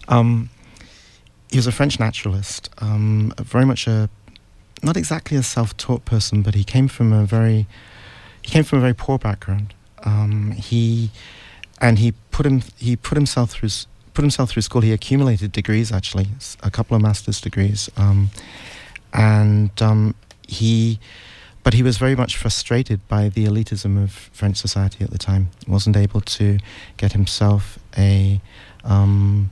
um, 0.08 0.50
he 1.50 1.56
was 1.58 1.66
a 1.66 1.72
French 1.72 1.98
naturalist, 1.98 2.70
um, 2.78 3.32
very 3.42 3.64
much 3.66 3.88
a 3.88 4.08
not 4.82 4.96
exactly 4.96 5.36
a 5.36 5.42
self-taught 5.42 6.04
person, 6.04 6.42
but 6.42 6.54
he 6.54 6.64
came 6.64 6.88
from 6.88 7.12
a 7.12 7.24
very 7.24 7.66
he 8.42 8.50
came 8.50 8.64
from 8.64 8.78
a 8.78 8.80
very 8.80 8.94
poor 8.94 9.18
background. 9.18 9.74
Um, 10.04 10.52
he 10.52 11.10
and 11.80 11.98
he 11.98 12.12
put 12.30 12.46
him 12.46 12.62
he 12.76 12.96
put 12.96 13.16
himself 13.16 13.50
through 13.50 13.70
put 14.14 14.22
himself 14.22 14.50
through 14.50 14.62
school. 14.62 14.80
He 14.80 14.92
accumulated 14.92 15.52
degrees 15.52 15.92
actually, 15.92 16.28
a 16.62 16.70
couple 16.70 16.96
of 16.96 17.02
master's 17.02 17.40
degrees, 17.40 17.90
um, 17.96 18.30
and 19.12 19.70
um, 19.82 20.14
he 20.46 20.98
but 21.62 21.74
he 21.74 21.82
was 21.82 21.98
very 21.98 22.16
much 22.16 22.36
frustrated 22.36 23.06
by 23.08 23.28
the 23.28 23.44
elitism 23.44 24.02
of 24.02 24.12
French 24.12 24.56
society 24.56 25.04
at 25.04 25.10
the 25.10 25.18
time. 25.18 25.50
He 25.64 25.70
wasn't 25.70 25.96
able 25.96 26.22
to 26.22 26.58
get 26.96 27.12
himself 27.12 27.78
a 27.96 28.40
um, 28.84 29.50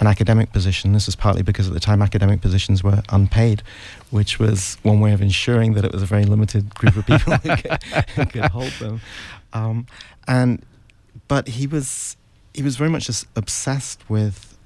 an 0.00 0.06
academic 0.06 0.52
position. 0.52 0.92
This 0.92 1.08
is 1.08 1.16
partly 1.16 1.42
because 1.42 1.68
at 1.68 1.74
the 1.74 1.80
time 1.80 2.02
academic 2.02 2.40
positions 2.40 2.82
were 2.84 3.02
unpaid, 3.08 3.62
which 4.10 4.38
was 4.38 4.76
one 4.82 5.00
way 5.00 5.12
of 5.12 5.20
ensuring 5.20 5.74
that 5.74 5.84
it 5.84 5.92
was 5.92 6.02
a 6.02 6.06
very 6.06 6.24
limited 6.24 6.74
group 6.74 6.96
of 6.96 7.06
people 7.06 7.34
who, 7.34 7.56
could, 7.56 7.82
who 8.16 8.26
could 8.26 8.44
hold 8.46 8.70
them. 8.80 9.00
Um, 9.52 9.86
and 10.26 10.62
but 11.26 11.48
he 11.48 11.66
was 11.66 12.16
he 12.54 12.62
was 12.62 12.76
very 12.76 12.90
much 12.90 13.06
just 13.06 13.26
obsessed 13.36 14.08
with 14.08 14.56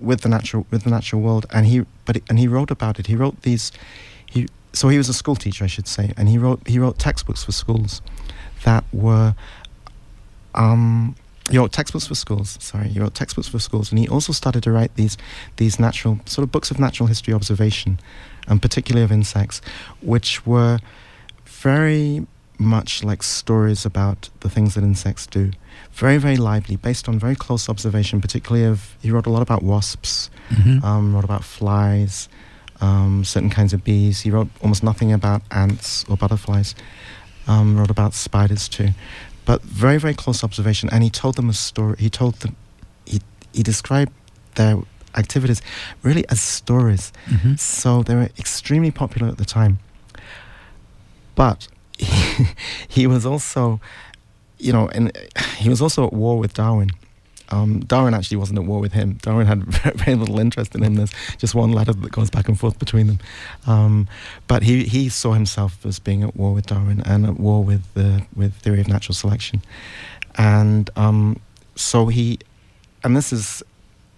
with 0.00 0.22
the 0.22 0.28
natural 0.28 0.66
with 0.70 0.84
the 0.84 0.90
natural 0.90 1.20
world, 1.22 1.46
and 1.52 1.66
he 1.66 1.84
but 2.04 2.16
he- 2.16 2.22
and 2.28 2.38
he 2.38 2.48
wrote 2.48 2.70
about 2.70 2.98
it. 2.98 3.06
He 3.06 3.16
wrote 3.16 3.42
these. 3.42 3.72
He 4.26 4.46
so 4.72 4.88
he 4.88 4.98
was 4.98 5.08
a 5.08 5.14
school 5.14 5.36
teacher, 5.36 5.64
I 5.64 5.68
should 5.68 5.88
say, 5.88 6.12
and 6.16 6.28
he 6.28 6.38
wrote 6.38 6.66
he 6.66 6.78
wrote 6.78 6.98
textbooks 6.98 7.44
for 7.44 7.52
schools 7.52 8.02
that 8.64 8.84
were. 8.92 9.34
Um, 10.54 11.14
he 11.50 11.56
wrote 11.58 11.72
textbooks 11.72 12.06
for 12.06 12.14
schools. 12.14 12.58
Sorry, 12.60 12.88
he 12.88 13.00
wrote 13.00 13.14
textbooks 13.14 13.48
for 13.48 13.58
schools, 13.58 13.90
and 13.90 13.98
he 13.98 14.08
also 14.08 14.32
started 14.32 14.62
to 14.64 14.72
write 14.72 14.94
these 14.96 15.16
these 15.56 15.78
natural 15.78 16.20
sort 16.26 16.42
of 16.42 16.52
books 16.52 16.70
of 16.70 16.78
natural 16.78 17.06
history 17.06 17.32
observation, 17.32 17.98
and 18.48 18.60
particularly 18.60 19.04
of 19.04 19.12
insects, 19.12 19.60
which 20.00 20.46
were 20.46 20.78
very 21.44 22.26
much 22.58 23.04
like 23.04 23.22
stories 23.22 23.86
about 23.86 24.30
the 24.40 24.48
things 24.50 24.74
that 24.74 24.82
insects 24.82 25.26
do. 25.26 25.52
Very, 25.92 26.18
very 26.18 26.36
lively, 26.36 26.76
based 26.76 27.08
on 27.08 27.18
very 27.18 27.36
close 27.36 27.68
observation, 27.68 28.20
particularly 28.20 28.64
of. 28.66 28.96
He 29.00 29.10
wrote 29.12 29.26
a 29.26 29.30
lot 29.30 29.42
about 29.42 29.62
wasps, 29.62 30.28
Mhm. 30.50 30.82
um, 30.82 31.14
wrote 31.14 31.24
about 31.24 31.44
flies, 31.44 32.28
um, 32.80 33.24
certain 33.24 33.50
kinds 33.50 33.72
of 33.72 33.84
bees. 33.84 34.20
He 34.22 34.30
wrote 34.30 34.48
almost 34.60 34.82
nothing 34.82 35.12
about 35.12 35.42
ants 35.50 36.04
or 36.08 36.16
butterflies. 36.16 36.74
Um, 37.46 37.78
wrote 37.78 37.90
about 37.90 38.12
spiders 38.12 38.68
too, 38.68 38.90
but 39.46 39.62
very 39.62 39.96
very 39.98 40.12
close 40.14 40.44
observation. 40.44 40.90
And 40.92 41.02
he 41.02 41.08
told 41.08 41.36
them 41.36 41.48
a 41.48 41.54
story. 41.54 41.96
He 41.98 42.10
told 42.10 42.34
them, 42.40 42.56
he 43.06 43.20
he 43.54 43.62
described 43.62 44.12
their 44.56 44.76
activities 45.16 45.62
really 46.02 46.24
as 46.28 46.40
stories. 46.40 47.12
Mhm. 47.28 47.58
So 47.58 48.02
they 48.02 48.14
were 48.14 48.28
extremely 48.38 48.90
popular 48.90 49.28
at 49.28 49.38
the 49.38 49.44
time. 49.44 49.78
But 51.34 51.68
he, 51.98 52.46
he 52.88 53.06
was 53.06 53.24
also 53.26 53.80
you 54.60 54.72
know, 54.72 54.88
and 54.88 55.12
he 55.56 55.68
was 55.68 55.80
also 55.80 56.04
at 56.06 56.12
war 56.12 56.36
with 56.38 56.52
Darwin. 56.52 56.90
Um, 57.50 57.80
Darwin 57.80 58.12
actually 58.12 58.36
wasn't 58.38 58.58
at 58.58 58.64
war 58.64 58.80
with 58.80 58.92
him. 58.92 59.18
Darwin 59.22 59.46
had 59.46 59.62
very 59.96 60.16
little 60.16 60.38
interest 60.40 60.74
in 60.74 60.82
him. 60.82 60.96
There's 60.96 61.12
just 61.38 61.54
one 61.54 61.72
letter 61.72 61.92
that 61.92 62.12
goes 62.12 62.28
back 62.28 62.48
and 62.48 62.58
forth 62.58 62.78
between 62.78 63.06
them. 63.06 63.18
Um, 63.66 64.08
but 64.48 64.64
he, 64.64 64.84
he 64.84 65.08
saw 65.08 65.32
himself 65.32 65.86
as 65.86 65.98
being 65.98 66.22
at 66.24 66.36
war 66.36 66.52
with 66.52 66.66
Darwin 66.66 67.00
and 67.06 67.24
at 67.24 67.38
war 67.38 67.62
with 67.64 67.82
the 67.94 68.26
with 68.34 68.52
theory 68.54 68.80
of 68.80 68.88
natural 68.88 69.14
selection. 69.14 69.62
And 70.36 70.90
um, 70.96 71.40
so 71.76 72.08
he, 72.08 72.40
and 73.04 73.16
this 73.16 73.32
is 73.32 73.62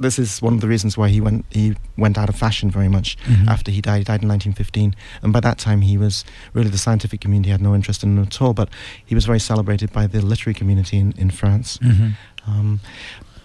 this 0.00 0.18
is 0.18 0.40
one 0.42 0.54
of 0.54 0.60
the 0.62 0.66
reasons 0.66 0.96
why 0.96 1.08
he 1.10 1.20
went 1.20 1.44
he 1.50 1.76
went 1.96 2.16
out 2.18 2.28
of 2.28 2.34
fashion 2.34 2.70
very 2.70 2.88
much 2.88 3.16
Mhm. 3.26 3.46
after 3.46 3.70
he 3.70 3.80
died. 3.80 3.98
He 3.98 4.04
died 4.04 4.22
in 4.22 4.28
1915, 4.28 4.94
and 5.22 5.32
by 5.32 5.40
that 5.40 5.58
time 5.58 5.82
he 5.82 5.96
was 5.98 6.24
really 6.54 6.70
the 6.70 6.78
scientific 6.78 7.20
community 7.20 7.50
had 7.50 7.60
no 7.60 7.74
interest 7.74 8.02
in 8.02 8.16
him 8.16 8.24
at 8.24 8.40
all. 8.42 8.54
But 8.54 8.70
he 9.04 9.14
was 9.14 9.26
very 9.26 9.38
celebrated 9.40 9.92
by 9.92 10.06
the 10.06 10.20
literary 10.22 10.54
community 10.54 10.96
in, 10.98 11.12
in 11.18 11.30
France. 11.30 11.78
Mhm. 11.82 12.14
Um, 12.46 12.80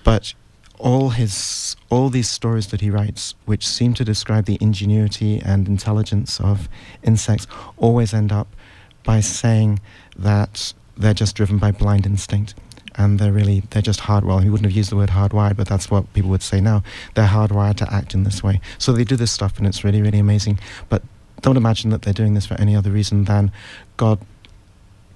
but 0.04 0.34
all 0.80 1.10
his 1.12 1.76
all 1.90 2.10
these 2.10 2.30
stories 2.30 2.68
that 2.68 2.82
he 2.82 2.90
writes, 2.90 3.36
which 3.46 3.68
seem 3.68 3.94
to 3.94 4.04
describe 4.06 4.46
the 4.46 4.58
ingenuity 4.62 5.40
and 5.42 5.68
intelligence 5.68 6.40
of 6.40 6.68
insects, 7.04 7.48
always 7.78 8.14
end 8.14 8.32
up 8.32 8.48
by 9.04 9.20
saying 9.22 9.80
that 10.18 10.74
they're 10.98 11.14
just 11.14 11.36
driven 11.36 11.58
by 11.58 11.72
blind 11.72 12.06
instinct. 12.06 12.56
And 12.98 13.20
they're 13.20 13.34
really, 13.34 13.62
they're 13.72 13.82
just 13.82 14.00
hardwired. 14.02 14.44
He 14.44 14.50
wouldn't 14.50 14.70
have 14.70 14.76
used 14.78 14.90
the 14.90 14.96
word 14.96 15.10
hardwired, 15.10 15.58
but 15.58 15.68
that's 15.68 15.92
what 15.92 16.12
people 16.14 16.30
would 16.30 16.42
say 16.44 16.62
now. 16.62 16.82
They're 17.14 17.28
hardwired 17.28 17.76
to 17.78 17.94
act 17.94 18.14
in 18.14 18.24
this 18.24 18.42
way. 18.42 18.62
So 18.78 18.94
they 18.94 19.04
do 19.04 19.18
this 19.18 19.32
stuff, 19.32 19.58
and 19.58 19.68
it's 19.68 19.84
really, 19.84 20.02
really 20.02 20.20
amazing. 20.20 20.60
But 20.88 21.04
don't 21.42 21.58
imagine 21.58 21.90
that 21.90 22.04
they're 22.04 22.14
doing 22.14 22.36
this 22.36 22.46
for 22.46 22.54
any 22.56 22.74
other 22.76 22.92
reason 22.92 23.26
than 23.26 23.52
God, 23.98 24.20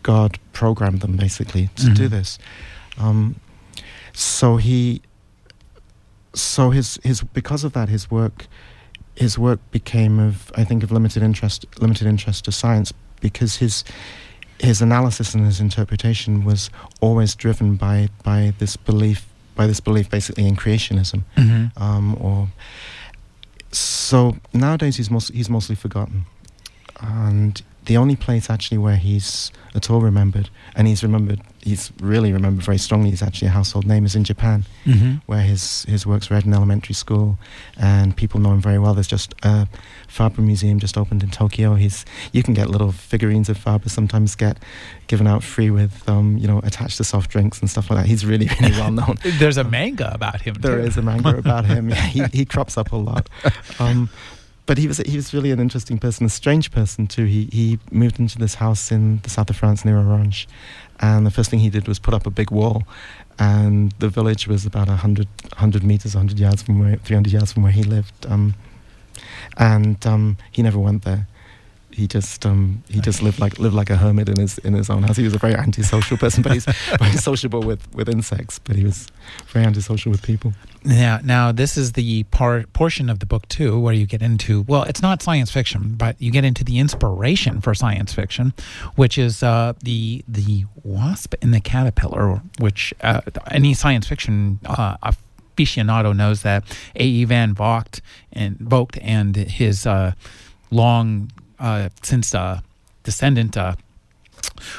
God 0.04 0.38
programmed 0.52 1.00
them 1.02 1.16
basically 1.16 1.70
to 1.78 1.90
do 1.94 2.08
Mhm. 2.08 2.12
this. 2.12 2.38
Um, 2.98 3.38
so 4.14 4.58
he 4.58 5.02
so 6.34 6.70
his 6.70 7.00
his 7.04 7.22
because 7.24 7.64
of 7.64 7.74
that 7.74 7.90
his 7.90 8.12
work 8.12 8.48
his 9.16 9.38
work 9.40 9.60
became 9.72 10.20
of 10.20 10.52
I 10.56 10.64
think 10.64 10.84
of 10.84 10.92
limited 10.92 11.24
interest 11.24 11.66
limited 11.80 12.06
interest 12.08 12.46
to 12.46 12.52
science 12.52 12.94
because 13.22 13.56
his 13.58 13.84
his 14.60 14.82
analysis 14.82 15.34
and 15.36 15.46
his 15.46 15.60
interpretation 15.60 16.44
was 16.44 16.70
always 17.02 17.36
driven 17.36 17.76
by 17.76 18.10
by 18.24 18.54
this 18.60 18.76
belief 18.78 19.26
by 19.56 19.66
this 19.68 19.80
belief 19.80 20.10
basically 20.10 20.46
in 20.48 20.56
creationism 20.56 21.24
Mhm. 21.38 21.72
um, 21.82 22.16
or 22.20 22.50
so 23.72 24.38
nowadays 24.54 24.98
he's 24.98 25.12
most, 25.12 25.32
he's 25.34 25.50
mostly 25.50 25.76
forgotten 25.76 26.26
and 27.02 27.62
the 27.86 27.98
only 27.98 28.16
place 28.16 28.50
actually 28.50 28.78
where 28.78 28.98
he's 28.98 29.52
at 29.76 29.90
all 29.90 30.02
remembered 30.02 30.50
and 30.76 30.88
he's 30.88 31.04
remembered 31.04 31.42
he's 31.64 31.92
really 32.02 32.32
remembered 32.34 32.64
very 32.64 32.78
strongly 32.78 33.10
he's 33.10 33.22
actually 33.22 33.48
a 33.48 33.52
household 33.52 33.86
name 33.86 34.06
is 34.06 34.16
in 34.16 34.24
Japan 34.24 34.66
Mhm. 34.86 35.22
where 35.26 35.42
his, 35.42 35.84
his 35.86 36.06
works 36.06 36.32
read 36.32 36.46
in 36.46 36.54
elementary 36.54 36.94
school 36.96 37.38
and 37.78 38.16
people 38.16 38.40
know 38.40 38.52
him 38.54 38.62
very 38.62 38.80
well. 38.80 38.94
There's 38.94 39.08
just 39.08 39.34
a 39.44 39.68
Fabre 40.08 40.42
museum 40.42 40.80
just 40.80 40.98
opened 40.98 41.22
in 41.24 41.30
Tokyo. 41.30 41.76
He's 41.76 42.06
you 42.32 42.42
can 42.44 42.54
get 42.54 42.70
little 42.70 42.92
figurines 42.92 43.50
of 43.50 43.58
Fabre 43.58 43.90
sometimes 43.90 44.36
get 44.36 44.58
given 45.08 45.28
out 45.28 45.44
free 45.44 45.70
with 45.70 46.08
um, 46.10 46.38
you 46.38 46.48
know 46.48 46.60
attached 46.64 46.98
to 46.98 47.04
soft 47.04 47.30
drinks 47.32 47.60
and 47.60 47.70
stuff 47.70 47.90
like 47.90 48.00
that. 48.00 48.06
He's 48.08 48.26
really 48.26 48.50
really 48.60 48.72
well 48.74 48.92
known. 48.92 49.18
There's 49.40 49.58
a 49.58 49.64
manga 49.64 50.12
about 50.14 50.42
him. 50.42 50.56
There 50.56 50.78
too. 50.78 50.88
is 50.88 50.98
a 50.98 51.02
manga 51.02 51.38
about 51.46 51.66
him. 51.66 51.90
Yeah, 51.90 51.96
he 52.08 52.24
he 52.34 52.46
crops 52.46 52.78
up 52.78 52.92
a 52.92 52.96
lot. 52.96 53.30
Um, 53.80 54.10
but 54.66 54.78
he 54.78 54.88
was 54.88 54.98
he 55.00 55.16
was 55.16 55.34
really 55.34 55.52
an 55.52 55.60
interesting 55.60 55.98
person, 56.00 56.26
a 56.26 56.30
strange 56.30 56.72
person 56.72 57.08
too. 57.08 57.26
He 57.26 57.50
he 57.52 57.80
moved 57.92 58.20
into 58.20 58.38
this 58.40 58.56
house 58.56 58.92
in 58.92 59.20
the 59.24 59.30
south 59.30 59.50
of 59.50 59.56
France 59.58 59.84
near 59.86 59.98
Orange, 59.98 60.48
and 61.02 61.26
the 61.26 61.32
first 61.32 61.50
thing 61.50 61.60
he 61.60 61.70
did 61.70 61.88
was 61.88 62.00
put 62.00 62.14
up 62.14 62.26
a 62.26 62.30
big 62.30 62.52
wall, 62.52 62.84
and 63.38 63.94
the 64.00 64.10
village 64.10 64.48
was 64.48 64.66
about 64.66 64.88
100, 64.88 65.28
100 65.44 65.84
meters, 65.84 66.16
100 66.16 66.38
yards 66.38 66.62
from 66.62 66.80
where, 66.80 66.98
300 66.98 67.32
yards 67.32 67.54
from 67.54 67.64
where 67.64 67.72
he 67.72 67.84
lived. 67.84 68.26
Um, 68.28 68.56
and 69.58 70.06
um, 70.06 70.38
he 70.52 70.62
never 70.62 70.80
went 70.80 71.04
there. 71.04 71.28
He 72.00 72.08
just 72.08 72.46
um, 72.46 72.82
he 72.88 73.02
just 73.02 73.22
lived 73.22 73.40
like 73.40 73.60
lived 73.60 73.76
like 73.76 73.90
a 73.90 73.98
hermit 73.98 74.30
in 74.30 74.40
his 74.40 74.58
in 74.60 74.74
his 74.74 74.90
own 74.90 75.04
house. 75.04 75.18
He 75.18 75.24
was 75.26 75.34
a 75.34 75.38
very 75.38 75.54
antisocial 75.54 76.18
person, 76.18 76.42
but 76.42 76.54
he's 76.54 76.66
very 76.98 77.12
sociable 77.12 77.62
with, 77.62 77.94
with 77.94 78.08
insects. 78.08 78.58
But 78.58 78.78
he 78.78 78.86
was 78.86 79.08
very 79.48 79.66
antisocial 79.66 80.10
with 80.10 80.24
people. 80.24 80.54
Now, 80.86 81.20
now 81.22 81.52
this 81.52 81.76
is 81.76 81.92
the 81.94 82.24
part 82.24 82.72
portion 82.72 83.10
of 83.10 83.20
the 83.20 83.26
book 83.26 83.50
too, 83.50 83.78
where 83.78 83.94
you 83.94 84.06
get 84.06 84.22
into 84.22 84.62
well, 84.62 84.84
it's 84.84 85.02
not 85.02 85.22
science 85.22 85.52
fiction, 85.52 85.96
but 85.96 86.16
you 86.22 86.32
get 86.32 86.46
into 86.46 86.64
the 86.64 86.80
inspiration 86.80 87.60
for 87.60 87.74
science 87.74 88.14
fiction, 88.14 88.54
which 88.96 89.18
is 89.18 89.44
uh, 89.44 89.74
the 89.84 90.24
the 90.26 90.64
wasp 90.84 91.36
and 91.42 91.54
the 91.54 91.60
caterpillar, 91.60 92.42
which 92.60 92.94
uh, 93.02 93.20
any 93.52 93.74
science 93.74 94.08
fiction 94.08 94.60
uh, 94.66 94.96
aficionado 95.60 96.16
knows 96.16 96.44
that 96.44 96.64
A. 96.96 97.04
E. 97.04 97.26
Van 97.26 97.54
Vogt 97.54 98.02
and 98.32 98.58
Vogt 98.58 98.98
and 99.02 99.36
his 99.36 99.86
uh, 99.86 100.14
long 100.72 101.30
uh, 101.60 101.90
since 102.04 102.34
uh, 102.34 102.62
descendant. 103.04 103.58
Uh, 103.58 103.76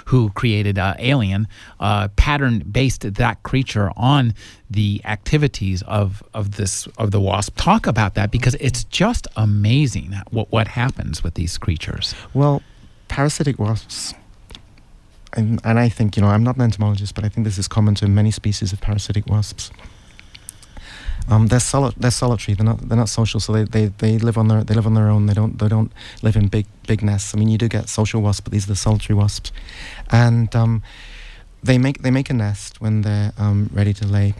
who 0.06 0.30
created 0.30 0.78
uh, 0.78 0.94
Alien, 0.98 1.46
uh, 1.80 2.08
pattern 2.16 2.60
based 2.60 3.02
that 3.14 3.42
creature 3.42 3.90
on 3.96 4.34
the 4.70 5.00
activities 5.04 5.82
of 5.82 6.22
of 6.32 6.56
this 6.56 6.86
of 6.98 7.10
the 7.10 7.20
wasp. 7.20 7.56
Talk 7.56 7.86
about 7.86 8.14
that 8.14 8.30
because 8.30 8.54
it's 8.54 8.84
just 8.84 9.26
amazing 9.36 10.14
what 10.30 10.50
what 10.50 10.68
happens 10.68 11.22
with 11.22 11.34
these 11.34 11.58
creatures. 11.58 12.14
Well, 12.32 12.62
parasitic 13.08 13.58
wasps, 13.58 14.14
and, 15.34 15.60
and 15.64 15.78
I 15.78 15.88
think, 15.88 16.16
you 16.16 16.22
know, 16.22 16.28
I'm 16.28 16.42
not 16.42 16.56
an 16.56 16.62
entomologist, 16.62 17.14
but 17.14 17.24
I 17.24 17.28
think 17.28 17.44
this 17.44 17.58
is 17.58 17.68
common 17.68 17.94
to 17.96 18.08
many 18.08 18.30
species 18.30 18.72
of 18.72 18.80
parasitic 18.80 19.26
wasps. 19.26 19.70
Um, 21.28 21.46
they're, 21.46 21.60
soli- 21.60 21.94
they're 21.96 22.10
solitary. 22.10 22.54
They're 22.54 22.64
not. 22.64 22.88
They're 22.88 22.98
not 22.98 23.08
social. 23.08 23.40
So 23.40 23.52
they, 23.52 23.64
they, 23.64 23.86
they 23.86 24.18
live 24.18 24.36
on 24.38 24.48
their 24.48 24.64
they 24.64 24.74
live 24.74 24.86
on 24.86 24.94
their 24.94 25.08
own. 25.08 25.26
They 25.26 25.34
don't 25.34 25.58
they 25.58 25.68
don't 25.68 25.92
live 26.22 26.36
in 26.36 26.48
big 26.48 26.66
big 26.86 27.02
nests. 27.02 27.34
I 27.34 27.38
mean, 27.38 27.48
you 27.48 27.58
do 27.58 27.68
get 27.68 27.88
social 27.88 28.20
wasps, 28.20 28.40
but 28.40 28.52
these 28.52 28.64
are 28.64 28.72
the 28.72 28.76
solitary 28.76 29.16
wasps, 29.16 29.52
and 30.10 30.54
um, 30.56 30.82
they 31.62 31.78
make 31.78 32.02
they 32.02 32.10
make 32.10 32.30
a 32.30 32.34
nest 32.34 32.80
when 32.80 33.02
they're 33.02 33.32
um, 33.38 33.70
ready 33.72 33.92
to 33.94 34.06
lay 34.06 34.34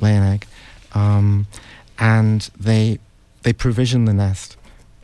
lay 0.00 0.14
an 0.14 0.22
egg, 0.22 0.46
um, 0.94 1.46
and 1.98 2.50
they 2.58 2.98
they 3.42 3.52
provision 3.52 4.04
the 4.04 4.12
nest 4.12 4.56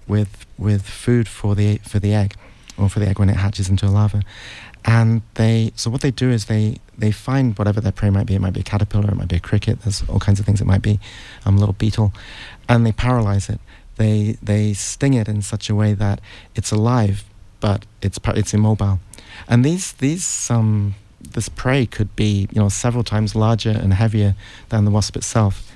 with 0.07 0.47
with 0.59 0.83
food 0.83 1.27
for 1.29 1.55
the 1.55 1.79
for 1.79 1.99
the 1.99 2.15
egg, 2.15 2.35
or 2.79 2.89
for 2.89 3.01
the 3.01 3.09
egg 3.09 3.19
when 3.19 3.29
it 3.29 3.37
hatches 3.37 3.69
into 3.69 3.87
a 3.87 3.89
larva, 3.89 4.23
and 4.85 5.23
they 5.35 5.73
so 5.75 5.91
what 5.91 6.01
they 6.01 6.11
do 6.11 6.31
is 6.31 6.47
they 6.47 6.77
they 6.99 7.11
find 7.11 7.57
whatever 7.59 7.81
their 7.81 7.93
prey 7.93 8.11
might 8.11 8.27
be. 8.27 8.35
It 8.35 8.41
might 8.41 8.53
be 8.53 8.61
a 8.61 8.65
caterpillar, 8.65 9.11
it 9.11 9.17
might 9.17 9.29
be 9.29 9.37
a 9.37 9.41
cricket. 9.41 9.83
There's 9.83 10.03
all 10.09 10.21
kinds 10.21 10.41
of 10.41 10.47
things 10.47 10.61
it 10.61 10.67
might 10.67 10.83
be, 10.83 11.01
um, 11.45 11.57
a 11.57 11.59
little 11.59 11.75
beetle, 11.75 12.13
and 12.69 12.87
they 12.87 12.93
paralyze 12.93 13.49
it. 13.49 13.61
They 13.97 14.37
they 14.43 14.73
sting 14.73 15.15
it 15.15 15.29
in 15.29 15.43
such 15.43 15.71
a 15.71 15.75
way 15.75 15.95
that 15.95 16.21
it's 16.55 16.73
alive, 16.73 17.25
but 17.61 17.85
it's 18.03 18.19
it's 18.27 18.55
immobile, 18.55 19.01
and 19.49 19.65
these 19.65 19.93
these 19.93 20.51
um 20.51 20.95
this 21.21 21.49
prey 21.49 21.87
could 21.87 22.15
be 22.17 22.49
you 22.53 22.61
know 22.61 22.69
several 22.69 23.05
times 23.05 23.35
larger 23.35 23.71
and 23.71 23.95
heavier 23.95 24.35
than 24.69 24.85
the 24.85 24.91
wasp 24.91 25.17
itself, 25.17 25.71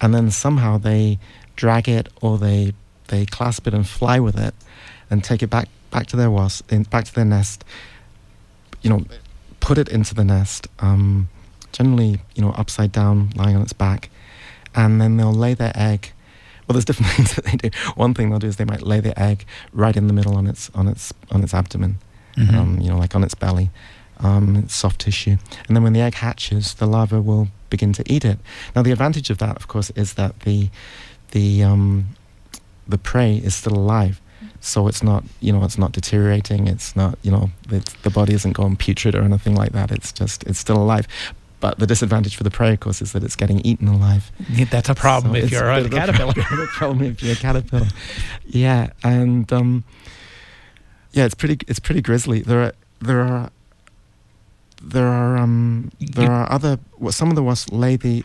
and 0.00 0.14
then 0.14 0.30
somehow 0.30 0.78
they 0.78 1.18
drag 1.56 1.88
it 1.88 2.08
or 2.20 2.38
they 2.38 2.72
they 3.08 3.26
clasp 3.26 3.66
it 3.66 3.74
and 3.74 3.86
fly 3.86 4.18
with 4.18 4.38
it, 4.38 4.54
and 5.10 5.22
take 5.22 5.42
it 5.42 5.50
back 5.50 5.68
back 5.90 6.06
to 6.08 6.16
their 6.16 6.30
wasp 6.30 6.72
in, 6.72 6.82
back 6.84 7.04
to 7.04 7.14
their 7.14 7.24
nest. 7.24 7.64
You 8.82 8.90
know, 8.90 9.04
put 9.66 9.78
it 9.78 9.88
into 9.88 10.12
the 10.14 10.24
nest, 10.24 10.68
um, 10.80 11.28
generally 11.72 12.20
you 12.34 12.42
know 12.42 12.50
upside 12.62 12.92
down, 12.92 13.30
lying 13.40 13.56
on 13.56 13.62
its 13.62 13.72
back, 13.72 14.10
and 14.74 15.00
then 15.00 15.16
they'll 15.16 15.32
lay 15.46 15.54
their 15.54 15.72
egg. 15.74 16.12
Well, 16.66 16.74
there's 16.74 16.84
different 16.84 17.12
things 17.16 17.34
that 17.36 17.44
they 17.46 17.56
do. 17.56 17.70
One 17.94 18.12
thing 18.14 18.28
they'll 18.28 18.38
do 18.46 18.48
is 18.48 18.56
they 18.56 18.64
might 18.72 18.82
lay 18.82 19.00
their 19.00 19.18
egg 19.30 19.46
right 19.72 19.96
in 19.96 20.06
the 20.08 20.12
middle 20.12 20.34
on 20.36 20.46
its 20.46 20.70
on 20.74 20.86
its 20.88 21.12
on 21.30 21.42
its 21.42 21.54
abdomen, 21.54 21.96
Mhm. 22.36 22.54
um, 22.54 22.70
you 22.80 22.88
know, 22.90 22.98
like 22.98 23.14
on 23.14 23.22
its 23.24 23.34
belly, 23.34 23.70
um, 24.20 24.56
it's 24.56 24.74
soft 24.74 25.00
tissue. 25.00 25.36
And 25.66 25.76
then 25.76 25.82
when 25.84 25.92
the 25.92 26.00
egg 26.00 26.14
hatches, 26.14 26.74
the 26.74 26.86
larva 26.86 27.20
will 27.20 27.48
begin 27.70 27.92
to 27.94 28.02
eat 28.14 28.24
it. 28.24 28.38
Now, 28.74 28.82
the 28.82 28.92
advantage 28.92 29.28
of 29.30 29.38
that, 29.38 29.56
of 29.56 29.66
course, 29.68 29.90
is 30.02 30.14
that 30.14 30.40
the 30.40 30.68
the 31.32 31.62
um, 31.62 31.86
the 32.88 32.98
prey 32.98 33.36
is 33.36 33.54
still 33.54 33.76
alive, 33.76 34.20
so 34.62 34.86
it's 34.86 35.02
not 35.02 35.24
you 35.40 35.52
know 35.52 35.64
it's 35.64 35.76
not 35.76 35.92
deteriorating. 35.92 36.68
It's 36.68 36.96
not 36.96 37.18
you 37.22 37.30
know 37.30 37.50
the 37.68 38.10
body 38.10 38.32
isn't 38.32 38.52
going 38.52 38.76
putrid 38.76 39.14
or 39.14 39.22
anything 39.22 39.54
like 39.54 39.72
that. 39.72 39.90
It's 39.90 40.12
just 40.12 40.44
it's 40.44 40.58
still 40.58 40.78
alive. 40.78 41.06
But 41.60 41.78
the 41.78 41.86
disadvantage 41.86 42.34
for 42.34 42.42
the 42.42 42.50
prey, 42.50 42.72
of 42.72 42.80
course, 42.80 43.00
is 43.00 43.12
that 43.12 43.22
it's 43.22 43.36
getting 43.36 43.60
eaten 43.60 43.86
alive. 43.86 44.32
Yeah, 44.50 44.64
That's 44.64 44.88
a 44.88 44.96
problem 44.96 45.34
So 45.34 45.38
if 45.44 45.52
you're 45.52 45.68
a 45.70 45.78
of 45.78 45.90
caterpillar. 45.90 46.32
a 46.36 46.66
problem 46.68 47.04
if 47.04 47.22
you're 47.22 47.34
a 47.34 47.36
caterpillar. 47.36 47.86
yeah, 48.46 48.90
and 49.04 49.52
um, 49.52 49.84
yeah, 51.12 51.24
it's 51.24 51.34
pretty. 51.34 51.64
It's 51.68 51.78
pretty 51.78 52.00
grisly. 52.00 52.40
There 52.40 52.62
are 52.62 52.72
there 53.00 53.20
are 53.20 53.50
there 54.82 55.06
are 55.06 55.36
um, 55.36 55.92
there 56.00 56.30
are 56.30 56.50
other. 56.50 56.78
Well, 56.98 57.12
some 57.12 57.30
of 57.30 57.36
the 57.36 57.42
wasps 57.42 57.72
lay 57.72 57.96
the 57.96 58.24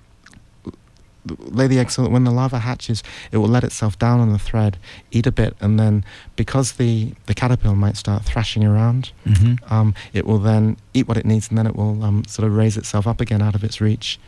lay 1.25 1.67
the 1.67 1.79
egg 1.79 1.91
so 1.91 2.01
that 2.03 2.09
when 2.11 2.23
the 2.23 2.31
larva 2.31 2.59
hatches, 2.59 3.03
it 3.31 3.37
will 3.37 3.47
let 3.49 3.63
itself 3.63 3.97
down 3.99 4.19
on 4.19 4.31
the 4.31 4.39
thread, 4.39 4.77
eat 5.11 5.27
a 5.27 5.31
bit, 5.31 5.55
and 5.59 5.79
then 5.79 6.05
because 6.35 6.73
the, 6.73 7.13
the 7.25 7.33
caterpillar 7.33 7.75
might 7.75 7.97
start 7.97 8.23
thrashing 8.23 8.63
around, 8.63 9.11
Mm-hmm. 9.25 9.73
um, 9.73 9.93
it 10.13 10.25
will 10.25 10.39
then 10.39 10.77
eat 10.93 11.07
what 11.07 11.17
it 11.17 11.25
needs, 11.25 11.49
and 11.49 11.57
then 11.57 11.67
it 11.67 11.75
will 11.75 12.01
um, 12.03 12.23
sort 12.25 12.47
of 12.47 12.55
raise 12.55 12.77
itself 12.77 13.05
up 13.07 13.19
again 13.21 13.41
out 13.41 13.55
of 13.55 13.63
its 13.63 13.81
reach. 13.81 14.19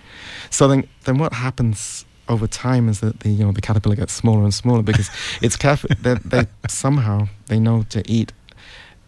So 0.50 0.68
then, 0.68 0.88
then 1.06 1.18
what 1.18 1.34
happens 1.34 2.06
over 2.28 2.46
time 2.48 2.88
is 2.90 3.00
that 3.00 3.22
the 3.22 3.30
you 3.30 3.44
know 3.44 3.52
the 3.52 3.62
caterpillar 3.62 3.96
gets 3.96 4.14
smaller 4.14 4.44
and 4.44 4.54
smaller 4.54 4.84
because 4.84 5.10
it's 5.42 5.56
careful. 5.56 5.90
They, 6.02 6.14
they 6.26 6.46
somehow 6.68 7.30
they 7.48 7.60
know 7.60 7.84
to 7.90 8.04
eat 8.12 8.34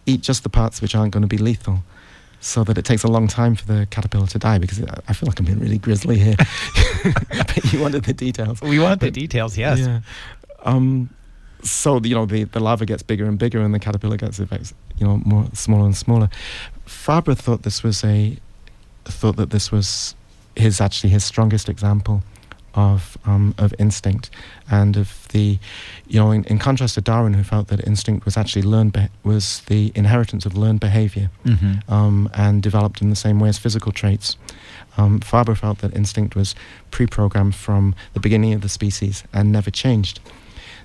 eat 0.08 0.22
just 0.22 0.42
the 0.44 0.50
parts 0.50 0.82
which 0.82 0.96
aren't 0.96 1.12
going 1.14 1.22
to 1.22 1.28
be 1.28 1.38
lethal. 1.38 1.84
So 2.44 2.64
that 2.64 2.76
it 2.78 2.86
takes 2.86 3.04
a 3.04 3.08
long 3.08 3.28
time 3.28 3.56
for 3.56 3.66
the 3.66 3.88
caterpillar 3.92 4.26
to 4.28 4.40
die 4.40 4.58
because 4.58 4.82
I 5.08 5.14
feel 5.14 5.28
like 5.28 5.40
I'm 5.40 5.46
being 5.46 5.60
really 5.60 5.78
grisly 5.78 6.18
here. 6.18 6.36
but 7.04 7.72
you 7.72 7.80
wanted 7.80 8.04
the 8.04 8.14
details. 8.14 8.62
We 8.62 8.80
want 8.80 9.00
the 9.00 9.12
details, 9.12 9.58
yes. 9.58 9.80
Yeah. 9.80 10.02
Um, 10.64 11.10
so 11.64 12.00
you 12.04 12.16
know 12.16 12.26
the, 12.26 12.46
the 12.46 12.60
larva 12.60 12.86
gets 12.86 13.04
bigger 13.04 13.26
and 13.26 13.38
bigger, 13.38 13.62
and 13.62 13.74
the 13.74 13.80
caterpillar 13.80 14.18
gets 14.18 14.40
you 14.40 15.08
know 15.08 15.18
more 15.24 15.46
smaller 15.54 15.86
and 15.86 15.96
smaller. 15.96 16.30
Fabre 16.86 17.36
thought 17.36 17.64
this 17.64 17.84
was 17.84 18.04
a 18.04 18.38
thought 19.06 19.36
that 19.36 19.52
this 19.52 19.72
was 19.72 20.16
his 20.56 20.82
actually 20.82 21.10
his 21.10 21.24
strongest 21.24 21.70
example 21.70 22.24
of 22.74 23.18
um, 23.26 23.54
of 23.58 23.74
instinct 23.80 24.30
and 24.70 24.96
of 24.98 25.28
the 25.30 25.60
you 26.08 26.20
know 26.20 26.32
in, 26.32 26.44
in 26.46 26.58
contrast 26.60 26.96
to 26.96 27.02
Darwin 27.02 27.34
who 27.34 27.44
felt 27.44 27.68
that 27.68 27.86
instinct 27.88 28.26
was 28.26 28.38
actually 28.38 28.62
learned 28.64 28.94
be- 28.94 29.10
was 29.24 29.62
the 29.68 29.92
inheritance 29.96 30.46
of 30.46 30.56
learned 30.58 30.80
behavior 30.80 31.30
Mm-hmm. 31.46 31.92
um, 31.94 32.30
and 32.34 32.62
developed 32.64 33.02
in 33.02 33.10
the 33.10 33.16
same 33.16 33.40
way 33.40 33.50
as 33.50 33.58
physical 33.58 33.92
traits. 33.92 34.38
Um, 34.98 35.20
Fabre 35.20 35.56
felt 35.56 35.80
that 35.80 35.96
instinct 35.96 36.36
was 36.36 36.56
pre-programmed 36.92 37.56
from 37.56 37.96
the 38.14 38.20
beginning 38.20 38.54
of 38.54 38.62
the 38.62 38.70
species 38.70 39.24
and 39.34 39.52
never 39.52 39.72
changed. 39.72 40.20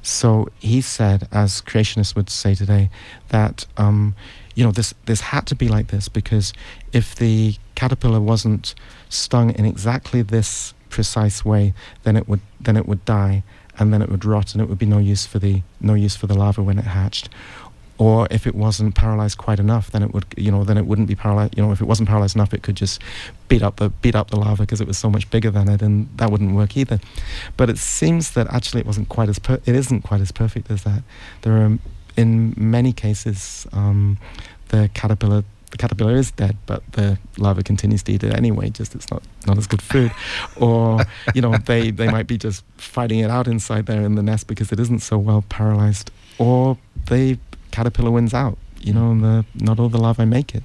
So 0.03 0.49
he 0.59 0.80
said, 0.80 1.26
as 1.32 1.61
creationists 1.62 2.14
would 2.14 2.30
say 2.30 2.55
today, 2.55 2.91
that 3.28 3.66
um, 3.76 4.14
you 4.55 4.64
know 4.64 4.70
this 4.72 4.95
this 5.07 5.20
had 5.20 5.47
to 5.49 5.55
be 5.55 5.68
like 5.68 5.89
this 5.89 6.09
because 6.09 6.53
if 6.93 7.14
the 7.14 7.57
caterpillar 7.74 8.20
wasn't 8.20 8.74
stung 9.09 9.51
in 9.51 9.64
exactly 9.64 10.22
this 10.22 10.72
precise 10.97 11.44
way, 11.44 11.74
then 12.05 12.16
it 12.16 12.26
would 12.28 12.40
then 12.66 12.76
it 12.76 12.86
would 12.88 13.05
die 13.05 13.42
and 13.78 13.92
then 13.92 14.01
it 14.03 14.09
would 14.09 14.24
rot 14.24 14.53
and 14.53 14.62
it 14.62 14.68
would 14.68 14.78
be 14.78 14.90
no 14.97 15.01
use 15.14 15.24
for 15.26 15.38
the 15.38 15.62
no 15.80 15.94
use 15.94 16.16
for 16.16 16.26
the 16.26 16.34
larva 16.34 16.62
when 16.62 16.78
it 16.78 16.88
hatched 17.01 17.28
or 17.99 18.28
if 18.30 18.47
it 18.47 18.55
wasn't 18.55 18.94
paralyzed 18.94 19.38
quite 19.38 19.59
enough, 19.59 19.90
then 19.90 20.03
it 20.03 20.12
would, 20.12 20.26
you 20.36 20.51
know, 20.51 20.64
then 20.64 20.76
it 20.76 20.86
wouldn't 20.86 21.09
be 21.09 21.14
paralyzed. 21.14 21.57
You 21.57 21.62
know, 21.62 21.72
if 21.72 21.80
it 21.80 21.86
wasn't 21.86 22.09
paralyzed 22.09 22.36
enough, 22.36 22.53
it 22.53 22.62
could 22.62 22.76
just 22.76 23.01
beat 23.49 23.62
up 23.62 23.76
the 23.76 23.88
beat 23.88 24.14
up 24.14 24.30
the 24.30 24.36
larva 24.36 24.64
because 24.64 24.80
it 24.80 24.86
was 24.86 24.99
so 24.99 25.09
much 25.09 25.30
bigger 25.30 25.51
than 25.51 25.68
it, 25.68 25.80
and 25.82 26.09
that 26.16 26.30
wouldn't 26.30 26.55
work 26.55 26.76
either. 26.76 27.01
But 27.57 27.70
it 27.70 27.78
seems 27.78 28.32
that 28.32 28.53
actually 28.53 28.80
it 28.80 28.86
wasn't 28.86 29.09
quite 29.09 29.28
as 29.28 29.38
per- 29.38 29.62
it 29.64 29.74
isn't 29.74 30.03
quite 30.03 30.20
as 30.20 30.30
perfect 30.30 30.70
as 30.70 30.82
that. 30.82 31.03
There 31.42 31.55
are, 31.62 31.78
in 32.16 32.55
many 32.57 32.92
cases, 32.92 33.66
um, 33.72 34.18
the 34.68 34.90
caterpillar 34.92 35.44
the 35.70 35.76
caterpillar 35.76 36.14
is 36.14 36.30
dead, 36.30 36.56
but 36.66 36.82
the 36.92 37.18
larva 37.38 37.62
continues 37.62 38.02
to 38.04 38.12
eat 38.12 38.22
it 38.22 38.32
anyway. 38.34 38.70
Just 38.70 38.94
it's 38.94 39.10
not 39.10 39.22
not 39.46 39.58
as 39.58 39.66
good 39.66 39.82
food, 39.82 40.12
or 40.56 41.04
you 41.34 41.42
know 41.42 41.56
they 41.56 41.90
they 41.90 42.08
might 42.08 42.26
be 42.26 42.38
just 42.38 42.64
fighting 42.76 43.18
it 43.20 43.30
out 43.30 43.48
inside 43.48 43.86
there 43.86 44.02
in 44.02 44.14
the 44.14 44.22
nest 44.22 44.46
because 44.46 44.72
it 44.72 44.80
isn't 44.80 45.00
so 45.00 45.18
well 45.18 45.44
paralyzed, 45.48 46.10
or 46.38 46.78
the 47.06 47.38
caterpillar 47.76 48.10
wins 48.10 48.32
out, 48.32 48.56
you 48.80 48.92
know, 48.94 49.18
the, 49.20 49.44
not 49.54 49.78
all 49.78 49.90
the 49.90 49.98
larvae 49.98 50.24
make 50.24 50.54
it. 50.54 50.62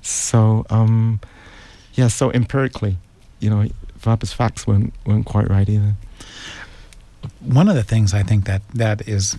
So, 0.00 0.64
um, 0.70 1.20
yeah, 1.94 2.06
so 2.06 2.30
empirically, 2.30 2.98
you 3.40 3.50
know, 3.50 3.66
Fabre's 3.98 4.32
facts 4.32 4.64
weren't, 4.64 4.94
weren't 5.04 5.26
quite 5.26 5.50
right 5.50 5.68
either. 5.68 5.94
One 7.40 7.68
of 7.68 7.74
the 7.74 7.82
things 7.82 8.14
I 8.14 8.22
think 8.22 8.44
that 8.44 8.62
that 8.74 9.08
is 9.08 9.36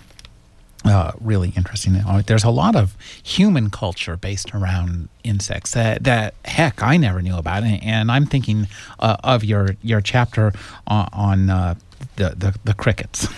uh, 0.84 1.12
really 1.20 1.52
interesting. 1.56 1.96
uh, 1.96 2.22
There's 2.24 2.44
a 2.44 2.50
lot 2.50 2.76
of 2.76 2.96
human 3.22 3.70
culture 3.70 4.16
based 4.16 4.54
around 4.54 5.08
insects 5.24 5.72
that, 5.72 6.04
that 6.04 6.34
heck 6.44 6.82
I 6.82 6.96
never 6.96 7.20
knew 7.20 7.36
about, 7.36 7.62
and, 7.64 7.82
and 7.82 8.10
I'm 8.10 8.26
thinking 8.26 8.68
uh, 8.98 9.16
of 9.24 9.44
your 9.44 9.76
your 9.82 10.00
chapter 10.00 10.52
on, 10.86 11.08
on 11.12 11.50
uh, 11.50 11.74
the, 12.16 12.34
the 12.36 12.54
the 12.64 12.74
crickets. 12.74 13.26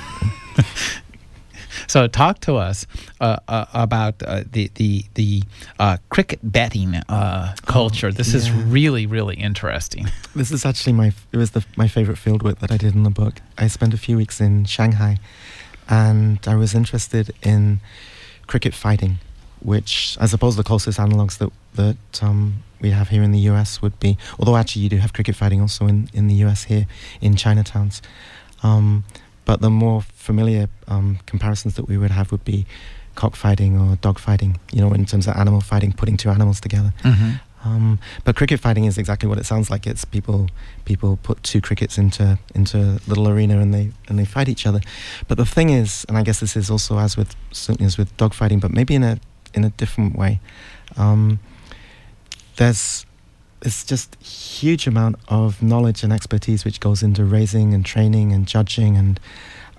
So 1.86 2.07
talk 2.09 2.41
to 2.41 2.57
us 2.57 2.86
uh, 3.20 3.36
uh, 3.49 3.64
about 3.72 4.22
uh, 4.22 4.43
the 4.51 4.70
the 4.74 5.05
the 5.14 5.43
uh, 5.78 5.97
cricket 6.09 6.41
betting 6.43 6.97
uh, 7.09 7.55
culture. 7.66 8.12
This 8.12 8.34
is 8.34 8.51
really 8.51 9.07
really 9.07 9.36
interesting. 9.36 10.07
This 10.34 10.53
is 10.53 10.64
actually 10.64 10.93
my, 10.93 11.12
it 11.32 11.36
was 11.36 11.51
the, 11.51 11.64
my 11.76 11.88
favorite 11.88 12.16
fieldwork 12.16 12.61
that 12.61 12.70
I 12.70 12.76
did 12.76 12.95
in 12.95 13.03
the 13.03 13.11
book. 13.11 13.41
I 13.59 13.66
spent 13.66 13.93
a 13.95 13.97
few 13.97 14.16
weeks 14.16 14.41
in 14.41 14.64
Shanghai 14.64 15.18
and 15.91 16.38
I 16.47 16.55
was 16.55 16.74
interested 16.74 17.34
in 17.43 17.80
cricket 18.47 18.74
fighting, 18.74 19.18
which 19.61 20.16
I 20.20 20.26
suppose 20.26 20.57
the 20.57 20.62
closest 20.62 20.99
analogues 20.99 21.38
that, 21.38 21.51
that 21.74 22.22
um, 22.22 22.62
we 22.80 22.91
have 22.91 23.09
here 23.09 23.22
in 23.22 23.32
the 23.32 23.41
US 23.51 23.82
would 23.82 23.99
be, 24.01 24.16
although 24.38 24.57
actually 24.57 24.82
you 24.82 24.88
do 24.88 24.99
have 24.99 25.12
cricket 25.12 25.36
fighting 25.36 25.61
also 25.61 25.86
in, 25.86 26.09
in 26.14 26.28
the 26.28 26.34
US 26.47 26.64
here 26.64 26.86
in 27.20 27.34
Chinatowns. 27.34 28.01
Um, 28.62 29.05
but 29.45 29.61
the 29.61 29.70
more 29.70 30.03
familiar 30.03 30.68
um, 30.86 31.18
comparisons 31.26 31.74
that 31.74 31.88
we 31.88 31.99
would 31.99 32.12
have 32.12 32.30
would 32.30 32.45
be 32.45 32.66
cockfighting 33.16 33.78
or 33.78 33.97
dogfighting, 33.97 34.59
you 34.72 34.80
know, 34.80 34.93
in 34.93 35.05
terms 35.05 35.26
of 35.26 35.36
animal 35.36 35.61
fighting, 35.61 35.93
putting 35.93 36.16
two 36.16 36.30
animals 36.30 36.61
together. 36.61 36.95
Mm-hmm. 37.03 37.30
Um, 37.64 37.98
but 38.24 38.36
cricket 38.36 38.61
fighting 38.61 38.84
is 38.84 38.96
exactly 38.96 39.28
what 39.28 39.38
it 39.38 39.44
sounds 39.44 39.70
like. 39.70 39.86
It's 39.86 40.04
people 40.04 40.48
people 40.84 41.18
put 41.22 41.42
two 41.42 41.61
crickets 41.61 41.98
into 41.98 42.38
into 42.54 42.78
a 42.78 43.00
little 43.06 43.28
arena 43.28 43.58
and 43.61 43.74
they 43.74 43.92
and 44.08 44.18
they 44.18 44.24
fight 44.24 44.48
each 44.48 44.66
other. 44.66 44.80
But 45.28 45.36
the 45.36 45.44
thing 45.44 45.70
is, 45.70 46.04
and 46.08 46.16
I 46.16 46.22
guess 46.22 46.40
this 46.40 46.56
is 46.56 46.70
also 46.70 46.98
as 46.98 47.16
with 47.16 47.36
certainly 47.52 47.86
as 47.86 47.98
with 47.98 48.16
dog 48.16 48.32
fighting, 48.34 48.61
but 48.61 48.70
maybe 48.70 48.94
in 48.94 49.02
a 49.02 49.20
in 49.52 49.64
a 49.64 49.70
different 49.70 50.16
way. 50.16 50.40
Um, 50.96 51.40
there's 52.56 53.04
it's 53.62 53.84
just 53.84 54.14
huge 54.22 54.86
amount 54.86 55.16
of 55.28 55.62
knowledge 55.62 56.02
and 56.02 56.12
expertise 56.12 56.64
which 56.64 56.80
goes 56.80 57.02
into 57.02 57.24
raising 57.24 57.74
and 57.74 57.84
training 57.84 58.32
and 58.32 58.46
judging 58.46 58.96
and 58.96 59.20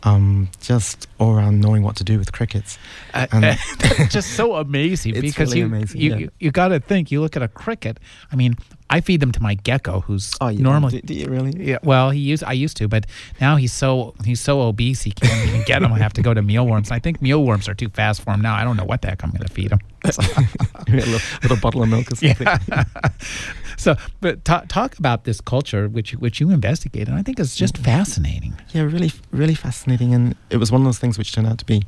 um, 0.04 0.50
just 0.60 1.08
all 1.20 1.32
around 1.36 1.62
knowing 1.62 1.84
what 1.84 1.96
to 1.98 2.04
do 2.04 2.18
with 2.18 2.32
crickets. 2.32 2.78
Uh, 3.14 3.28
And- 3.32 3.58
just 4.10 4.32
so 4.36 4.56
amazing 4.56 5.14
because 5.22 5.50
really 5.50 5.60
you 5.60 5.66
amazing, 5.66 6.02
you, 6.02 6.10
yeah. 6.12 6.18
you, 6.18 6.32
you 6.40 6.52
got 6.52 6.70
to 6.70 6.80
think. 6.80 7.12
You 7.12 7.22
look 7.22 7.36
at 7.36 7.44
a 7.44 7.48
cricket. 7.48 8.00
I 8.32 8.36
mean, 8.36 8.56
I 8.92 9.02
feed 9.02 9.20
them 9.22 9.32
to 9.32 9.42
my 9.42 9.56
gecko, 9.56 10.02
who's 10.02 10.34
Oh, 10.42 10.50
you 10.50 10.62
normally. 10.62 11.00
do, 11.00 11.08
do 11.08 11.14
you 11.14 11.28
really? 11.28 11.54
Yeah, 11.70 11.78
well, 11.82 12.10
he 12.12 12.20
used 12.20 12.44
I 12.44 12.52
used 12.54 12.78
to, 12.78 12.88
but 12.88 13.06
now 13.40 13.56
he's 13.56 13.74
so 13.74 14.14
he's 14.26 14.42
so 14.42 14.62
obese 14.62 15.02
he 15.02 15.12
can't 15.12 15.48
even 15.48 15.64
get 15.66 15.82
them. 15.82 15.94
I 15.94 15.98
have 16.00 16.14
to 16.14 16.22
go 16.22 16.34
to 16.34 16.42
mealworms. 16.42 16.92
I 16.92 17.00
think 17.00 17.22
mealworms 17.22 17.68
are 17.70 17.74
too 17.74 17.90
fast 17.90 18.22
for 18.22 18.32
him 18.34 18.42
now. 18.42 18.54
I 18.56 18.64
don't 18.64 18.78
know 18.78 18.84
what 18.86 19.02
the 19.02 19.08
heck 19.08 19.24
I'm 19.24 19.32
going 19.32 19.48
to 19.48 19.54
feed 19.54 19.72
him. 19.72 19.80
a 20.04 20.92
little, 20.92 21.20
little 21.44 21.58
bottle 21.58 21.84
of 21.84 21.90
milk 21.90 22.12
or 22.12 22.16
something. 22.16 22.48
Yeah. 22.48 22.84
so, 23.78 23.96
but 24.20 24.44
ta- 24.44 24.66
talk 24.68 24.98
about 25.00 25.24
this 25.24 25.40
culture 25.42 25.88
which 25.88 26.12
which 26.16 26.40
you 26.42 26.50
investigated. 26.52 27.14
I 27.14 27.22
think 27.24 27.40
is 27.40 27.56
just 27.56 27.78
fascinating. 27.78 28.54
Yeah, 28.74 28.84
really, 28.84 29.12
really 29.32 29.56
fascinating, 29.56 30.14
and 30.14 30.36
it 30.50 30.58
was 30.58 30.72
one 30.72 30.82
of 30.82 30.86
those 30.86 31.00
things 31.00 31.18
which 31.18 31.32
turned 31.34 31.48
out 31.48 31.58
to 31.60 31.66
be 31.66 31.84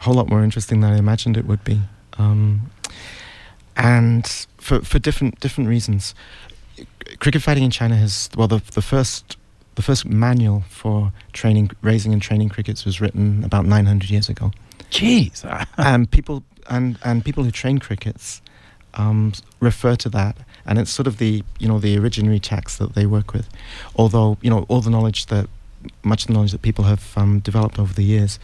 a 0.00 0.04
whole 0.04 0.14
lot 0.14 0.28
more 0.28 0.42
interesting 0.42 0.80
than 0.80 0.92
I 0.92 0.96
imagined 0.98 1.36
it 1.36 1.44
would 1.46 1.62
be, 1.64 1.80
um, 2.18 2.70
and 3.78 4.46
for 4.58 4.80
for 4.80 4.98
different 4.98 5.40
different 5.40 5.70
reasons. 5.70 6.14
Cricket 7.20 7.42
fighting 7.42 7.64
in 7.64 7.70
China 7.70 7.96
has 7.96 8.28
well 8.36 8.48
the 8.48 8.60
the 8.74 8.82
first 8.82 9.36
the 9.76 9.82
first 9.82 10.04
manual 10.04 10.64
for 10.68 11.12
training 11.32 11.70
raising 11.80 12.12
and 12.12 12.20
training 12.20 12.48
crickets 12.48 12.84
was 12.84 13.00
written 13.00 13.44
about 13.44 13.64
900 13.64 14.10
years 14.10 14.28
ago, 14.28 14.50
Jeez. 14.90 15.44
and 15.78 16.10
people 16.10 16.42
and 16.68 16.98
and 17.04 17.24
people 17.24 17.44
who 17.44 17.50
train 17.50 17.78
crickets 17.78 18.42
um, 18.94 19.32
refer 19.60 19.94
to 19.96 20.08
that, 20.10 20.36
and 20.66 20.78
it's 20.78 20.90
sort 20.90 21.06
of 21.06 21.18
the 21.18 21.44
you 21.58 21.68
know 21.68 21.78
the 21.78 21.96
originary 21.96 22.40
text 22.42 22.78
that 22.80 22.94
they 22.94 23.06
work 23.06 23.32
with. 23.32 23.48
Although 23.94 24.36
you 24.42 24.50
know 24.50 24.66
all 24.68 24.80
the 24.80 24.90
knowledge 24.90 25.26
that 25.26 25.48
much 26.02 26.22
of 26.22 26.26
the 26.26 26.32
knowledge 26.32 26.52
that 26.52 26.62
people 26.62 26.84
have 26.84 27.16
um, 27.16 27.38
developed 27.38 27.78
over 27.78 27.94
the 27.94 28.02
years 28.02 28.40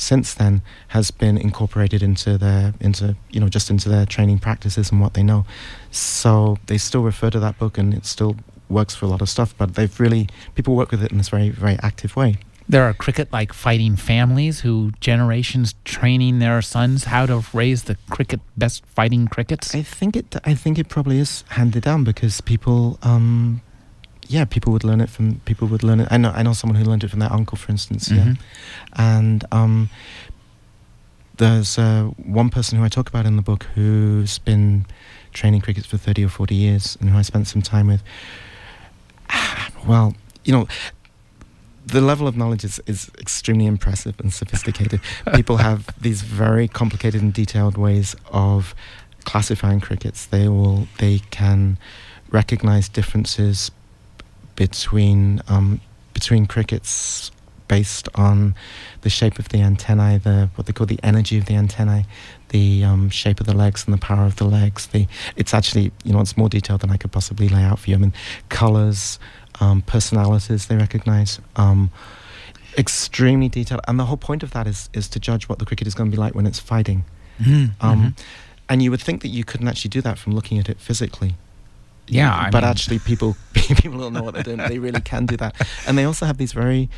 since 0.00 0.34
then 0.34 0.62
has 0.88 1.10
been 1.10 1.36
incorporated 1.36 2.02
into 2.02 2.38
their 2.38 2.74
into 2.80 3.16
you 3.30 3.40
know 3.40 3.48
just 3.48 3.70
into 3.70 3.88
their 3.88 4.06
training 4.06 4.38
practices 4.38 4.90
and 4.90 5.00
what 5.00 5.14
they 5.14 5.22
know. 5.22 5.44
So 5.90 6.58
they 6.66 6.78
still 6.78 7.02
refer 7.02 7.30
to 7.30 7.40
that 7.40 7.58
book, 7.58 7.78
and 7.78 7.94
it 7.94 8.06
still 8.06 8.36
works 8.68 8.94
for 8.94 9.06
a 9.06 9.08
lot 9.08 9.20
of 9.20 9.28
stuff. 9.28 9.54
But 9.56 9.74
they've 9.74 10.00
really 10.00 10.28
people 10.54 10.74
work 10.74 10.90
with 10.90 11.02
it 11.02 11.12
in 11.12 11.18
this 11.18 11.28
very 11.28 11.50
very 11.50 11.78
active 11.82 12.16
way. 12.16 12.38
There 12.68 12.84
are 12.84 12.94
cricket 12.94 13.32
like 13.32 13.52
fighting 13.52 13.96
families 13.96 14.60
who 14.60 14.92
generations 15.00 15.74
training 15.84 16.38
their 16.38 16.62
sons 16.62 17.04
how 17.04 17.26
to 17.26 17.44
raise 17.52 17.84
the 17.84 17.96
cricket 18.08 18.40
best 18.56 18.86
fighting 18.86 19.26
crickets. 19.26 19.74
I 19.74 19.82
think 19.82 20.16
it. 20.16 20.36
I 20.44 20.54
think 20.54 20.78
it 20.78 20.88
probably 20.88 21.18
is 21.18 21.44
handed 21.48 21.82
down 21.82 22.04
because 22.04 22.40
people. 22.40 22.98
Um, 23.02 23.62
yeah, 24.30 24.44
people 24.44 24.72
would 24.72 24.84
learn 24.84 25.00
it 25.00 25.10
from 25.10 25.40
people 25.44 25.66
would 25.68 25.82
learn 25.82 26.00
it. 26.00 26.08
I 26.10 26.16
know. 26.16 26.30
I 26.30 26.42
know 26.44 26.52
someone 26.54 26.78
who 26.80 26.84
learned 26.88 27.02
it 27.04 27.10
from 27.10 27.18
their 27.20 27.32
uncle, 27.32 27.56
for 27.58 27.70
instance. 27.72 28.10
Yeah, 28.10 28.24
Mhm. 28.24 28.38
and 28.94 29.44
um, 29.50 29.90
there's 31.36 31.78
uh, 31.78 32.04
one 32.16 32.48
person 32.50 32.78
who 32.78 32.84
I 32.84 32.88
talk 32.88 33.08
about 33.08 33.26
in 33.26 33.36
the 33.36 33.42
book 33.42 33.64
who's 33.74 34.38
been 34.38 34.86
training 35.32 35.62
crickets 35.62 35.86
for 35.86 35.96
thirty 35.98 36.24
or 36.24 36.28
forty 36.28 36.54
years, 36.54 36.96
and 37.00 37.10
who 37.10 37.18
I 37.18 37.22
spent 37.22 37.46
some 37.48 37.62
time 37.62 37.86
with. 37.88 38.02
Well, 39.86 40.14
you 40.44 40.52
know, 40.52 40.68
the 41.86 42.00
level 42.02 42.26
of 42.28 42.36
knowledge 42.36 42.64
is, 42.64 42.80
is 42.86 43.10
extremely 43.18 43.64
impressive 43.66 44.14
and 44.20 44.30
sophisticated. 44.32 45.00
People 45.34 45.56
have 45.56 45.86
these 46.00 46.20
very 46.22 46.68
complicated 46.68 47.22
and 47.22 47.32
detailed 47.32 47.78
ways 47.78 48.14
of 48.30 48.74
classifying 49.24 49.80
crickets. 49.80 50.26
They 50.26 50.48
will 50.48 50.86
they 50.98 51.20
can 51.30 51.78
recognize 52.30 52.88
differences 52.88 53.70
between 54.60 55.40
um, 55.48 55.80
between 56.12 56.44
crickets 56.44 57.32
based 57.66 58.10
on 58.14 58.54
the 59.00 59.08
shape 59.08 59.38
of 59.38 59.48
the 59.48 59.62
antennae, 59.62 60.18
the 60.18 60.50
what 60.54 60.66
they 60.66 60.72
call 60.74 60.86
the 60.86 61.00
energy 61.02 61.38
of 61.38 61.46
the 61.46 61.54
antennae, 61.54 62.04
the 62.50 62.84
um, 62.84 63.08
shape 63.08 63.40
of 63.40 63.46
the 63.46 63.56
legs 63.56 63.86
and 63.86 63.94
the 63.94 63.98
power 63.98 64.26
of 64.26 64.36
the 64.36 64.44
legs. 64.44 64.88
The 64.88 65.06
it's 65.34 65.54
actually 65.54 65.92
you 66.04 66.12
know 66.12 66.20
it's 66.20 66.36
more 66.36 66.50
detailed 66.50 66.82
than 66.82 66.90
I 66.90 66.98
could 66.98 67.10
possibly 67.10 67.48
lay 67.48 67.62
out 67.62 67.78
for 67.78 67.88
you. 67.88 67.96
I 67.96 68.00
mean, 68.00 68.12
colors, 68.50 69.18
um, 69.60 69.80
personalities 69.80 70.66
they 70.66 70.76
recognize. 70.76 71.40
Um, 71.56 71.90
extremely 72.76 73.48
detailed, 73.48 73.80
and 73.88 73.98
the 73.98 74.04
whole 74.04 74.18
point 74.18 74.42
of 74.42 74.50
that 74.50 74.66
is 74.66 74.90
is 74.92 75.08
to 75.08 75.18
judge 75.18 75.48
what 75.48 75.58
the 75.58 75.64
cricket 75.64 75.86
is 75.86 75.94
going 75.94 76.10
to 76.10 76.14
be 76.14 76.20
like 76.20 76.34
when 76.34 76.46
it's 76.46 76.60
fighting. 76.60 77.06
Mm-hmm. 77.40 77.72
Um, 77.80 78.14
and 78.68 78.82
you 78.82 78.90
would 78.90 79.00
think 79.00 79.22
that 79.22 79.28
you 79.28 79.42
couldn't 79.42 79.68
actually 79.68 79.88
do 79.88 80.02
that 80.02 80.18
from 80.18 80.34
looking 80.34 80.58
at 80.58 80.68
it 80.68 80.78
physically. 80.78 81.36
Yeah, 82.10 82.34
I 82.34 82.50
but 82.50 82.62
mean- 82.62 82.70
actually, 82.70 82.98
people 82.98 83.36
people 83.54 83.98
don't 83.98 84.12
know 84.12 84.22
what 84.22 84.34
they're 84.34 84.42
doing. 84.42 84.58
They 84.58 84.78
really 84.78 85.00
can 85.00 85.26
do 85.26 85.36
that, 85.38 85.54
and 85.86 85.96
they 85.96 86.04
also 86.04 86.26
have 86.26 86.38
these 86.38 86.52
very, 86.52 86.88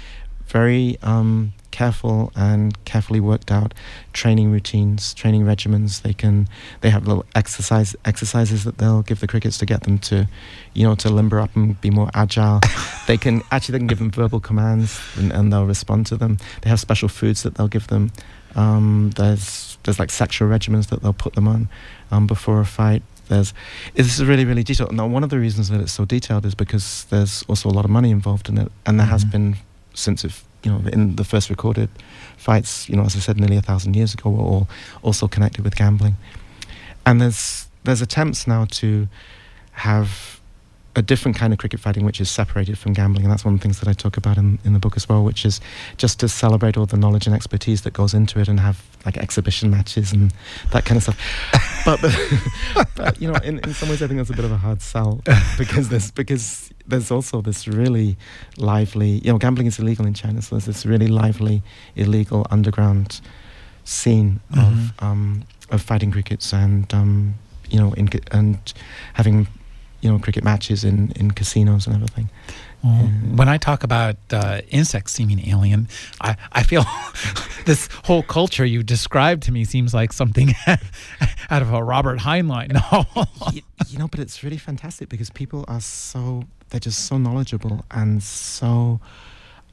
very 0.47 0.99
um, 1.03 1.53
careful 1.71 2.31
and 2.37 2.83
carefully 2.85 3.19
worked 3.21 3.51
out 3.51 3.75
training 4.13 4.51
routines, 4.53 5.15
training 5.15 5.43
regimens. 5.45 6.03
They 6.03 6.13
can 6.13 6.49
they 6.83 6.91
have 6.91 7.07
little 7.07 7.25
exercise 7.35 7.97
exercises 8.05 8.65
that 8.65 8.79
they'll 8.79 9.03
give 9.03 9.21
the 9.21 9.27
crickets 9.27 9.59
to 9.59 9.67
get 9.67 9.83
them 9.83 9.99
to, 10.01 10.29
you 10.75 10.87
know, 10.87 10.95
to 10.97 11.09
limber 11.11 11.41
up 11.41 11.55
and 11.57 11.81
be 11.81 11.91
more 11.91 12.11
agile. 12.15 12.61
they 13.07 13.17
can 13.17 13.43
actually 13.51 13.73
they 13.73 13.79
can 13.79 13.87
give 13.89 13.99
them 13.99 14.11
verbal 14.11 14.41
commands 14.41 15.01
and, 15.17 15.33
and 15.33 15.53
they'll 15.53 15.67
respond 15.67 16.07
to 16.07 16.17
them. 16.17 16.39
They 16.63 16.71
have 16.71 16.81
special 16.81 17.09
foods 17.09 17.43
that 17.43 17.55
they'll 17.57 17.69
give 17.69 17.89
them. 17.89 18.13
Um, 18.55 19.11
there's 19.17 19.79
there's 19.85 19.99
like 19.99 20.11
sexual 20.11 20.49
regimens 20.49 20.89
that 20.89 21.03
they'll 21.03 21.13
put 21.13 21.35
them 21.35 21.49
on 21.49 21.69
um, 22.11 22.27
before 22.27 22.61
a 22.61 22.67
fight. 22.67 23.03
There's 23.29 23.55
this 23.95 24.19
is 24.19 24.25
really 24.25 24.45
really 24.45 24.63
detailed. 24.63 24.93
Now 24.93 25.07
one 25.07 25.25
of 25.25 25.31
the 25.31 25.39
reasons 25.39 25.69
that 25.69 25.81
it's 25.81 25.93
so 25.93 26.05
detailed 26.05 26.45
is 26.47 26.55
because 26.55 27.05
there's 27.11 27.43
also 27.49 27.69
a 27.69 27.73
lot 27.73 27.85
of 27.85 27.91
money 27.91 28.11
involved 28.11 28.49
in 28.49 28.59
it, 28.59 28.71
and 28.87 28.99
there 28.99 29.07
has 29.07 29.25
Mhm. 29.25 29.31
been 29.31 29.57
since 29.95 30.25
it 30.25 30.33
you 30.63 30.71
know 30.73 30.81
in 30.93 31.17
the 31.17 31.25
first 31.25 31.51
recorded 31.51 31.89
fights. 32.37 32.89
You 32.89 32.97
know, 32.97 33.05
as 33.05 33.17
I 33.17 33.21
said, 33.21 33.39
nearly 33.39 33.57
a 33.57 33.63
thousand 33.63 33.95
years 33.97 34.15
ago, 34.15 34.31
were 34.31 34.43
all 34.45 34.69
also 35.03 35.29
connected 35.29 35.65
with 35.65 35.75
gambling. 35.77 36.17
And 37.07 37.21
there's 37.21 37.67
there's 37.85 38.03
attempts 38.03 38.47
now 38.47 38.67
to 38.81 39.09
have 39.73 40.41
a 40.95 41.01
different 41.03 41.37
kind 41.39 41.53
of 41.55 41.59
cricket 41.59 41.81
fighting 41.81 42.05
which 42.05 42.21
is 42.21 42.29
separated 42.31 42.77
from 42.79 42.93
gambling 42.93 43.25
and 43.25 43.33
that's 43.33 43.45
one 43.47 43.55
of 43.55 43.61
the 43.61 43.63
things 43.63 43.81
that 43.81 43.89
I 43.89 43.95
talk 43.95 44.17
about 44.19 44.37
in, 44.37 44.59
in 44.65 44.75
the 44.75 44.79
book 44.79 44.95
as 44.97 45.09
well 45.09 45.25
which 45.25 45.45
is 45.47 45.59
just 45.97 46.21
to 46.21 46.29
celebrate 46.29 46.77
all 46.77 46.85
the 46.87 46.99
knowledge 46.99 47.27
and 47.27 47.35
expertise 47.35 47.81
that 47.83 47.95
goes 47.95 48.13
into 48.13 48.39
it 48.41 48.49
and 48.49 48.61
have 48.61 48.83
like 49.07 49.17
exhibition 49.17 49.71
matches 49.71 50.13
and 50.13 50.35
that 50.71 50.85
kind 50.85 50.97
of 50.99 51.03
stuff 51.03 51.19
but, 51.87 51.99
but, 52.75 52.89
but 52.95 53.23
you 53.23 53.27
know 53.31 53.39
in, 53.43 53.59
in 53.61 53.73
some 53.73 53.89
ways 53.89 54.03
I 54.03 54.07
think 54.07 54.19
that's 54.19 54.31
a 54.31 54.35
bit 54.37 54.45
of 54.45 54.53
a 54.53 54.59
hard 54.59 54.83
sell 54.83 55.23
because 55.57 55.89
there's 55.89 56.11
because 56.11 56.71
there's 56.87 57.11
also 57.11 57.41
this 57.41 57.67
really 57.67 58.17
lively 58.59 59.13
you 59.25 59.33
know 59.33 59.39
gambling 59.39 59.67
is 59.69 59.79
illegal 59.79 60.05
in 60.07 60.13
China 60.15 60.43
so 60.43 60.57
there's 60.57 60.67
this 60.67 60.85
really 60.85 61.09
lively 61.09 61.63
illegal 61.97 62.47
underground 62.51 63.21
scene 63.85 64.41
Mhm. 64.53 64.61
of 64.61 65.03
um, 65.03 65.45
of 65.71 65.81
fighting 65.81 66.11
crickets 66.13 66.53
and 66.53 66.93
um, 66.93 67.35
you 67.71 67.79
know 67.81 67.93
in, 67.95 68.09
and 68.31 68.59
having 69.15 69.49
you 70.03 70.11
know 70.11 70.19
cricket 70.19 70.45
matches 70.45 70.85
in, 70.85 71.13
in 71.17 71.31
casinos 71.31 71.87
and 71.87 71.95
everything. 71.97 72.29
Well, 72.85 72.99
Yeah. 73.01 73.37
When 73.37 73.49
I 73.49 73.59
talk 73.59 73.85
about 73.85 74.17
uh, 74.33 74.61
insects 74.69 75.13
seeming 75.13 75.49
alien, 75.49 75.89
I, 76.21 76.37
I 76.51 76.65
feel 76.65 76.85
this 77.65 77.89
whole 78.05 78.25
culture 78.25 78.65
you 78.65 78.83
described 78.83 79.45
to 79.45 79.53
me 79.53 79.65
seems 79.65 79.95
like 79.95 80.13
something 80.13 80.55
out 81.51 81.63
of 81.63 81.73
a 81.73 81.83
Robert 81.83 82.19
Heinlein 82.19 82.73
novel. 82.93 83.29
you, 83.53 83.63
you 83.89 83.99
know, 83.99 84.09
but 84.09 84.21
it's 84.21 84.43
really 84.43 84.59
fantastic 84.59 85.09
because 85.09 85.31
people 85.31 85.65
are 85.69 85.81
so 85.81 86.45
they're 86.71 86.81
just 86.81 87.07
so 87.07 87.19
knowledgeable 87.19 87.85
and 87.91 88.23
so 88.23 89.01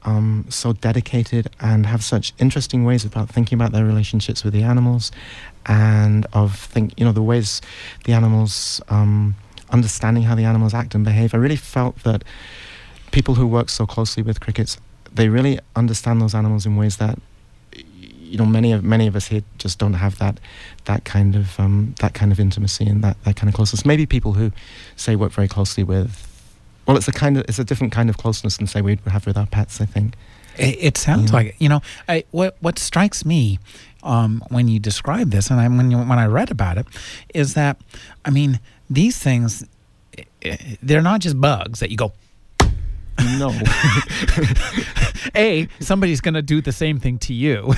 um, 0.02 0.46
so 0.48 0.72
dedicated 0.72 1.50
and 1.60 1.86
have 1.86 2.02
such 2.02 2.32
interesting 2.38 2.84
ways 2.84 3.04
about 3.04 3.28
thinking 3.28 3.56
about 3.56 3.72
their 3.72 3.84
relationships 3.84 4.44
with 4.44 4.54
the 4.54 4.62
animals 4.62 5.10
and 5.66 6.26
of 6.32 6.56
think 6.56 6.94
you 6.98 7.04
know 7.04 7.12
the 7.12 7.22
ways 7.22 7.60
the 8.04 8.12
animals 8.12 8.80
um, 8.88 9.34
understanding 9.72 10.24
how 10.24 10.34
the 10.34 10.44
animals 10.44 10.74
act 10.74 10.94
and 10.94 11.04
behave. 11.04 11.34
I 11.34 11.38
really 11.38 11.56
felt 11.56 12.02
that 12.04 12.22
people 13.12 13.34
who 13.34 13.46
work 13.46 13.68
so 13.68 13.86
closely 13.86 14.22
with 14.22 14.40
crickets 14.40 14.78
they 15.12 15.28
really 15.28 15.58
understand 15.74 16.20
those 16.22 16.34
animals 16.36 16.64
in 16.66 16.76
ways 16.76 16.98
that 16.98 17.18
you 17.72 18.38
know 18.38 18.46
many 18.46 18.70
of 18.72 18.84
many 18.84 19.08
of 19.08 19.16
us 19.16 19.26
here 19.26 19.42
just 19.58 19.76
don't 19.80 19.94
have 19.94 20.18
that 20.18 20.38
that 20.84 21.04
kind 21.04 21.34
of 21.34 21.58
um, 21.58 21.94
that 21.98 22.14
kind 22.14 22.30
of 22.30 22.38
intimacy 22.38 22.86
and 22.86 23.02
that, 23.02 23.16
that 23.24 23.34
kind 23.34 23.48
of 23.48 23.54
closeness. 23.54 23.84
Maybe 23.84 24.06
people 24.06 24.34
who 24.34 24.52
say 24.96 25.16
work 25.16 25.32
very 25.32 25.48
closely 25.48 25.82
with 25.82 26.26
well, 26.86 26.96
it's 26.96 27.08
a 27.08 27.12
kind 27.12 27.36
of 27.36 27.44
it's 27.48 27.58
a 27.58 27.64
different 27.64 27.92
kind 27.92 28.08
of 28.08 28.16
closeness 28.18 28.56
than 28.56 28.66
say 28.68 28.80
we 28.82 28.92
would 29.04 29.12
have 29.12 29.26
with 29.26 29.36
our 29.36 29.46
pets. 29.46 29.80
I 29.80 29.86
think. 29.86 30.14
It, 30.56 30.76
it 30.80 30.96
sounds 30.96 31.30
Yeah. 31.30 31.36
like 31.36 31.46
it. 31.48 31.54
You 31.58 31.68
know, 31.68 31.80
I, 32.08 32.24
what 32.30 32.56
what 32.60 32.78
strikes 32.78 33.24
me 33.24 33.58
um, 34.04 34.42
when 34.48 34.68
you 34.68 34.78
describe 34.78 35.30
this, 35.30 35.50
and 35.50 35.60
I, 35.60 35.66
when 35.68 35.90
you, 35.90 35.98
when 35.98 36.18
I 36.18 36.26
read 36.26 36.50
about 36.52 36.78
it, 36.78 36.86
is 37.34 37.54
that 37.54 37.78
I 38.24 38.30
mean 38.30 38.60
these 38.90 39.18
things, 39.18 39.64
eh, 40.18 40.24
eh, 40.42 40.56
they're 40.82 41.00
not 41.02 41.20
just 41.20 41.40
bugs 41.40 41.80
that 41.80 41.90
you 41.90 41.96
go. 41.96 42.12
No. 43.38 43.50
A, 45.34 45.68
somebody's 45.78 46.20
going 46.20 46.34
to 46.34 46.42
do 46.42 46.60
the 46.60 46.72
same 46.72 46.98
thing 46.98 47.18
to 47.18 47.34
you 47.34 47.66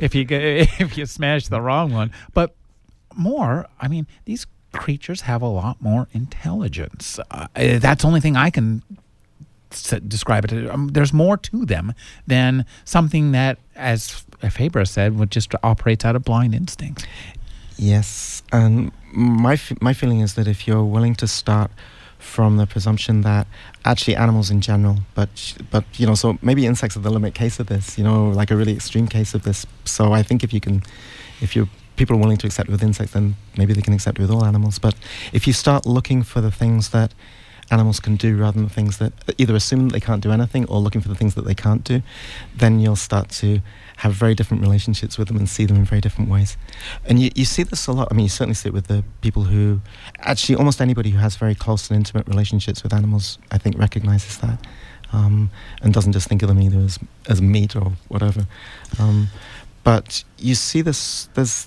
if 0.00 0.14
you 0.14 0.26
if 0.30 0.96
you 0.96 1.06
smash 1.06 1.48
the 1.48 1.60
wrong 1.60 1.92
one. 1.92 2.12
But 2.34 2.54
more, 3.16 3.66
I 3.80 3.88
mean, 3.88 4.06
these 4.26 4.46
creatures 4.72 5.22
have 5.22 5.42
a 5.42 5.46
lot 5.46 5.80
more 5.80 6.08
intelligence. 6.12 7.18
Uh, 7.30 7.48
eh, 7.56 7.78
that's 7.78 8.02
the 8.02 8.08
only 8.08 8.20
thing 8.20 8.36
I 8.36 8.50
can 8.50 8.82
s- 9.72 9.94
describe 10.06 10.44
it. 10.44 10.68
Um, 10.68 10.88
there's 10.88 11.12
more 11.12 11.36
to 11.38 11.64
them 11.64 11.94
than 12.26 12.66
something 12.84 13.32
that, 13.32 13.58
as 13.74 14.24
Fabre 14.50 14.84
said, 14.84 15.18
would 15.18 15.30
just 15.30 15.52
operates 15.62 16.04
out 16.04 16.14
of 16.14 16.24
blind 16.24 16.54
instinct. 16.54 17.06
Yes, 17.78 18.42
and 18.52 18.90
my 19.12 19.52
f- 19.54 19.80
my 19.80 19.92
feeling 19.92 20.20
is 20.20 20.34
that 20.34 20.48
if 20.48 20.66
you're 20.66 20.84
willing 20.84 21.14
to 21.16 21.28
start 21.28 21.70
from 22.18 22.56
the 22.56 22.66
presumption 22.66 23.20
that 23.20 23.46
actually 23.84 24.16
animals 24.16 24.50
in 24.50 24.60
general, 24.60 24.98
but 25.14 25.54
but 25.70 25.84
you 25.96 26.04
know, 26.06 26.16
so 26.16 26.38
maybe 26.42 26.66
insects 26.66 26.96
are 26.96 27.00
the 27.00 27.10
limit 27.10 27.34
case 27.34 27.60
of 27.60 27.68
this, 27.68 27.96
you 27.96 28.02
know, 28.02 28.30
like 28.30 28.50
a 28.50 28.56
really 28.56 28.72
extreme 28.72 29.06
case 29.06 29.32
of 29.32 29.44
this. 29.44 29.64
So 29.84 30.12
I 30.12 30.24
think 30.24 30.42
if 30.42 30.52
you 30.52 30.60
can, 30.60 30.82
if 31.40 31.54
you 31.54 31.68
people 31.94 32.16
are 32.16 32.18
willing 32.18 32.36
to 32.38 32.46
accept 32.48 32.68
with 32.68 32.82
insects, 32.82 33.12
then 33.12 33.36
maybe 33.56 33.72
they 33.72 33.82
can 33.82 33.94
accept 33.94 34.18
with 34.18 34.30
all 34.30 34.44
animals. 34.44 34.80
But 34.80 34.96
if 35.32 35.46
you 35.46 35.52
start 35.52 35.86
looking 35.86 36.24
for 36.24 36.40
the 36.40 36.50
things 36.50 36.90
that 36.90 37.14
animals 37.70 38.00
can 38.00 38.16
do 38.16 38.36
rather 38.36 38.58
than 38.58 38.68
things 38.68 38.98
that 38.98 39.12
either 39.36 39.54
assume 39.54 39.88
that 39.88 39.92
they 39.92 40.00
can't 40.00 40.22
do 40.22 40.32
anything 40.32 40.64
or 40.66 40.80
looking 40.80 41.00
for 41.00 41.08
the 41.08 41.14
things 41.14 41.34
that 41.34 41.44
they 41.44 41.54
can't 41.54 41.84
do, 41.84 42.02
then 42.56 42.80
you'll 42.80 42.96
start 42.96 43.28
to 43.28 43.60
have 43.98 44.12
very 44.12 44.32
different 44.32 44.62
relationships 44.62 45.18
with 45.18 45.26
them 45.26 45.36
and 45.36 45.48
see 45.48 45.66
them 45.66 45.76
in 45.76 45.84
very 45.84 46.00
different 46.00 46.30
ways. 46.30 46.56
And 47.04 47.18
you, 47.18 47.30
you 47.34 47.44
see 47.44 47.64
this 47.64 47.88
a 47.88 47.92
lot. 47.92 48.06
I 48.10 48.14
mean, 48.14 48.24
you 48.24 48.28
certainly 48.28 48.54
see 48.54 48.68
it 48.68 48.72
with 48.72 48.86
the 48.86 49.02
people 49.22 49.42
who, 49.42 49.80
actually, 50.20 50.54
almost 50.54 50.80
anybody 50.80 51.10
who 51.10 51.18
has 51.18 51.34
very 51.34 51.56
close 51.56 51.90
and 51.90 51.96
intimate 51.96 52.28
relationships 52.28 52.84
with 52.84 52.94
animals, 52.94 53.38
I 53.50 53.58
think, 53.58 53.76
recognizes 53.76 54.38
that. 54.38 54.64
Um, 55.12 55.50
and 55.82 55.92
doesn't 55.92 56.12
just 56.12 56.28
think 56.28 56.42
of 56.42 56.48
them 56.48 56.60
either 56.60 56.78
as, 56.78 56.98
as 57.28 57.42
meat 57.42 57.74
or 57.74 57.92
whatever. 58.06 58.46
Um, 59.00 59.28
but 59.82 60.22
you 60.38 60.54
see 60.54 60.80
this, 60.80 61.28
there's, 61.34 61.66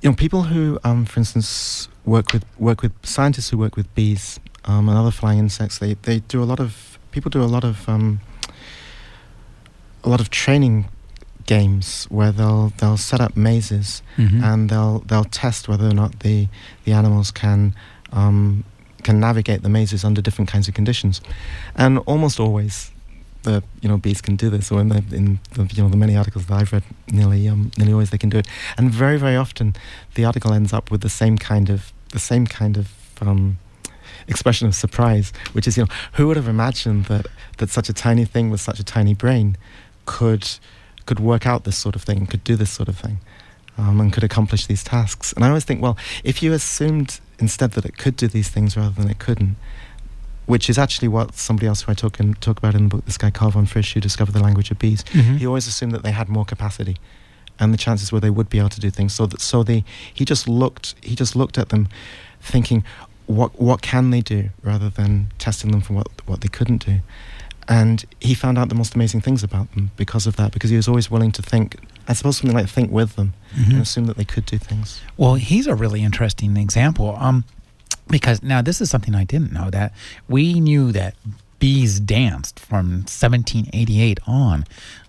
you 0.00 0.10
know, 0.10 0.16
people 0.16 0.42
who, 0.44 0.80
um, 0.82 1.04
for 1.04 1.20
instance, 1.20 1.88
work 2.04 2.32
with, 2.32 2.44
work 2.58 2.82
with 2.82 2.92
scientists 3.04 3.50
who 3.50 3.58
work 3.58 3.76
with 3.76 3.94
bees 3.94 4.40
um, 4.64 4.88
and 4.88 4.98
other 4.98 5.12
flying 5.12 5.38
insects, 5.38 5.78
they, 5.78 5.94
they 5.94 6.18
do 6.20 6.42
a 6.42 6.48
lot 6.48 6.58
of, 6.58 6.98
people 7.12 7.30
do 7.30 7.42
a 7.42 7.46
lot 7.56 7.62
of, 7.62 7.88
um, 7.88 8.20
a 10.02 10.08
lot 10.08 10.20
of 10.20 10.30
training 10.30 10.86
games 11.46 12.06
where 12.10 12.32
they'll 12.32 12.72
they'll 12.78 12.96
set 12.96 13.20
up 13.20 13.36
mazes 13.36 14.02
Mm-hmm. 14.16 14.42
and 14.44 14.68
they'll 14.70 14.98
they'll 15.08 15.24
test 15.24 15.68
whether 15.68 15.86
or 15.86 15.94
not 15.94 16.20
the 16.20 16.48
the 16.84 16.92
animals 16.92 17.30
can 17.30 17.74
um, 18.12 18.64
can 19.02 19.20
navigate 19.20 19.62
the 19.62 19.68
mazes 19.68 20.04
under 20.04 20.20
different 20.22 20.50
kinds 20.50 20.68
of 20.68 20.74
conditions, 20.74 21.20
and 21.74 21.98
almost 22.06 22.40
always 22.40 22.90
the 23.42 23.62
you 23.82 23.88
know 23.88 23.96
bees 23.98 24.20
can 24.20 24.36
do 24.36 24.50
this. 24.50 24.72
Or 24.72 24.80
in 24.80 24.88
the 24.88 25.02
in 25.14 25.38
the 25.54 25.64
you 25.74 25.82
know 25.82 25.88
the 25.90 25.96
many 25.96 26.16
articles 26.16 26.46
that 26.46 26.54
I've 26.60 26.72
read, 26.72 26.82
nearly 27.12 27.48
um, 27.48 27.70
nearly 27.76 27.92
always 27.92 28.10
they 28.10 28.18
can 28.18 28.30
do 28.30 28.38
it, 28.38 28.48
and 28.78 28.90
very 28.90 29.18
very 29.18 29.36
often 29.36 29.74
the 30.14 30.24
article 30.24 30.52
ends 30.52 30.72
up 30.72 30.90
with 30.90 31.00
the 31.02 31.10
same 31.10 31.36
kind 31.38 31.70
of 31.70 31.92
the 32.12 32.18
same 32.18 32.46
kind 32.46 32.76
of 32.76 32.88
um, 33.20 33.58
expression 34.28 34.66
of 34.68 34.74
surprise, 34.74 35.32
which 35.52 35.68
is 35.68 35.76
you 35.76 35.84
know 35.84 35.90
who 36.14 36.26
would 36.26 36.36
have 36.36 36.48
imagined 36.48 37.04
that 37.06 37.26
that 37.58 37.70
such 37.70 37.88
a 37.88 37.92
tiny 37.92 38.24
thing 38.24 38.50
with 38.50 38.60
such 38.60 38.80
a 38.80 38.84
tiny 38.84 39.14
brain 39.14 39.56
could 40.06 40.48
could 41.06 41.20
work 41.20 41.46
out 41.46 41.64
this 41.64 41.76
sort 41.78 41.94
of 41.96 42.02
thing, 42.02 42.26
could 42.26 42.44
do 42.44 42.56
this 42.56 42.70
sort 42.70 42.88
of 42.88 42.98
thing, 42.98 43.20
um, 43.78 44.00
and 44.00 44.12
could 44.12 44.24
accomplish 44.24 44.66
these 44.66 44.84
tasks. 44.84 45.32
And 45.32 45.44
I 45.44 45.48
always 45.48 45.64
think, 45.64 45.80
well, 45.82 45.96
if 46.24 46.42
you 46.42 46.52
assumed 46.52 47.20
instead 47.38 47.72
that 47.72 47.84
it 47.84 47.96
could 47.98 48.16
do 48.16 48.28
these 48.28 48.48
things 48.48 48.76
rather 48.76 48.94
than 49.00 49.10
it 49.10 49.18
couldn't, 49.18 49.56
which 50.46 50.70
is 50.70 50.78
actually 50.78 51.08
what 51.08 51.34
somebody 51.34 51.66
else 51.66 51.82
who 51.82 51.92
I 51.92 51.94
talk 51.94 52.20
in, 52.20 52.34
talk 52.34 52.58
about 52.58 52.74
in 52.74 52.84
the 52.84 52.88
book, 52.88 53.04
this 53.04 53.18
guy 53.18 53.30
Carl 53.30 53.50
von 53.50 53.66
Frisch, 53.66 53.94
who 53.94 54.00
discovered 54.00 54.32
the 54.32 54.42
language 54.42 54.70
of 54.70 54.78
bees. 54.78 55.02
Mhm. 55.12 55.38
He 55.38 55.46
always 55.46 55.66
assumed 55.66 55.92
that 55.92 56.02
they 56.02 56.12
had 56.12 56.28
more 56.28 56.44
capacity, 56.44 56.96
and 57.58 57.72
the 57.74 57.78
chances 57.78 58.12
were 58.12 58.20
they 58.20 58.30
would 58.30 58.48
be 58.48 58.58
able 58.58 58.68
to 58.70 58.80
do 58.80 58.90
things. 58.90 59.12
So 59.14 59.26
that 59.26 59.40
so 59.40 59.62
they 59.62 59.84
he 60.14 60.24
just 60.24 60.46
looked 60.48 60.94
he 61.02 61.14
just 61.16 61.34
looked 61.34 61.58
at 61.58 61.70
them, 61.70 61.88
thinking, 62.40 62.84
what 63.26 63.60
what 63.60 63.82
can 63.82 64.10
they 64.10 64.20
do, 64.20 64.50
rather 64.62 64.88
than 64.88 65.32
testing 65.38 65.72
them 65.72 65.80
for 65.80 65.94
what 65.94 66.08
what 66.26 66.40
they 66.42 66.48
couldn't 66.48 66.86
do. 66.86 67.00
And 67.68 68.04
he 68.20 68.34
found 68.34 68.58
out 68.58 68.68
the 68.68 68.74
most 68.76 68.94
amazing 68.94 69.20
things 69.22 69.42
about 69.42 69.72
them 69.74 69.90
because 69.96 70.26
of 70.26 70.36
that, 70.36 70.52
because 70.52 70.70
he 70.70 70.76
was 70.76 70.86
always 70.86 71.10
willing 71.10 71.32
to 71.32 71.42
think, 71.42 71.76
I 72.06 72.12
suppose 72.12 72.36
something 72.38 72.56
like 72.56 72.68
think 72.68 72.90
with 72.92 73.16
them 73.16 73.34
Mhm. 73.56 73.70
and 73.72 73.82
assume 73.82 74.04
that 74.06 74.16
they 74.16 74.24
could 74.24 74.46
do 74.46 74.56
things. 74.58 75.00
Well, 75.16 75.34
he's 75.34 75.66
a 75.66 75.74
really 75.74 76.02
interesting 76.04 76.56
example. 76.56 77.16
Um, 77.18 77.44
because 78.08 78.40
now 78.42 78.62
this 78.62 78.80
is 78.80 78.88
something 78.88 79.16
I 79.16 79.24
didn't 79.24 79.52
know 79.52 79.68
that 79.70 79.92
we 80.28 80.60
knew 80.60 80.92
that 80.92 81.16
bees 81.58 81.98
danced 81.98 82.60
from 82.60 83.04
1788 83.06 84.20
on, 84.28 84.64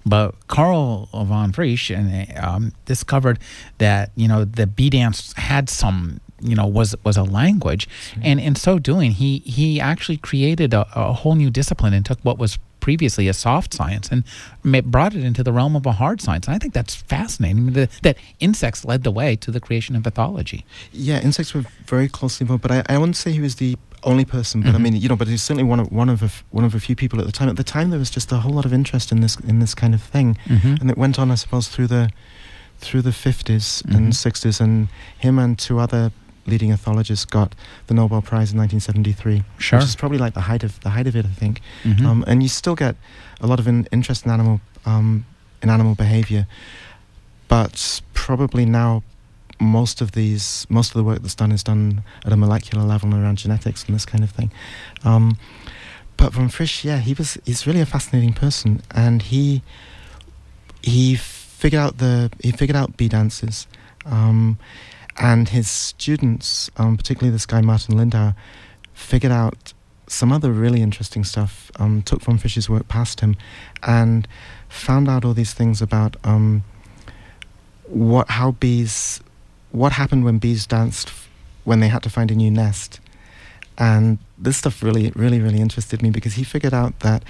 but 0.06 0.34
Carl 0.48 1.10
von 1.14 1.52
Frisch 1.52 1.92
and 1.92 2.34
um, 2.38 2.72
discovered 2.86 3.38
that 3.78 4.12
you 4.16 4.28
know 4.28 4.46
the 4.46 4.66
bee 4.66 4.90
dance 4.90 5.34
had 5.38 5.70
some 5.70 6.20
you 6.42 6.56
know 6.56 6.68
was 6.68 6.96
was 7.04 7.18
a 7.18 7.24
language, 7.24 7.88
and 8.22 8.40
in 8.40 8.56
so 8.56 8.80
doing, 8.80 9.12
he 9.12 9.40
he 9.40 9.80
actually 9.82 10.18
created 10.18 10.74
a, 10.74 10.88
a 10.96 11.14
whole 11.14 11.36
new 11.36 11.50
discipline 11.50 11.94
and 11.94 12.06
took 12.06 12.20
what 12.24 12.38
was 12.38 12.60
previously 12.80 13.28
a 13.28 13.34
soft 13.34 13.74
science 13.74 14.08
and 14.12 14.24
brought 14.92 15.14
it 15.14 15.22
into 15.24 15.44
the 15.44 15.52
realm 15.52 15.76
of 15.76 15.86
a 15.86 15.92
hard 15.94 16.22
science. 16.22 16.48
And 16.48 16.56
I 16.56 16.60
think 16.60 16.74
that's 16.74 16.96
fascinating. 16.96 17.74
The, 17.74 17.90
that 18.04 18.18
insects 18.40 18.86
led 18.86 19.04
the 19.04 19.12
way 19.12 19.36
to 19.38 19.52
the 19.52 19.60
creation 19.60 19.96
of 19.98 20.04
ethology. 20.04 20.64
Yeah, 20.94 21.20
insects 21.20 21.54
were 21.54 21.66
very 21.86 22.08
closely 22.08 22.46
involved, 22.46 22.62
but 22.62 22.72
I, 22.72 22.84
I 22.88 22.98
wouldn't 22.98 23.18
say 23.18 23.32
he 23.34 23.42
was 23.42 23.56
the 23.56 23.76
only 24.04 24.24
person. 24.24 24.62
But 24.62 24.74
I 24.74 24.78
Mhm. 24.78 24.82
mean, 24.84 24.96
you 24.96 25.10
know, 25.10 25.18
but 25.18 25.28
he's 25.28 25.42
certainly 25.44 25.64
one 25.66 25.82
of 25.82 25.92
one 25.92 26.08
of 26.08 26.22
a, 26.24 26.30
one 26.52 26.64
of 26.64 26.76
a 26.76 26.80
few 26.80 26.96
people 26.96 27.20
at 27.20 27.26
the 27.26 27.32
time. 27.34 27.50
At 27.50 27.58
the 27.58 27.64
time, 27.64 27.90
there 27.90 28.00
was 28.00 28.10
just 28.12 28.32
a 28.32 28.38
whole 28.38 28.54
lot 28.54 28.64
of 28.66 28.72
interest 28.72 29.12
in 29.12 29.20
this 29.22 29.36
in 29.48 29.60
this 29.60 29.74
kind 29.76 29.94
of 29.94 30.02
thing, 30.02 30.38
Mhm. 30.48 30.80
and 30.80 30.90
it 30.90 30.98
went 30.98 31.20
on, 31.20 31.30
I 31.32 31.36
suppose, 31.36 31.68
through 31.68 31.88
the 31.88 32.10
through 32.80 33.02
the 33.02 33.12
50s 33.12 33.82
Mhm. 33.84 33.96
and 33.96 34.14
60s, 34.16 34.62
and 34.62 34.88
him 35.18 35.40
and 35.40 35.58
two 35.58 35.80
other 35.80 36.12
leading 36.48 36.72
ethologist 36.72 37.30
got 37.30 37.54
the 37.88 37.94
Nobel 37.94 38.22
Prize 38.22 38.52
in 38.52 38.58
1973, 38.58 39.44
Sure. 39.58 39.80
which 39.80 39.88
is 39.88 39.96
probably 39.96 40.18
like 40.18 40.34
the 40.34 40.42
height 40.42 40.64
of 40.64 40.80
the 40.82 40.90
height 40.92 41.08
of 41.08 41.16
it, 41.16 41.26
I 41.26 41.30
think. 41.40 41.62
Mhm. 41.84 42.06
Um, 42.06 42.24
and 42.28 42.42
you 42.42 42.50
still 42.50 42.76
get 42.76 42.96
a 43.42 43.48
lot 43.48 43.60
of 43.60 43.68
in, 43.68 43.88
interest 43.92 44.26
in 44.26 44.32
animal 44.32 44.62
um, 44.86 45.26
in 45.62 45.70
animal 45.70 45.96
behavior, 45.96 46.48
but 47.48 48.02
probably 48.14 48.66
now 48.66 49.04
most 49.60 50.02
of 50.02 50.12
these 50.12 50.66
most 50.70 50.90
of 50.90 50.94
the 50.94 51.04
work 51.04 51.22
that's 51.22 51.36
done 51.36 51.52
is 51.52 51.64
done 51.64 52.04
at 52.26 52.32
a 52.32 52.38
molecular 52.38 52.84
level 52.86 53.12
and 53.14 53.22
around 53.24 53.38
genetics 53.40 53.84
and 53.86 53.96
this 53.96 54.06
kind 54.06 54.24
of 54.24 54.30
thing. 54.30 54.52
Um, 55.04 55.38
but 56.16 56.34
von 56.34 56.50
Frisch, 56.50 56.86
yeah, 56.86 57.00
he 57.00 57.14
was 57.14 57.38
he's 57.46 57.66
really 57.68 57.82
a 57.82 57.86
fascinating 57.86 58.34
person, 58.34 58.82
and 58.92 59.22
he 59.24 59.62
he 60.82 61.16
figured 61.16 61.82
out 61.82 61.98
the 61.98 62.32
he 62.42 62.52
figured 62.52 62.76
out 62.76 62.98
bee 62.98 63.10
dances. 63.10 63.68
Um, 64.06 64.58
and 65.18 65.50
his 65.50 65.70
students, 65.70 66.70
um, 66.78 66.98
particularly 66.98 67.32
this 67.32 67.46
guy 67.46 67.62
Martin 67.62 67.96
Lindauer, 67.96 68.36
figured 68.94 69.32
out 69.32 69.74
some 70.08 70.32
other 70.32 70.52
really 70.52 70.82
interesting 70.82 71.24
stuff. 71.24 71.72
Um, 71.78 72.02
took 72.02 72.22
von 72.22 72.38
Frisch's 72.38 72.70
work 72.70 72.88
past 72.88 73.20
him, 73.20 73.36
and 73.84 74.28
found 74.70 75.10
out 75.10 75.26
all 75.26 75.34
these 75.34 75.54
things 75.54 75.82
about 75.82 76.16
um, 76.24 76.64
what 77.86 78.30
how 78.30 78.52
bees, 78.52 79.22
what 79.72 79.92
happened 79.92 80.24
when 80.24 80.38
bees 80.38 80.66
danced 80.66 81.10
f- 81.10 81.30
when 81.64 81.80
they 81.80 81.88
had 81.88 82.04
to 82.04 82.10
find 82.10 82.32
a 82.32 82.36
new 82.36 82.52
nest, 82.52 83.00
and 83.78 84.20
this 84.38 84.58
stuff 84.58 84.84
really, 84.84 85.12
really, 85.12 85.40
really 85.40 85.60
interested 85.60 86.02
me 86.02 86.10
because 86.10 86.36
he 86.36 86.44
figured 86.44 86.74
out 86.74 87.00
that 87.00 87.24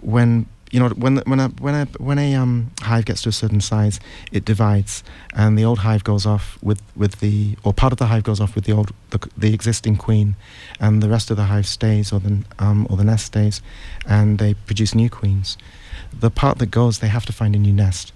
when 0.00 0.46
you 0.72 0.80
know 0.80 0.88
when 0.90 1.18
when 1.26 1.40
a 1.40 1.48
when 1.60 1.74
a 1.74 1.84
when 1.98 2.18
a 2.18 2.34
um, 2.34 2.70
hive 2.80 3.04
gets 3.04 3.22
to 3.22 3.28
a 3.28 3.32
certain 3.32 3.60
size, 3.60 4.00
it 4.32 4.44
divides, 4.44 5.02
and 5.34 5.58
the 5.58 5.64
old 5.64 5.78
hive 5.80 6.02
goes 6.04 6.26
off 6.26 6.58
with, 6.62 6.82
with 6.96 7.20
the 7.20 7.56
or 7.64 7.72
part 7.72 7.92
of 7.92 7.98
the 7.98 8.06
hive 8.06 8.22
goes 8.24 8.40
off 8.40 8.54
with 8.54 8.64
the 8.64 8.72
old 8.72 8.92
the, 9.10 9.18
the 9.36 9.54
existing 9.54 9.96
queen, 9.96 10.34
and 10.80 11.02
the 11.02 11.08
rest 11.08 11.30
of 11.30 11.36
the 11.36 11.44
hive 11.44 11.66
stays 11.66 12.12
or 12.12 12.20
the 12.20 12.42
um, 12.58 12.86
or 12.90 12.96
the 12.96 13.04
nest 13.04 13.26
stays, 13.26 13.62
and 14.06 14.38
they 14.38 14.54
produce 14.54 14.94
new 14.94 15.08
queens. 15.10 15.56
The 16.20 16.30
part 16.30 16.58
that 16.58 16.70
goes, 16.70 16.98
they 16.98 17.08
have 17.08 17.26
to 17.26 17.32
find 17.32 17.54
a 17.54 17.58
new 17.58 17.72
nest, 17.72 18.12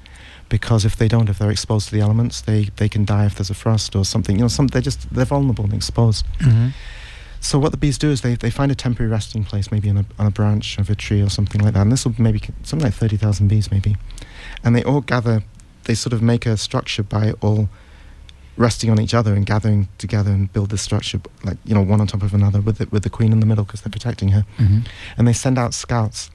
because 0.48 0.84
if 0.84 0.96
they 0.96 1.08
don't, 1.08 1.28
if 1.28 1.38
they're 1.38 1.50
exposed 1.50 1.88
to 1.88 1.94
the 1.94 2.00
elements, 2.00 2.40
they, 2.42 2.64
they 2.76 2.88
can 2.88 3.04
die 3.04 3.26
if 3.26 3.34
there's 3.36 3.50
a 3.50 3.54
frost 3.54 3.94
or 3.96 4.04
something. 4.04 4.36
You 4.36 4.42
know, 4.42 4.48
some 4.48 4.66
they're 4.68 4.82
just 4.82 5.12
they're 5.14 5.24
vulnerable 5.24 5.64
and 5.64 5.74
exposed. 5.74 6.24
Mhm. 6.38 6.72
So 7.42 7.58
what 7.58 7.72
the 7.72 7.78
bees 7.78 7.96
do 7.98 8.10
is 8.10 8.20
they, 8.20 8.34
they 8.34 8.50
find 8.50 8.70
a 8.70 8.74
temporary 8.74 9.10
resting 9.10 9.44
place, 9.44 9.70
maybe 9.72 9.88
on 9.88 9.96
a, 9.96 10.04
on 10.18 10.26
a 10.26 10.30
branch 10.30 10.78
of 10.78 10.90
a 10.90 10.94
tree 10.94 11.22
or 11.22 11.30
something 11.30 11.60
like 11.60 11.72
that. 11.74 11.80
And 11.82 11.90
this 11.92 12.04
will 12.04 12.14
maybe 12.18 12.40
something 12.62 12.84
like 12.84 12.94
thirty 12.94 13.16
thousand 13.16 13.48
bees, 13.48 13.70
maybe, 13.70 13.96
and 14.62 14.76
they 14.76 14.84
all 14.84 15.00
gather. 15.00 15.42
They 15.84 15.94
sort 15.94 16.12
of 16.12 16.20
make 16.22 16.44
a 16.46 16.56
structure 16.58 17.02
by 17.02 17.32
all 17.40 17.68
resting 18.56 18.90
on 18.90 19.00
each 19.00 19.14
other 19.14 19.34
and 19.34 19.46
gathering 19.46 19.88
together 19.96 20.30
and 20.30 20.52
build 20.52 20.70
this 20.70 20.82
structure, 20.82 21.18
like 21.42 21.56
you 21.64 21.74
know, 21.74 21.80
one 21.80 22.00
on 22.00 22.06
top 22.06 22.22
of 22.22 22.34
another, 22.34 22.60
with 22.60 22.76
the, 22.76 22.86
with 22.90 23.02
the 23.04 23.10
queen 23.10 23.32
in 23.32 23.40
the 23.40 23.46
middle 23.46 23.64
because 23.64 23.80
they're 23.80 23.90
protecting 23.90 24.28
her. 24.28 24.44
Mhm. 24.58 24.86
And 25.16 25.26
they 25.26 25.32
send 25.32 25.58
out 25.58 25.72
scouts, 25.72 26.30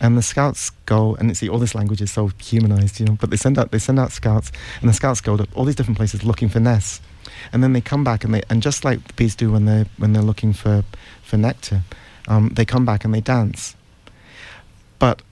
and 0.00 0.16
the 0.16 0.22
scouts 0.22 0.70
go 0.86 1.14
and 1.16 1.36
see 1.36 1.48
all 1.48 1.58
this 1.58 1.74
language 1.74 2.00
is 2.00 2.10
so 2.10 2.28
humanized, 2.42 2.98
you 2.98 3.04
know. 3.06 3.18
But 3.20 3.28
they 3.30 3.36
send 3.36 3.58
out 3.58 3.70
they 3.70 3.78
send 3.78 3.98
out 3.98 4.10
scouts, 4.12 4.50
and 4.80 4.88
the 4.88 4.94
scouts 4.94 5.20
go 5.20 5.36
to 5.36 5.46
all 5.54 5.66
these 5.66 5.76
different 5.76 5.98
places 5.98 6.24
looking 6.24 6.48
for 6.48 6.58
nests 6.58 7.02
and 7.52 7.62
then 7.62 7.72
they 7.72 7.80
come 7.80 8.04
back 8.04 8.24
and 8.24 8.34
they 8.34 8.42
and 8.50 8.62
just 8.62 8.84
like 8.84 9.06
the 9.08 9.12
bees 9.14 9.34
do 9.34 9.50
when 9.52 9.64
they 9.64 9.84
when 9.98 10.12
they're 10.12 10.22
looking 10.22 10.52
for 10.52 10.84
for 11.22 11.36
nectar, 11.36 11.82
um, 12.28 12.50
they 12.54 12.64
come 12.64 12.84
back 12.84 13.04
and 13.04 13.12
they 13.14 13.20
dance. 13.20 13.74
But 14.98 15.22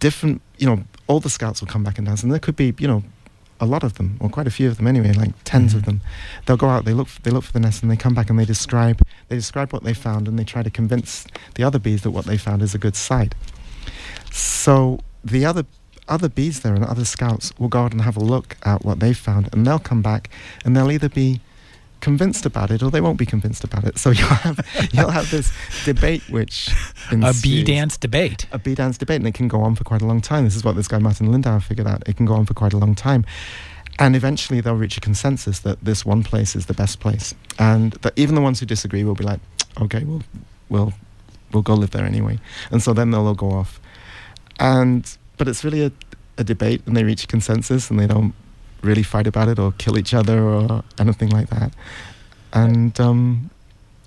different, 0.00 0.42
you 0.58 0.66
know, 0.66 0.84
all 1.06 1.20
the 1.20 1.30
scouts 1.30 1.60
will 1.60 1.68
come 1.68 1.84
back 1.84 1.98
and 1.98 2.06
dance, 2.06 2.22
and 2.22 2.30
there 2.32 2.38
could 2.38 2.56
be, 2.56 2.74
you 2.78 2.88
know, 2.88 3.02
a 3.60 3.66
lot 3.66 3.82
of 3.84 3.94
them, 3.94 4.16
or 4.20 4.28
quite 4.28 4.46
a 4.46 4.50
few 4.50 4.68
of 4.68 4.76
them 4.76 4.86
anyway, 4.86 5.12
like 5.12 5.32
10s 5.44 5.74
of 5.74 5.82
Mhm. 5.82 5.86
them. 5.86 6.00
They'll 6.44 6.56
go 6.56 6.68
out, 6.68 6.84
they 6.84 6.92
look, 6.92 7.06
f- 7.06 7.22
they 7.22 7.30
look 7.30 7.44
for 7.44 7.52
the 7.52 7.60
nest, 7.60 7.82
and 7.82 7.90
they 7.90 7.96
come 7.96 8.12
back 8.12 8.28
and 8.28 8.38
they 8.38 8.44
describe, 8.44 9.00
they 9.28 9.36
describe 9.36 9.72
what 9.72 9.84
they 9.84 9.94
found, 9.94 10.28
and 10.28 10.38
they 10.38 10.44
try 10.44 10.62
to 10.62 10.70
convince 10.70 11.24
the 11.54 11.62
other 11.62 11.78
bees 11.78 12.02
that 12.02 12.10
what 12.10 12.26
they 12.26 12.36
found 12.36 12.60
is 12.62 12.74
a 12.74 12.78
good 12.78 12.96
site. 12.96 13.34
So 14.30 15.00
the 15.24 15.44
other 15.46 15.64
other 16.08 16.28
bees 16.28 16.60
there 16.60 16.74
and 16.74 16.84
other 16.84 17.04
scouts 17.04 17.52
will 17.58 17.68
go 17.68 17.80
out 17.80 17.92
and 17.92 18.02
have 18.02 18.16
a 18.16 18.20
look 18.20 18.56
at 18.64 18.84
what 18.84 19.00
they've 19.00 19.16
found, 19.16 19.48
and 19.52 19.66
they'll 19.66 19.78
come 19.78 20.02
back, 20.02 20.30
and 20.64 20.76
they'll 20.76 20.90
either 20.92 21.08
be 21.08 21.40
convinced 22.00 22.44
about 22.44 22.70
it 22.70 22.82
or 22.82 22.90
they 22.90 23.00
won't 23.00 23.16
be 23.18 23.24
convinced 23.24 23.64
about 23.64 23.84
it. 23.84 23.96
So 23.98 24.10
you'll 24.10 24.26
have 24.28 24.88
you'll 24.92 25.10
have 25.10 25.30
this 25.30 25.50
debate 25.86 26.22
which 26.28 26.68
A 27.10 27.32
bee 27.42 27.64
dance 27.64 27.96
debate. 27.96 28.46
a 28.52 28.58
bee 28.58 28.74
dance 28.74 28.98
debate, 28.98 29.16
and 29.16 29.26
it 29.26 29.34
can 29.34 29.48
go 29.48 29.62
on 29.62 29.74
for 29.74 29.84
quite 29.84 30.02
a 30.02 30.06
long 30.06 30.20
time. 30.20 30.44
This 30.44 30.56
is 30.56 30.64
what 30.64 30.76
this 30.76 30.86
guy 30.88 30.98
Martin 30.98 31.28
Lindauer 31.28 31.62
figured 31.62 31.86
out. 31.86 32.06
It 32.06 32.16
can 32.16 32.26
go 32.26 32.34
on 32.34 32.44
for 32.44 32.52
quite 32.54 32.74
a 32.74 32.78
long 32.78 32.94
time, 32.94 33.24
and 33.98 34.14
eventually 34.14 34.60
they'll 34.60 34.76
reach 34.76 34.98
a 34.98 35.00
consensus 35.00 35.60
that 35.60 35.82
this 35.82 36.04
one 36.04 36.22
place 36.22 36.54
is 36.54 36.66
the 36.66 36.74
best 36.74 37.00
place, 37.00 37.34
and 37.58 37.92
that 38.02 38.12
even 38.16 38.34
the 38.34 38.42
ones 38.42 38.60
who 38.60 38.66
disagree 38.66 39.04
will 39.04 39.14
be 39.14 39.24
like, 39.24 39.40
okay, 39.80 40.04
we'll 40.04 40.22
we'll 40.68 40.92
we'll 41.52 41.62
go 41.62 41.74
live 41.74 41.92
there 41.92 42.04
anyway, 42.04 42.38
and 42.70 42.82
so 42.82 42.92
then 42.92 43.10
they'll 43.12 43.26
all 43.26 43.34
go 43.34 43.50
off, 43.50 43.80
and 44.60 45.16
but 45.36 45.48
it's 45.48 45.64
really 45.64 45.84
a, 45.84 45.92
a 46.38 46.44
debate, 46.44 46.82
and 46.86 46.96
they 46.96 47.04
reach 47.04 47.28
consensus, 47.28 47.90
and 47.90 47.98
they 47.98 48.06
don't 48.06 48.34
really 48.82 49.02
fight 49.02 49.26
about 49.26 49.48
it 49.48 49.58
or 49.58 49.72
kill 49.72 49.98
each 49.98 50.12
other 50.12 50.42
or 50.42 50.84
anything 50.98 51.30
like 51.30 51.48
that, 51.50 51.72
and 52.52 52.98
um, 53.00 53.50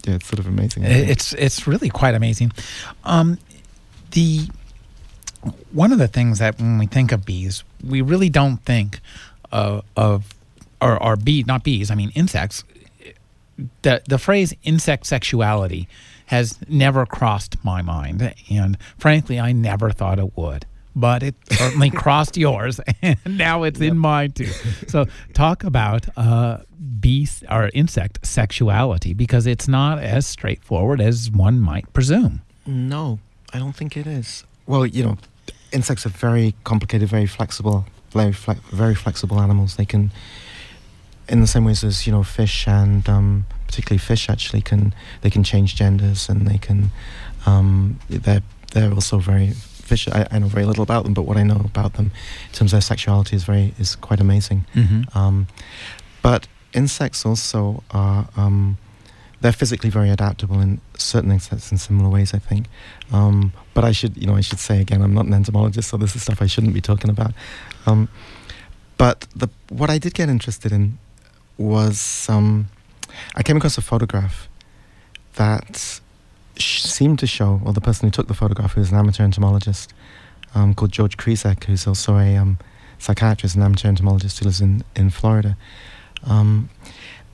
yeah, 0.08 0.16
it's 0.16 0.28
sort 0.28 0.40
of 0.40 0.48
amazing. 0.48 0.84
It's 0.84 1.34
it's 1.34 1.68
really 1.68 1.90
quite 1.90 2.16
amazing. 2.16 2.52
Um, 3.04 3.40
the 4.12 4.48
one 5.72 5.92
of 5.92 6.00
the 6.00 6.08
things 6.08 6.40
that 6.40 6.60
when 6.60 6.78
we 6.78 6.86
think 6.86 7.12
of 7.12 7.26
bees, 7.26 7.64
we 7.84 8.02
really 8.02 8.30
don't 8.30 8.58
think 8.58 9.00
of, 9.52 9.84
of 9.96 10.34
or, 10.82 11.02
or 11.02 11.16
bee, 11.16 11.44
not 11.44 11.64
bees. 11.64 11.92
I 11.92 11.96
mean 11.96 12.12
insects. 12.16 12.64
The 13.82 14.02
the 14.08 14.18
phrase 14.18 14.54
insect 14.64 15.08
sexuality 15.08 15.88
has 16.28 16.60
never 16.70 17.06
crossed 17.06 17.64
my 17.64 17.82
mind, 17.82 18.34
and 18.50 18.78
frankly, 18.98 19.40
I 19.40 19.52
never 19.52 19.92
thought 19.92 20.20
it 20.20 20.38
would. 20.38 20.66
But 21.00 21.22
it 21.22 21.36
certainly 21.52 21.90
crossed 22.04 22.38
yours, 22.38 22.80
and 23.04 23.18
now 23.38 23.64
it's 23.64 23.80
in 23.80 24.00
mine 24.00 24.32
too. 24.32 24.48
So, 24.88 25.06
talk 25.34 25.64
about 25.64 26.08
uh, 26.18 26.58
bee 27.00 27.28
or 27.52 27.70
insect 27.74 28.26
sexuality 28.26 29.14
because 29.14 29.46
it's 29.46 29.68
not 29.68 30.00
as 30.00 30.26
straightforward 30.26 31.00
as 31.00 31.30
one 31.30 31.60
might 31.60 31.92
presume. 31.94 32.42
No, 32.66 33.20
I 33.54 33.60
don't 33.60 33.76
think 33.76 33.96
it 33.96 34.08
is. 34.08 34.44
Well, 34.66 34.88
you 34.88 35.04
know, 35.04 35.18
insects 35.72 36.06
are 36.06 36.10
very 36.10 36.56
complicated, 36.64 37.08
very 37.10 37.28
flexible, 37.28 37.86
very 38.12 38.34
fle- 38.34 38.64
very 38.72 38.96
flexible 38.96 39.40
animals. 39.40 39.76
They 39.76 39.86
can, 39.86 40.12
in 41.30 41.42
the 41.42 41.48
same 41.48 41.64
ways 41.64 41.84
as 41.84 42.08
you 42.08 42.12
know, 42.14 42.24
fish 42.24 42.68
and 42.68 43.08
um, 43.08 43.46
particularly 43.68 44.00
fish 44.00 44.30
actually 44.30 44.62
can 44.62 44.94
they 45.22 45.30
can 45.30 45.44
change 45.44 45.76
genders 45.76 46.30
and 46.30 46.48
they 46.48 46.58
can 46.58 46.90
um, 47.46 48.00
they're 48.10 48.42
they're 48.74 48.94
also 48.94 49.20
very 49.20 49.54
fish. 49.88 50.08
I, 50.08 50.28
I 50.32 50.40
know 50.40 50.48
very 50.48 50.66
little 50.66 50.84
about 50.84 51.04
them, 51.04 51.14
but 51.14 51.24
what 51.24 51.38
I 51.38 51.44
know 51.44 51.62
about 51.64 51.94
them 51.94 52.12
in 52.48 52.54
terms 52.54 52.72
of 52.72 52.78
their 52.78 52.82
sexuality 52.82 53.36
is 53.36 53.44
very 53.44 53.74
is 53.80 53.96
quite 53.96 54.20
amazing. 54.20 54.66
Mm-hmm. 54.76 55.18
Um, 55.18 55.48
but 56.22 56.48
insects 56.74 57.26
also 57.26 57.84
are 57.92 58.28
um, 58.36 58.78
they're 59.42 59.52
physically 59.52 59.90
very 59.90 60.10
adaptable 60.10 60.60
in 60.60 60.82
certain 60.98 61.32
insects 61.32 61.72
in 61.72 61.78
similar 61.78 62.10
ways, 62.10 62.34
I 62.34 62.40
think. 62.40 62.68
Um, 63.12 63.54
but 63.74 63.84
I 63.84 63.92
should, 63.92 64.18
you 64.18 64.28
know, 64.28 64.36
I 64.36 64.42
should 64.42 64.60
say 64.60 64.82
again, 64.82 65.02
I'm 65.02 65.14
not 65.14 65.26
an 65.26 65.34
entomologist, 65.34 65.90
so 65.90 65.98
this 65.98 66.16
is 66.16 66.24
stuff 66.24 66.42
I 66.42 66.48
shouldn't 66.48 66.74
be 66.74 66.82
talking 66.82 67.10
about. 67.10 67.34
Um, 67.86 68.10
but 68.98 69.28
the 69.36 69.50
what 69.70 69.90
I 69.90 70.00
did 70.00 70.14
get 70.14 70.30
interested 70.30 70.72
in 70.72 70.98
was 71.58 72.28
um, 72.30 72.68
I 73.36 73.44
came 73.44 73.58
across 73.58 73.78
a 73.78 73.82
photograph 73.82 74.50
that 75.36 76.02
seemed 76.62 77.20
to 77.20 77.28
show, 77.28 77.62
or 77.66 77.74
the 77.74 77.82
person 77.82 78.08
who 78.08 78.12
took 78.12 78.28
the 78.28 78.34
photograph, 78.34 78.74
who 78.74 78.82
was 78.82 78.92
an 78.92 78.98
amateur 78.98 79.24
entomologist 79.24 79.94
um, 80.56 80.74
called 80.74 80.92
George 80.92 81.18
Krizek, 81.18 81.66
who's 81.66 81.88
also 81.88 82.18
a 82.18 82.36
um, 82.36 82.58
psychiatrist 83.00 83.56
and 83.56 83.64
amateur 83.64 83.88
entomologist 83.88 84.40
who 84.40 84.46
lives 84.46 84.62
in, 84.62 84.84
in 84.96 85.10
Florida. 85.10 85.58
Um, 86.26 86.70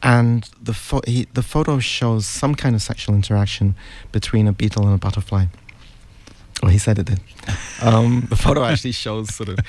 and 0.02 0.50
the, 0.62 0.74
fo- 0.74 1.02
he, 1.08 1.28
the 1.34 1.44
photo 1.44 1.80
shows 1.80 2.26
some 2.26 2.56
kind 2.56 2.76
of 2.76 2.82
sexual 2.82 3.16
interaction 3.16 3.76
between 4.12 4.48
a 4.48 4.52
beetle 4.52 4.86
and 4.86 4.94
a 4.94 4.98
butterfly. 4.98 5.46
Well, 6.62 6.72
he 6.72 6.78
said 6.78 7.00
it 7.00 7.06
did. 7.06 7.20
Um, 7.82 8.28
the 8.30 8.38
photo 8.38 8.64
actually 8.64 8.94
shows 8.94 9.36
sort 9.36 9.50
of 9.50 9.60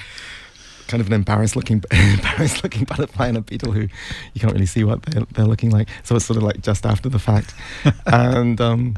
kind 0.87 1.01
of 1.01 1.09
an 1.09 1.15
embarrassed 1.15 1.57
looking 1.57 1.83
embarrassed 1.91 2.63
looking 2.63 2.85
butterfly 2.85 3.27
and 3.27 3.37
a 3.37 3.41
beetle 3.41 3.73
who 3.73 3.81
you 3.81 4.41
can't 4.41 4.53
really 4.53 4.67
see 4.67 4.85
what 4.85 5.03
they're, 5.03 5.25
they're 5.33 5.47
looking 5.47 5.71
like. 5.71 5.89
So 6.05 6.15
it's 6.15 6.25
sort 6.25 6.37
of 6.37 6.45
like 6.45 6.63
just 6.63 6.87
after 6.87 7.09
the 7.09 7.19
fact, 7.19 7.55
and 8.07 8.61
um, 8.61 8.95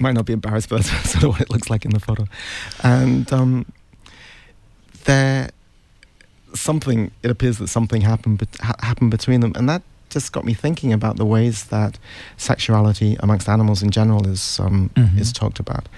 might 0.00 0.12
not 0.14 0.24
be 0.26 0.32
embarrassed, 0.32 0.68
but 0.68 0.82
that's 0.84 1.10
sort 1.12 1.24
of 1.24 1.30
what 1.30 1.40
it 1.40 1.50
looks 1.50 1.70
like 1.70 1.84
in 1.84 1.90
the 1.92 2.00
photo. 2.00 2.26
And 2.82 3.30
um, 3.32 3.66
there, 5.04 5.50
something 6.54 7.10
it 7.22 7.30
appears 7.30 7.58
that 7.58 7.68
something 7.68 8.02
happened 8.02 8.46
ha- 8.60 8.76
happened 8.80 9.10
between 9.10 9.40
them, 9.40 9.52
and 9.56 9.68
that 9.68 9.82
just 10.10 10.32
got 10.32 10.44
me 10.44 10.54
thinking 10.54 10.92
about 10.92 11.16
the 11.16 11.24
ways 11.24 11.64
that 11.64 11.98
sexuality 12.36 13.16
amongst 13.20 13.48
animals 13.48 13.82
in 13.82 13.90
general 13.90 14.26
is 14.28 14.60
um, 14.60 14.90
Mhm. 14.94 15.18
is 15.18 15.32
talked 15.32 15.58
about, 15.58 15.88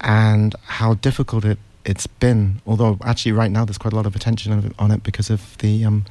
and 0.00 0.54
how 0.64 0.94
difficult 0.94 1.44
it 1.44 1.58
it's 1.84 2.06
been. 2.06 2.60
Although 2.66 2.98
actually, 3.04 3.32
right 3.32 3.50
now 3.50 3.64
there's 3.64 3.78
quite 3.78 3.92
a 3.92 3.96
lot 3.96 4.06
of 4.06 4.14
attention 4.16 4.74
on 4.78 4.90
it, 4.90 5.02
because 5.02 5.30
of 5.30 5.56
the 5.58 5.84
um, 5.84 6.04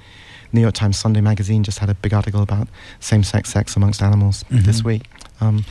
New 0.51 0.61
York 0.61 0.75
Times 0.75 0.97
Sunday 0.97 1.21
magazine 1.21 1.63
just 1.63 1.79
had 1.79 1.89
a 1.89 1.95
big 1.95 2.13
article 2.13 2.41
about 2.43 2.67
same-sex 2.99 3.49
sex 3.51 3.75
amongst 3.75 4.01
animals 4.03 4.45
this 4.51 4.81
Mhm. 4.81 4.85
week. 4.85 5.09
Um, 5.41 5.65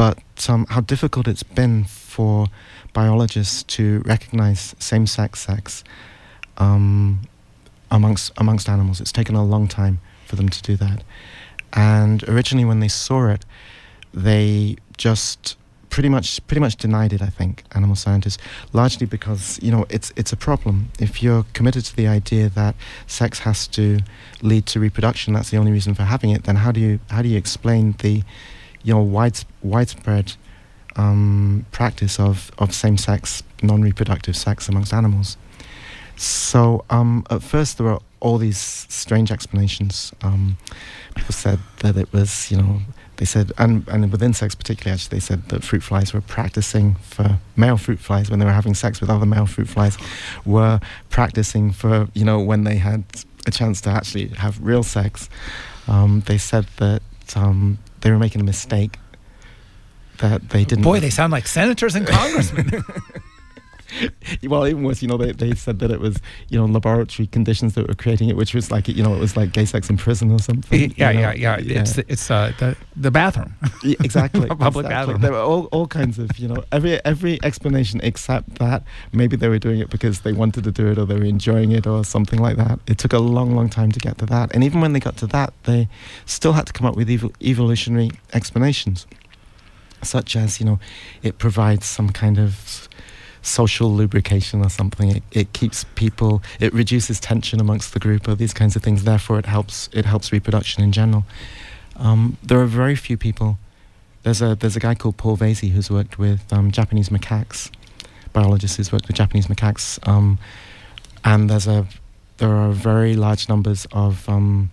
but 0.00 0.48
um, 0.48 0.64
how 0.70 0.80
difficult 0.80 1.28
it's 1.28 1.42
been 1.42 1.84
for 1.84 2.46
biologists 2.94 3.62
to 3.64 4.00
recognize 4.06 4.74
same-sex 4.78 5.40
sex 5.40 5.84
um, 6.56 7.20
amongst 7.90 8.32
amongst 8.38 8.66
animals. 8.70 9.02
It's 9.02 9.12
taken 9.12 9.34
a 9.34 9.44
long 9.44 9.68
time 9.68 10.00
for 10.24 10.36
them 10.36 10.48
to 10.48 10.62
do 10.62 10.74
that. 10.76 11.04
And 11.74 12.26
originally, 12.26 12.64
when 12.64 12.80
they 12.80 12.88
saw 12.88 13.28
it, 13.28 13.44
they 14.14 14.76
just 14.96 15.58
pretty 15.90 16.08
much 16.08 16.28
pretty 16.46 16.60
much 16.60 16.76
denied 16.76 17.12
it. 17.12 17.20
I 17.20 17.28
think 17.28 17.64
animal 17.74 17.94
scientists, 17.94 18.38
largely 18.72 19.06
because 19.06 19.60
you 19.62 19.70
know 19.70 19.84
it's 19.90 20.14
it's 20.16 20.32
a 20.32 20.36
problem. 20.48 20.92
If 20.98 21.22
you're 21.22 21.44
committed 21.52 21.84
to 21.84 21.94
the 21.94 22.08
idea 22.08 22.48
that 22.48 22.74
sex 23.06 23.40
has 23.40 23.66
to 23.76 23.98
lead 24.40 24.64
to 24.72 24.80
reproduction, 24.80 25.34
that's 25.34 25.50
the 25.50 25.58
only 25.58 25.72
reason 25.72 25.92
for 25.92 26.04
having 26.04 26.30
it. 26.30 26.44
Then 26.44 26.56
how 26.56 26.72
do 26.72 26.80
you 26.80 27.00
how 27.10 27.20
do 27.20 27.28
you 27.28 27.36
explain 27.36 27.96
the 27.98 28.22
you 28.82 28.94
know 28.94 29.00
wide, 29.00 29.44
widespread 29.62 30.34
um, 30.96 31.66
practice 31.70 32.18
of, 32.18 32.50
of 32.58 32.74
same-sex 32.74 33.42
non-reproductive 33.62 34.36
sex 34.36 34.68
amongst 34.68 34.92
animals? 34.92 35.36
So 36.16 36.84
um, 36.90 37.24
at 37.30 37.42
first 37.42 37.78
there 37.78 37.86
were 37.86 38.00
all 38.20 38.38
these 38.38 38.58
strange 38.58 39.32
explanations. 39.32 40.12
Um, 40.22 40.58
people 41.14 41.32
said 41.32 41.58
that 41.78 41.96
it 41.96 42.12
was, 42.12 42.50
you 42.50 42.58
know, 42.58 42.80
they 43.16 43.24
said, 43.26 43.52
and, 43.58 43.86
and 43.88 44.10
with 44.10 44.22
insects 44.22 44.54
particularly, 44.54 44.94
actually, 44.94 45.16
they 45.16 45.20
said 45.20 45.48
that 45.50 45.62
fruit 45.62 45.82
flies 45.82 46.14
were 46.14 46.22
practicing 46.22 46.94
for 46.96 47.38
male 47.56 47.76
fruit 47.76 47.98
flies 47.98 48.30
when 48.30 48.38
they 48.38 48.46
were 48.46 48.52
having 48.52 48.74
sex 48.74 49.00
with 49.00 49.10
other 49.10 49.26
male 49.26 49.46
fruit 49.46 49.68
flies, 49.68 49.98
were 50.46 50.80
practicing 51.10 51.70
for, 51.70 52.08
you 52.14 52.24
know, 52.24 52.40
when 52.40 52.64
they 52.64 52.76
had 52.76 53.04
a 53.46 53.50
chance 53.50 53.80
to 53.82 53.90
actually 53.90 54.28
have 54.28 54.58
real 54.62 54.82
sex. 54.82 55.28
Um, 55.86 56.22
they 56.26 56.38
said 56.38 56.66
that 56.76 57.02
um, 57.34 57.78
they 58.00 58.10
were 58.10 58.18
making 58.18 58.40
a 58.40 58.44
mistake. 58.44 58.98
That 60.18 60.50
they 60.50 60.64
didn't. 60.64 60.84
Boy, 60.84 61.00
they 61.00 61.10
sound 61.10 61.32
like 61.32 61.46
senators 61.46 61.94
and 61.94 62.06
congressmen. 62.06 62.70
well, 64.44 64.66
even 64.66 64.82
worse, 64.82 65.02
you 65.02 65.08
know, 65.08 65.16
they, 65.16 65.32
they 65.32 65.54
said 65.54 65.78
that 65.80 65.90
it 65.90 66.00
was, 66.00 66.18
you 66.48 66.58
know, 66.58 66.66
laboratory 66.66 67.26
conditions 67.26 67.74
that 67.74 67.86
were 67.88 67.94
creating 67.94 68.28
it, 68.28 68.36
which 68.36 68.54
was 68.54 68.70
like, 68.70 68.88
you 68.88 69.02
know, 69.02 69.14
it 69.14 69.20
was 69.20 69.36
like 69.36 69.52
gay 69.52 69.64
sex 69.64 69.90
in 69.90 69.96
prison 69.96 70.30
or 70.30 70.38
something. 70.38 70.92
yeah, 70.96 71.10
you 71.10 71.20
know? 71.20 71.32
yeah, 71.32 71.58
yeah, 71.58 71.80
It's 71.80 71.98
it's 71.98 72.30
uh, 72.30 72.52
the 72.58 72.76
the 72.96 73.10
bathroom. 73.10 73.54
Yeah, 73.82 73.96
exactly. 74.00 74.46
A 74.50 74.56
public 74.56 74.86
exactly. 74.86 75.14
bathroom. 75.14 75.20
There 75.22 75.32
were 75.32 75.38
all, 75.38 75.64
all 75.66 75.86
kinds 75.86 76.18
of, 76.18 76.36
you 76.38 76.48
know, 76.48 76.62
every 76.72 77.04
every 77.04 77.38
explanation 77.42 78.00
except 78.02 78.58
that 78.58 78.82
maybe 79.12 79.36
they 79.36 79.48
were 79.48 79.58
doing 79.58 79.80
it 79.80 79.90
because 79.90 80.20
they 80.20 80.32
wanted 80.32 80.64
to 80.64 80.72
do 80.72 80.88
it 80.90 80.98
or 80.98 81.04
they 81.06 81.14
were 81.16 81.24
enjoying 81.24 81.72
it 81.72 81.86
or 81.86 82.04
something 82.04 82.38
like 82.38 82.56
that. 82.56 82.78
It 82.86 82.98
took 82.98 83.12
a 83.12 83.18
long, 83.18 83.54
long 83.54 83.68
time 83.68 83.92
to 83.92 83.98
get 83.98 84.18
to 84.18 84.26
that. 84.26 84.54
And 84.54 84.64
even 84.64 84.80
when 84.80 84.92
they 84.92 85.00
got 85.00 85.16
to 85.18 85.26
that, 85.28 85.52
they 85.64 85.88
still 86.26 86.52
had 86.52 86.66
to 86.66 86.72
come 86.72 86.86
up 86.86 86.96
with 86.96 87.08
evol- 87.08 87.34
evolutionary 87.42 88.10
explanations, 88.32 89.06
such 90.02 90.36
as, 90.36 90.60
you 90.60 90.66
know, 90.66 90.78
it 91.22 91.38
provides 91.38 91.86
some 91.86 92.10
kind 92.10 92.38
of 92.38 92.88
social 93.42 93.92
lubrication 93.92 94.64
or 94.64 94.70
something. 94.70 95.16
It, 95.16 95.22
it 95.32 95.52
keeps 95.52 95.84
people, 95.94 96.42
it 96.58 96.72
reduces 96.72 97.20
tension 97.20 97.60
amongst 97.60 97.92
the 97.92 98.00
group 98.00 98.28
or 98.28 98.34
these 98.34 98.54
kinds 98.54 98.76
of 98.76 98.82
things. 98.82 99.04
Therefore, 99.04 99.38
it 99.38 99.46
helps 99.46 99.88
it 99.92 100.04
helps 100.04 100.32
reproduction 100.32 100.82
in 100.82 100.92
general. 100.92 101.24
Um, 101.96 102.36
there 102.42 102.60
are 102.60 102.66
very 102.66 102.96
few 102.96 103.16
people. 103.16 103.58
There's 104.22 104.42
a 104.42 104.54
there's 104.54 104.76
a 104.76 104.80
guy 104.80 104.94
called 104.94 105.16
Paul 105.16 105.36
Vasey 105.36 105.70
who's 105.70 105.90
worked 105.90 106.18
with 106.18 106.52
um, 106.52 106.70
Japanese 106.70 107.08
macaques, 107.08 107.70
biologist 108.32 108.76
who's 108.76 108.92
worked 108.92 109.06
with 109.08 109.16
Japanese 109.16 109.46
macaques, 109.46 109.98
um, 110.06 110.38
and 111.24 111.48
there's 111.48 111.66
a 111.66 111.86
there 112.38 112.50
are 112.50 112.70
very 112.70 113.16
large 113.16 113.48
numbers 113.48 113.86
of 113.92 114.28
um, 114.28 114.70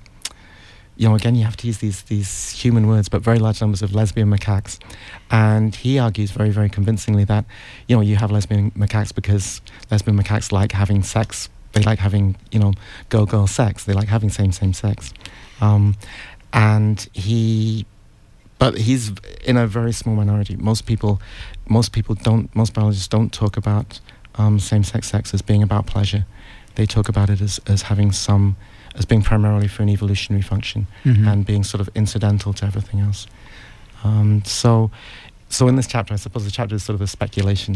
you 0.98 1.08
know 1.08 1.16
again 1.16 1.36
you 1.36 1.46
have 1.46 1.58
to 1.58 1.68
use 1.68 1.78
these 1.78 2.02
these 2.04 2.50
human 2.52 2.88
words, 2.88 3.08
but 3.10 3.22
very 3.22 3.40
large 3.40 3.62
numbers 3.62 3.82
of 3.82 3.94
lesbian 3.94 4.30
macaques, 4.30 4.80
and 5.32 5.76
he 5.76 6.00
argues 6.00 6.32
very 6.32 6.50
very 6.50 6.70
convincingly 6.70 7.24
that 7.26 7.46
you 7.88 7.96
know 7.96 8.02
you 8.02 8.16
have 8.16 8.32
lesbian 8.32 8.72
macaques 8.72 9.14
because 9.14 9.62
lesbian 9.92 10.18
macaques 10.18 10.52
like 10.52 10.72
having 10.72 11.04
sex. 11.04 11.50
They 11.74 11.84
like 11.84 12.00
having 12.00 12.36
you 12.52 12.60
know 12.60 12.74
girl 13.10 13.26
girl 13.26 13.48
sex. 13.48 13.84
They 13.84 13.94
like 13.94 14.08
having 14.08 14.30
same 14.30 14.52
same 14.52 14.74
sex. 14.74 15.14
Um, 15.62 15.96
and 16.54 17.08
he 17.14 17.86
but 18.60 18.78
he's 18.78 19.12
in 19.44 19.58
a 19.58 19.68
very 19.68 19.92
small 19.92 20.16
minority 20.16 20.56
most 20.56 20.86
people 20.86 21.22
most 21.68 21.92
people 21.92 22.16
don't 22.16 22.54
most 22.56 22.74
biologists 22.74 23.08
don't 23.08 23.32
talk 23.32 23.58
about 23.58 24.00
um, 24.36 24.60
same-sex 24.60 25.10
sex 25.10 25.34
as 25.34 25.42
being 25.42 25.64
about 25.64 25.86
pleasure 25.86 26.26
they 26.76 26.86
talk 26.86 27.10
about 27.10 27.30
it 27.30 27.42
as, 27.42 27.60
as 27.68 27.84
having 27.84 28.12
some 28.12 28.56
as 28.98 29.06
being 29.06 29.22
primarily 29.22 29.68
for 29.68 29.84
an 29.84 29.90
evolutionary 29.90 30.42
function 30.42 30.88
Mhm. 31.06 31.28
and 31.32 31.46
being 31.46 31.64
sort 31.64 31.82
of 31.82 31.90
incidental 31.96 32.54
to 32.54 32.66
everything 32.66 33.00
else 33.00 33.28
um, 34.04 34.44
so 34.46 34.90
so 35.50 35.68
in 35.68 35.76
this 35.76 35.88
chapter 35.88 36.14
i 36.14 36.18
suppose 36.18 36.44
the 36.46 36.52
chapter 36.52 36.76
is 36.76 36.84
sort 36.84 36.96
of 36.96 37.02
a 37.02 37.08
speculation 37.08 37.76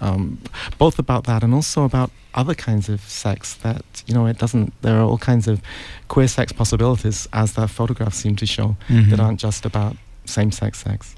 um, 0.00 0.38
both 0.78 0.98
about 0.98 1.24
that 1.24 1.42
and 1.42 1.52
also 1.54 1.82
about 1.84 2.10
other 2.34 2.54
kinds 2.54 2.88
of 2.88 3.00
sex 3.00 3.54
that 3.54 3.84
you 4.06 4.14
know 4.14 4.26
it 4.26 4.38
doesn't 4.38 4.72
there 4.82 4.96
are 4.98 5.02
all 5.10 5.18
kinds 5.18 5.48
of 5.48 5.60
queer 6.08 6.28
sex 6.28 6.52
possibilities 6.52 7.26
as 7.32 7.52
that 7.54 7.68
photograph 7.70 8.14
seemed 8.14 8.38
to 8.38 8.46
show 8.46 8.76
Mhm. 8.88 9.10
that 9.10 9.20
aren't 9.20 9.40
just 9.40 9.64
about 9.66 9.96
same-sex 10.24 10.78
sex 10.84 11.14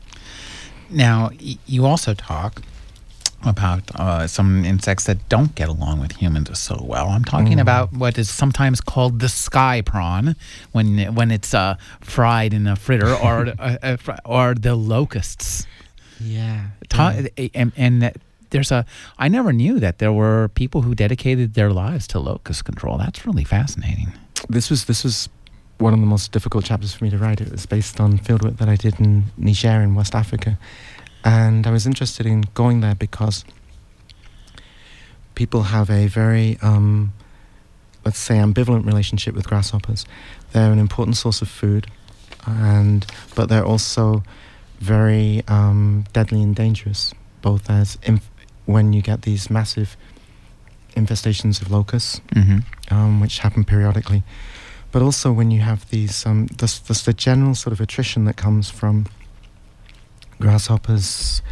Now, 0.93 1.31
y- 1.41 1.59
you 1.67 1.87
also 1.87 2.15
talk 2.15 2.63
about 3.45 3.83
uh, 3.95 4.27
some 4.27 4.65
insects 4.65 5.05
that 5.05 5.29
don't 5.29 5.55
get 5.55 5.69
along 5.69 6.01
with 6.01 6.13
humans 6.13 6.59
so 6.59 6.83
well. 6.83 7.09
I'm 7.09 7.25
talking 7.25 7.57
Mm. 7.59 7.63
about 7.63 7.93
what 7.93 8.19
is 8.19 8.29
sometimes 8.31 8.81
called 8.81 9.21
the 9.21 9.29
sky 9.29 9.81
prawn, 9.83 10.37
when 10.73 11.15
when 11.15 11.31
it's 11.31 11.55
uh, 11.55 11.77
fried 12.01 12.53
in 12.53 12.67
a 12.67 12.77
fritter, 12.77 13.15
or 13.15 13.49
uh, 13.59 13.77
uh, 13.83 14.17
or 14.25 14.55
the 14.55 14.75
locusts. 14.75 15.67
yeah, 16.21 16.67
Ta- 16.89 17.15
and, 17.55 17.73
and 17.77 18.13
there's 18.51 18.71
a. 18.73 18.85
I 19.19 19.29
never 19.29 19.53
knew 19.53 19.81
that 19.81 19.99
there 19.99 20.13
were 20.13 20.49
people 20.55 20.83
who 20.83 20.95
dedicated 20.95 21.55
their 21.55 21.71
lives 21.73 22.07
to 22.09 22.19
locust 22.21 22.65
control. 22.65 22.99
That's 22.99 23.25
really 23.27 23.45
fascinating. 23.45 24.13
this 24.49 24.69
was 24.71 24.85
this 24.85 25.03
was 25.05 25.29
one 25.79 25.95
of 25.95 26.01
the 26.01 26.07
most 26.07 26.31
difficult 26.33 26.65
chapters 26.67 26.93
for 26.93 27.05
me 27.05 27.11
to 27.11 27.17
write. 27.17 27.41
It 27.41 27.51
was 27.51 27.65
based 27.67 28.01
on 28.01 28.19
fieldwork 28.19 28.59
that 28.59 28.69
I 28.69 28.77
did 28.77 29.01
in 29.01 29.25
Niger 29.39 29.81
in 29.83 29.95
West 29.95 30.15
Africa, 30.15 30.59
and 31.25 31.67
I 31.67 31.71
was 31.71 31.87
interested 31.87 32.27
in 32.27 32.45
going 32.55 32.81
there 32.81 32.95
because 32.95 33.45
people 35.35 35.63
have 35.65 35.91
a 35.91 36.07
very, 36.07 36.59
um, 36.63 37.13
let's 38.05 38.19
say, 38.19 38.37
ambivalent 38.37 38.87
relationship 38.87 39.35
with 39.35 39.47
grasshoppers. 39.47 40.05
They're 40.53 40.73
an 40.73 40.79
important 40.79 41.17
source 41.17 41.43
of 41.43 41.49
food, 41.49 41.87
and 42.47 43.07
but 43.35 43.49
they're 43.49 43.65
also 43.65 44.23
very 44.79 45.43
um, 45.49 46.05
deadly 46.13 46.43
and 46.43 46.57
dangerous, 46.57 47.13
both 47.43 47.69
as 47.71 47.99
inf- 48.03 48.31
when 48.67 48.93
you 48.93 49.03
get 49.03 49.23
these 49.23 49.51
massive 49.51 49.97
infestations 50.97 51.61
of 51.63 51.71
locusts 51.71 52.21
Mm-hmm. 52.35 52.95
um, 52.95 53.21
which 53.21 53.39
happen 53.41 53.65
periodically. 53.65 54.23
But 54.93 55.03
also 55.03 55.31
when 55.31 55.51
you 55.53 55.61
have 55.61 55.89
these, 55.91 56.27
um, 56.27 56.47
this, 56.47 56.81
this 56.81 57.05
the 57.05 57.13
general 57.13 57.55
sort 57.55 57.73
of 57.73 57.81
attrition 57.81 58.25
that 58.25 58.37
comes 58.37 58.71
from 58.71 59.07
grasshoppers. 60.41 61.43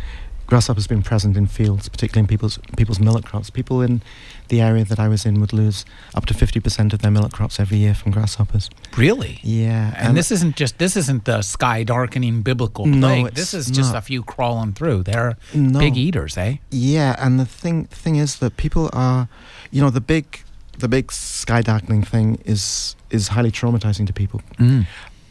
Grasshoppers 0.46 0.86
been 0.86 1.02
present 1.02 1.36
in 1.36 1.46
fields, 1.46 1.90
particularly 1.90 2.20
in 2.20 2.26
people's 2.26 2.58
people's 2.78 2.98
millet 2.98 3.22
crops. 3.26 3.50
People 3.50 3.82
in 3.82 4.00
the 4.48 4.62
area 4.62 4.82
that 4.82 4.98
I 4.98 5.06
was 5.06 5.26
in 5.26 5.40
would 5.42 5.52
lose 5.52 5.84
up 6.14 6.24
to 6.24 6.32
fifty 6.32 6.58
percent 6.58 6.94
of 6.94 7.00
their 7.00 7.10
millet 7.10 7.32
crops 7.34 7.60
every 7.60 7.76
year 7.76 7.92
from 7.92 8.12
grasshoppers. 8.12 8.70
Really? 8.96 9.40
Yeah, 9.42 9.92
And, 9.98 10.16
this 10.16 10.30
isn't 10.30 10.56
just 10.56 10.78
this 10.78 10.96
isn't 10.96 11.26
the 11.26 11.42
sky 11.42 11.82
darkening 11.84 12.40
biblical 12.40 12.86
No, 12.86 13.08
plague. 13.08 13.26
it's 13.26 13.36
this 13.36 13.52
is 13.52 13.70
just 13.70 13.92
not. 13.92 13.98
a 13.98 14.00
few 14.00 14.22
crawling 14.22 14.72
through. 14.72 15.02
They're 15.02 15.36
no, 15.52 15.80
big 15.80 15.98
eaters, 15.98 16.38
eh? 16.38 16.56
Yeah, 16.70 17.14
and 17.18 17.38
the 17.38 17.44
thing 17.44 17.84
thing 17.84 18.16
is 18.16 18.38
that 18.38 18.56
people 18.56 18.88
are, 18.94 19.28
you 19.70 19.82
know, 19.82 19.90
the 19.90 20.00
big 20.00 20.40
the 20.78 20.88
big 20.88 21.12
sky 21.12 21.60
darkening 21.60 22.04
thing 22.04 22.38
is 22.46 22.96
is 23.10 23.28
highly 23.28 23.50
traumatizing 23.50 24.06
to 24.06 24.14
people. 24.14 24.40
Mm. 24.58 24.86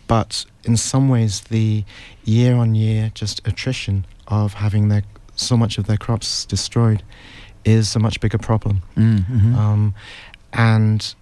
But 0.07 0.45
in 0.63 0.77
some 0.77 1.09
ways, 1.09 1.41
the 1.41 1.83
year 2.23 2.55
on 2.55 2.75
year 2.75 3.11
just 3.13 3.45
attrition 3.47 4.05
of 4.27 4.53
having 4.53 4.89
their 4.89 5.03
so 5.35 5.55
much 5.55 5.77
of 5.77 5.85
their 5.85 5.97
crops 5.97 6.45
destroyed 6.45 7.03
is 7.63 7.95
a 7.95 7.99
much 7.99 8.19
bigger 8.19 8.37
problem. 8.37 8.81
Mm, 8.95 9.25
mhm. 9.25 9.55
Um, 9.55 9.93
and 10.53 11.13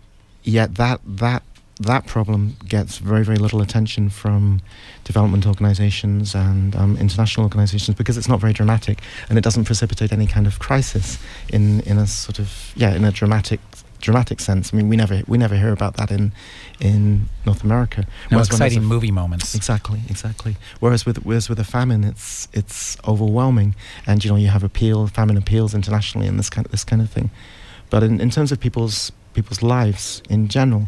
yet 0.43 0.75
that 0.75 1.01
that 1.05 1.43
that 1.81 2.05
problem 2.05 2.55
gets 2.67 2.99
very 2.99 3.23
very 3.25 3.38
little 3.38 3.61
attention 3.61 4.09
from 4.09 4.61
development 5.03 5.45
organizations 5.45 6.33
and 6.33 6.73
um, 6.75 6.95
international 6.97 7.43
organizations 7.43 7.97
because 7.97 8.17
it's 8.17 8.29
not 8.29 8.39
very 8.39 8.53
dramatic 8.53 9.01
and 9.27 9.38
it 9.38 9.43
doesn't 9.43 9.65
precipitate 9.65 10.13
any 10.13 10.25
kind 10.25 10.47
of 10.47 10.59
crisis 10.59 11.19
in 11.49 11.81
in 11.81 11.97
a 11.97 12.07
sort 12.07 12.39
of 12.39 12.71
yeah 12.77 12.95
in 12.95 13.03
a 13.03 13.11
dramatic 13.11 13.59
dramatic 14.06 14.39
sense. 14.39 14.66
I 14.72 14.78
mean, 14.78 14.88
we 14.89 14.95
never 15.03 15.22
we 15.28 15.38
never 15.38 15.56
hear 15.64 15.74
about 15.80 15.93
that 15.97 16.10
in 16.12 16.32
in 16.80 17.28
North 17.45 17.64
America. 17.64 18.01
no 18.32 18.38
Whereas 18.38 18.47
exciting 18.47 18.84
a- 18.84 18.93
movie 18.93 19.12
moments. 19.22 19.56
Exactly, 19.56 19.99
exactly. 20.10 20.53
Whereas 20.82 21.06
with 21.08 21.18
whereas 21.26 21.49
with 21.49 21.60
a 21.60 21.64
famine, 21.78 22.03
it's 22.12 22.47
it's 22.53 22.97
overwhelming, 23.03 23.76
and 24.08 24.24
you 24.24 24.30
know 24.32 24.38
you 24.45 24.49
have 24.49 24.64
appeal, 24.66 25.08
famine 25.08 25.38
appeals 25.38 25.74
internationally, 25.74 26.28
and 26.30 26.38
this 26.39 26.49
kind 26.49 26.68
this 26.72 26.84
kind 26.86 27.01
of 27.01 27.10
thing. 27.10 27.30
But 27.89 28.03
in, 28.03 28.20
in 28.22 28.30
terms 28.30 28.51
of 28.51 28.60
people's 28.60 29.12
people's 29.34 29.62
lives 29.62 30.22
in 30.30 30.47
general, 30.47 30.84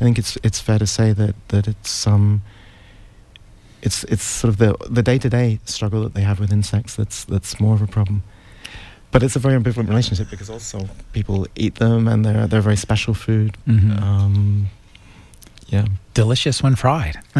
I 0.00 0.04
think 0.04 0.18
it's 0.18 0.38
it's 0.42 0.60
fair 0.60 0.78
to 0.78 0.86
say 0.86 1.12
that 1.14 1.34
that 1.48 1.66
it's 1.68 2.06
um. 2.06 2.42
It's 3.86 4.02
it's 4.04 4.24
sort 4.24 4.48
of 4.52 4.56
the 4.56 4.74
the 4.94 5.02
day 5.02 5.18
to 5.18 5.28
day 5.28 5.58
struggle 5.64 6.02
that 6.04 6.14
they 6.14 6.22
have 6.24 6.40
with 6.40 6.50
insects 6.52 6.94
that's 6.96 7.24
that's 7.32 7.60
more 7.60 7.74
of 7.74 7.82
a 7.82 7.86
problem. 7.86 8.22
But 9.14 9.22
it's 9.22 9.36
a 9.36 9.38
very 9.38 9.56
ambivalent 9.56 9.88
relationship 9.88 10.28
because 10.28 10.50
also 10.50 10.88
people 11.12 11.46
eat 11.54 11.76
them 11.76 12.08
and 12.08 12.24
they're 12.24 12.48
they're 12.48 12.60
very 12.70 12.76
special 12.76 13.14
food. 13.14 13.56
Mhm. 13.64 14.02
Um, 14.02 14.66
yeah, 15.68 15.86
Delicious 16.14 16.62
when 16.64 16.74
fried, 16.74 17.16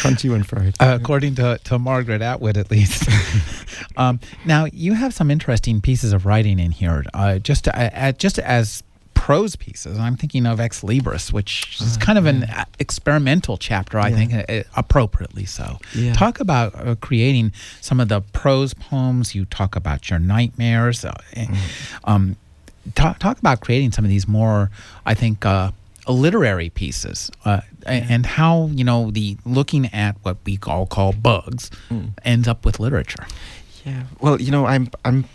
crunchy 0.00 0.30
when 0.30 0.44
fried. 0.44 0.74
uh, 0.80 0.96
according 1.00 1.34
to, 1.34 1.58
to 1.64 1.78
Margaret 1.78 2.22
Atwood, 2.22 2.56
at 2.56 2.70
least. 2.70 3.08
um, 3.96 4.20
now 4.46 4.66
you 4.72 4.94
have 4.94 5.12
some 5.12 5.30
interesting 5.32 5.80
pieces 5.80 6.12
of 6.12 6.26
writing 6.26 6.58
in 6.60 6.70
here, 6.70 7.04
uh, 7.12 7.38
just 7.38 7.66
uh, 7.68 7.72
uh, 7.72 8.12
just 8.12 8.38
as 8.38 8.82
prose 9.22 9.54
pieces. 9.54 9.98
I'm 9.98 10.16
thinking 10.16 10.46
of 10.46 10.58
Ex 10.58 10.80
Libris, 10.82 11.32
which 11.32 11.78
is 11.80 11.96
Ah, 11.96 12.00
kind 12.04 12.18
of 12.18 12.26
an 12.26 12.40
yeah. 12.40 12.62
uh, 12.62 12.64
experimental 12.80 13.56
chapter, 13.56 13.96
I 14.00 14.08
Yeah. 14.08 14.16
think, 14.16 14.34
uh, 14.34 14.44
uh, 14.52 14.62
appropriately 14.74 15.44
so. 15.46 15.78
Yeah. 15.94 16.12
Talk 16.12 16.40
about 16.40 16.74
uh, 16.74 16.96
creating 16.96 17.52
some 17.80 18.00
of 18.00 18.08
the 18.08 18.20
prose 18.32 18.74
poems. 18.74 19.32
You 19.36 19.44
talk 19.44 19.76
about 19.76 20.10
your 20.10 20.18
nightmares. 20.18 21.04
Uh, 21.04 21.12
eh, 21.34 21.46
um, 22.02 22.34
talk, 22.96 23.20
talk 23.20 23.38
about 23.38 23.60
creating 23.60 23.92
some 23.92 24.04
of 24.04 24.10
these 24.10 24.26
more, 24.26 24.70
I 25.06 25.14
think, 25.14 25.46
uh, 25.46 25.70
literary 26.08 26.68
pieces, 26.70 27.30
uh, 27.44 27.60
and 27.86 28.26
how 28.26 28.70
you 28.74 28.82
know 28.82 29.12
the 29.12 29.36
looking 29.44 29.86
at 29.94 30.16
what 30.24 30.36
we 30.44 30.58
all 30.66 30.84
call 30.86 31.12
bugs 31.12 31.70
Mm. 31.90 32.08
ends 32.24 32.48
up 32.48 32.64
with 32.64 32.80
literature. 32.80 33.24
Yeah. 33.86 34.02
Well, 34.20 34.40
you 34.42 34.50
know, 34.50 34.66
I'm 34.66 34.88
I'm 35.04 35.26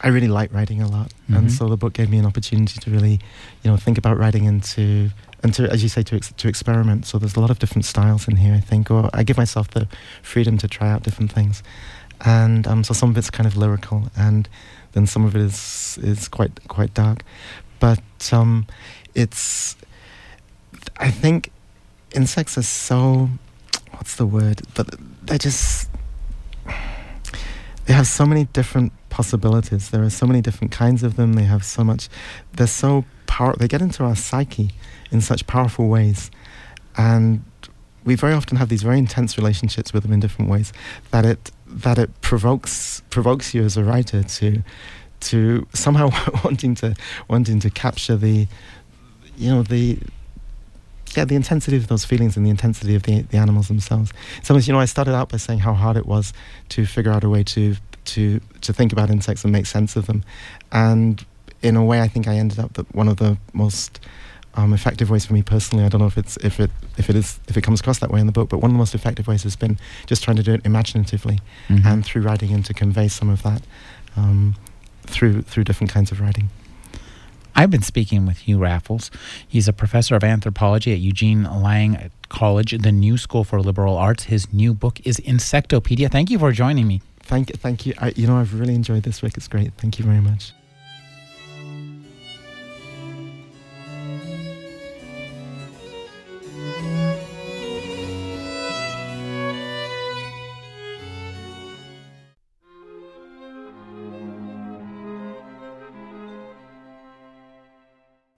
I 0.00 0.08
really 0.08 0.28
like 0.28 0.52
writing 0.52 0.82
a 0.82 0.88
lot, 0.88 1.12
Mhm. 1.30 1.36
and 1.38 1.52
so 1.52 1.68
the 1.68 1.76
book 1.76 1.94
gave 1.94 2.10
me 2.10 2.18
an 2.18 2.26
opportunity 2.26 2.78
to 2.80 2.90
really, 2.90 3.18
you 3.62 3.70
know, 3.70 3.76
think 3.76 3.96
about 3.98 4.18
writing 4.18 4.46
and 4.46 4.62
to 4.74 5.10
and 5.42 5.52
to, 5.54 5.70
as 5.70 5.82
you 5.82 5.88
say, 5.88 6.02
to 6.02 6.16
ex- 6.16 6.32
to 6.36 6.48
experiment. 6.48 7.06
So 7.06 7.18
there's 7.18 7.36
a 7.36 7.40
lot 7.40 7.50
of 7.50 7.58
different 7.58 7.84
styles 7.84 8.26
in 8.28 8.36
here. 8.36 8.54
I 8.54 8.60
think, 8.60 8.90
or 8.90 9.08
I 9.14 9.22
give 9.22 9.36
myself 9.36 9.68
the 9.70 9.86
freedom 10.22 10.58
to 10.58 10.68
try 10.68 10.90
out 10.90 11.02
different 11.02 11.32
things, 11.32 11.62
and 12.24 12.66
um, 12.66 12.84
so 12.84 12.94
some 12.94 13.10
of 13.10 13.16
it's 13.18 13.30
kind 13.30 13.46
of 13.46 13.56
lyrical, 13.56 14.10
and 14.16 14.48
then 14.92 15.06
some 15.06 15.24
of 15.24 15.34
it 15.34 15.40
is 15.42 15.98
is 16.02 16.28
quite 16.28 16.52
quite 16.68 16.92
dark, 16.94 17.22
but 17.80 18.02
um, 18.32 18.66
it's 19.14 19.76
I 20.98 21.10
think 21.10 21.50
insects 22.14 22.56
are 22.58 22.62
so 22.62 23.30
what's 23.92 24.16
the 24.16 24.26
word? 24.26 24.60
But 24.74 24.94
they're 25.22 25.38
just 25.38 25.88
they 27.86 27.94
have 27.94 28.06
so 28.06 28.26
many 28.26 28.44
different 28.52 28.92
possibilities. 29.16 29.88
There 29.90 30.02
are 30.02 30.10
so 30.10 30.26
many 30.26 30.42
different 30.42 30.72
kinds 30.72 31.02
of 31.02 31.16
them. 31.16 31.32
They 31.32 31.44
have 31.44 31.64
so 31.64 31.82
much. 31.82 32.10
They're 32.52 32.66
so 32.84 33.06
power. 33.26 33.54
They 33.56 33.66
get 33.66 33.80
into 33.80 34.04
our 34.04 34.14
psyche 34.14 34.72
in 35.10 35.22
such 35.22 35.46
powerful 35.46 35.88
ways, 35.88 36.30
and 36.98 37.42
we 38.04 38.14
very 38.14 38.34
often 38.34 38.58
have 38.58 38.68
these 38.68 38.82
very 38.82 38.98
intense 38.98 39.38
relationships 39.38 39.94
with 39.94 40.02
them 40.02 40.12
in 40.12 40.20
different 40.20 40.50
ways. 40.50 40.70
That 41.12 41.24
it 41.24 41.50
that 41.66 41.96
it 41.98 42.10
provokes 42.20 43.02
provokes 43.08 43.54
you 43.54 43.62
as 43.64 43.78
a 43.78 43.84
writer 43.84 44.22
to 44.22 44.62
to 45.20 45.66
somehow 45.72 46.10
wanting 46.44 46.74
to 46.82 46.94
wanting 47.26 47.58
to 47.60 47.70
capture 47.70 48.16
the 48.16 48.46
you 49.38 49.50
know 49.50 49.62
the 49.62 49.98
yeah, 51.16 51.24
the 51.24 51.36
intensity 51.36 51.78
of 51.78 51.86
those 51.86 52.04
feelings 52.04 52.36
and 52.36 52.44
the 52.44 52.50
intensity 52.50 52.94
of 52.94 53.04
the, 53.04 53.22
the 53.22 53.38
animals 53.38 53.68
themselves. 53.68 54.12
Sometimes, 54.42 54.68
you 54.68 54.74
know, 54.74 54.80
I 54.80 54.84
started 54.84 55.14
out 55.14 55.30
by 55.30 55.38
saying 55.38 55.60
how 55.60 55.72
hard 55.72 55.96
it 55.96 56.04
was 56.04 56.34
to 56.70 56.84
figure 56.84 57.10
out 57.10 57.24
a 57.24 57.30
way 57.30 57.42
to 57.44 57.76
to 58.06 58.40
to 58.62 58.72
think 58.72 58.92
about 58.92 59.10
insects 59.10 59.44
and 59.44 59.52
make 59.52 59.66
sense 59.66 59.96
of 59.96 60.06
them, 60.06 60.22
and 60.72 61.24
in 61.62 61.76
a 61.76 61.84
way, 61.84 62.00
I 62.00 62.08
think 62.08 62.28
I 62.28 62.36
ended 62.36 62.58
up 62.58 62.74
that 62.74 62.94
one 62.94 63.08
of 63.08 63.16
the 63.16 63.38
most 63.52 63.98
um, 64.54 64.72
effective 64.72 65.10
ways 65.10 65.24
for 65.26 65.32
me 65.34 65.42
personally. 65.42 65.84
I 65.84 65.88
don't 65.88 66.00
know 66.00 66.06
if 66.06 66.18
it's 66.18 66.36
if 66.38 66.60
it 66.60 66.70
if 66.98 67.08
it 67.10 67.16
is 67.16 67.40
if 67.48 67.56
it 67.56 67.62
comes 67.62 67.80
across 67.80 67.98
that 68.00 68.10
way 68.10 68.20
in 68.20 68.26
the 68.26 68.32
book, 68.32 68.48
but 68.48 68.58
one 68.58 68.70
of 68.70 68.74
the 68.74 68.78
most 68.78 68.94
effective 68.94 69.26
ways 69.26 69.42
has 69.42 69.56
been 69.56 69.78
just 70.06 70.22
trying 70.22 70.36
to 70.36 70.42
do 70.42 70.52
it 70.54 70.60
imaginatively 70.64 71.40
Mhm. 71.68 71.84
and 71.84 72.04
through 72.04 72.22
writing 72.22 72.52
and 72.52 72.64
to 72.66 72.74
convey 72.74 73.08
some 73.08 73.28
of 73.28 73.42
that 73.42 73.62
um, 74.16 74.54
through 75.06 75.42
through 75.42 75.64
different 75.64 75.92
kinds 75.92 76.10
of 76.12 76.20
writing. 76.20 76.48
I've 77.58 77.70
been 77.70 77.82
speaking 77.82 78.26
with 78.26 78.38
Hugh 78.40 78.58
Raffles. 78.58 79.10
He's 79.48 79.66
a 79.66 79.72
professor 79.72 80.14
of 80.14 80.22
anthropology 80.22 80.92
at 80.92 80.98
Eugene 80.98 81.44
Lang 81.44 82.10
College, 82.28 82.76
the 82.82 82.92
New 82.92 83.16
School 83.16 83.44
for 83.44 83.62
Liberal 83.62 83.96
Arts. 83.96 84.24
His 84.24 84.52
new 84.52 84.74
book 84.74 85.00
is 85.04 85.16
Insectopedia. 85.20 86.10
Thank 86.10 86.28
you 86.30 86.38
for 86.38 86.52
joining 86.52 86.86
me. 86.86 87.00
Thank 87.26 87.50
you. 87.50 87.56
thank 87.56 87.86
you. 87.86 87.94
I, 87.98 88.12
you 88.16 88.26
know, 88.26 88.36
I've 88.36 88.54
really 88.58 88.74
enjoyed 88.74 89.02
this 89.02 89.20
week. 89.22 89.36
It's 89.36 89.48
great. 89.48 89.72
Thank 89.74 89.98
you 89.98 90.04
very 90.04 90.20
much. 90.20 90.52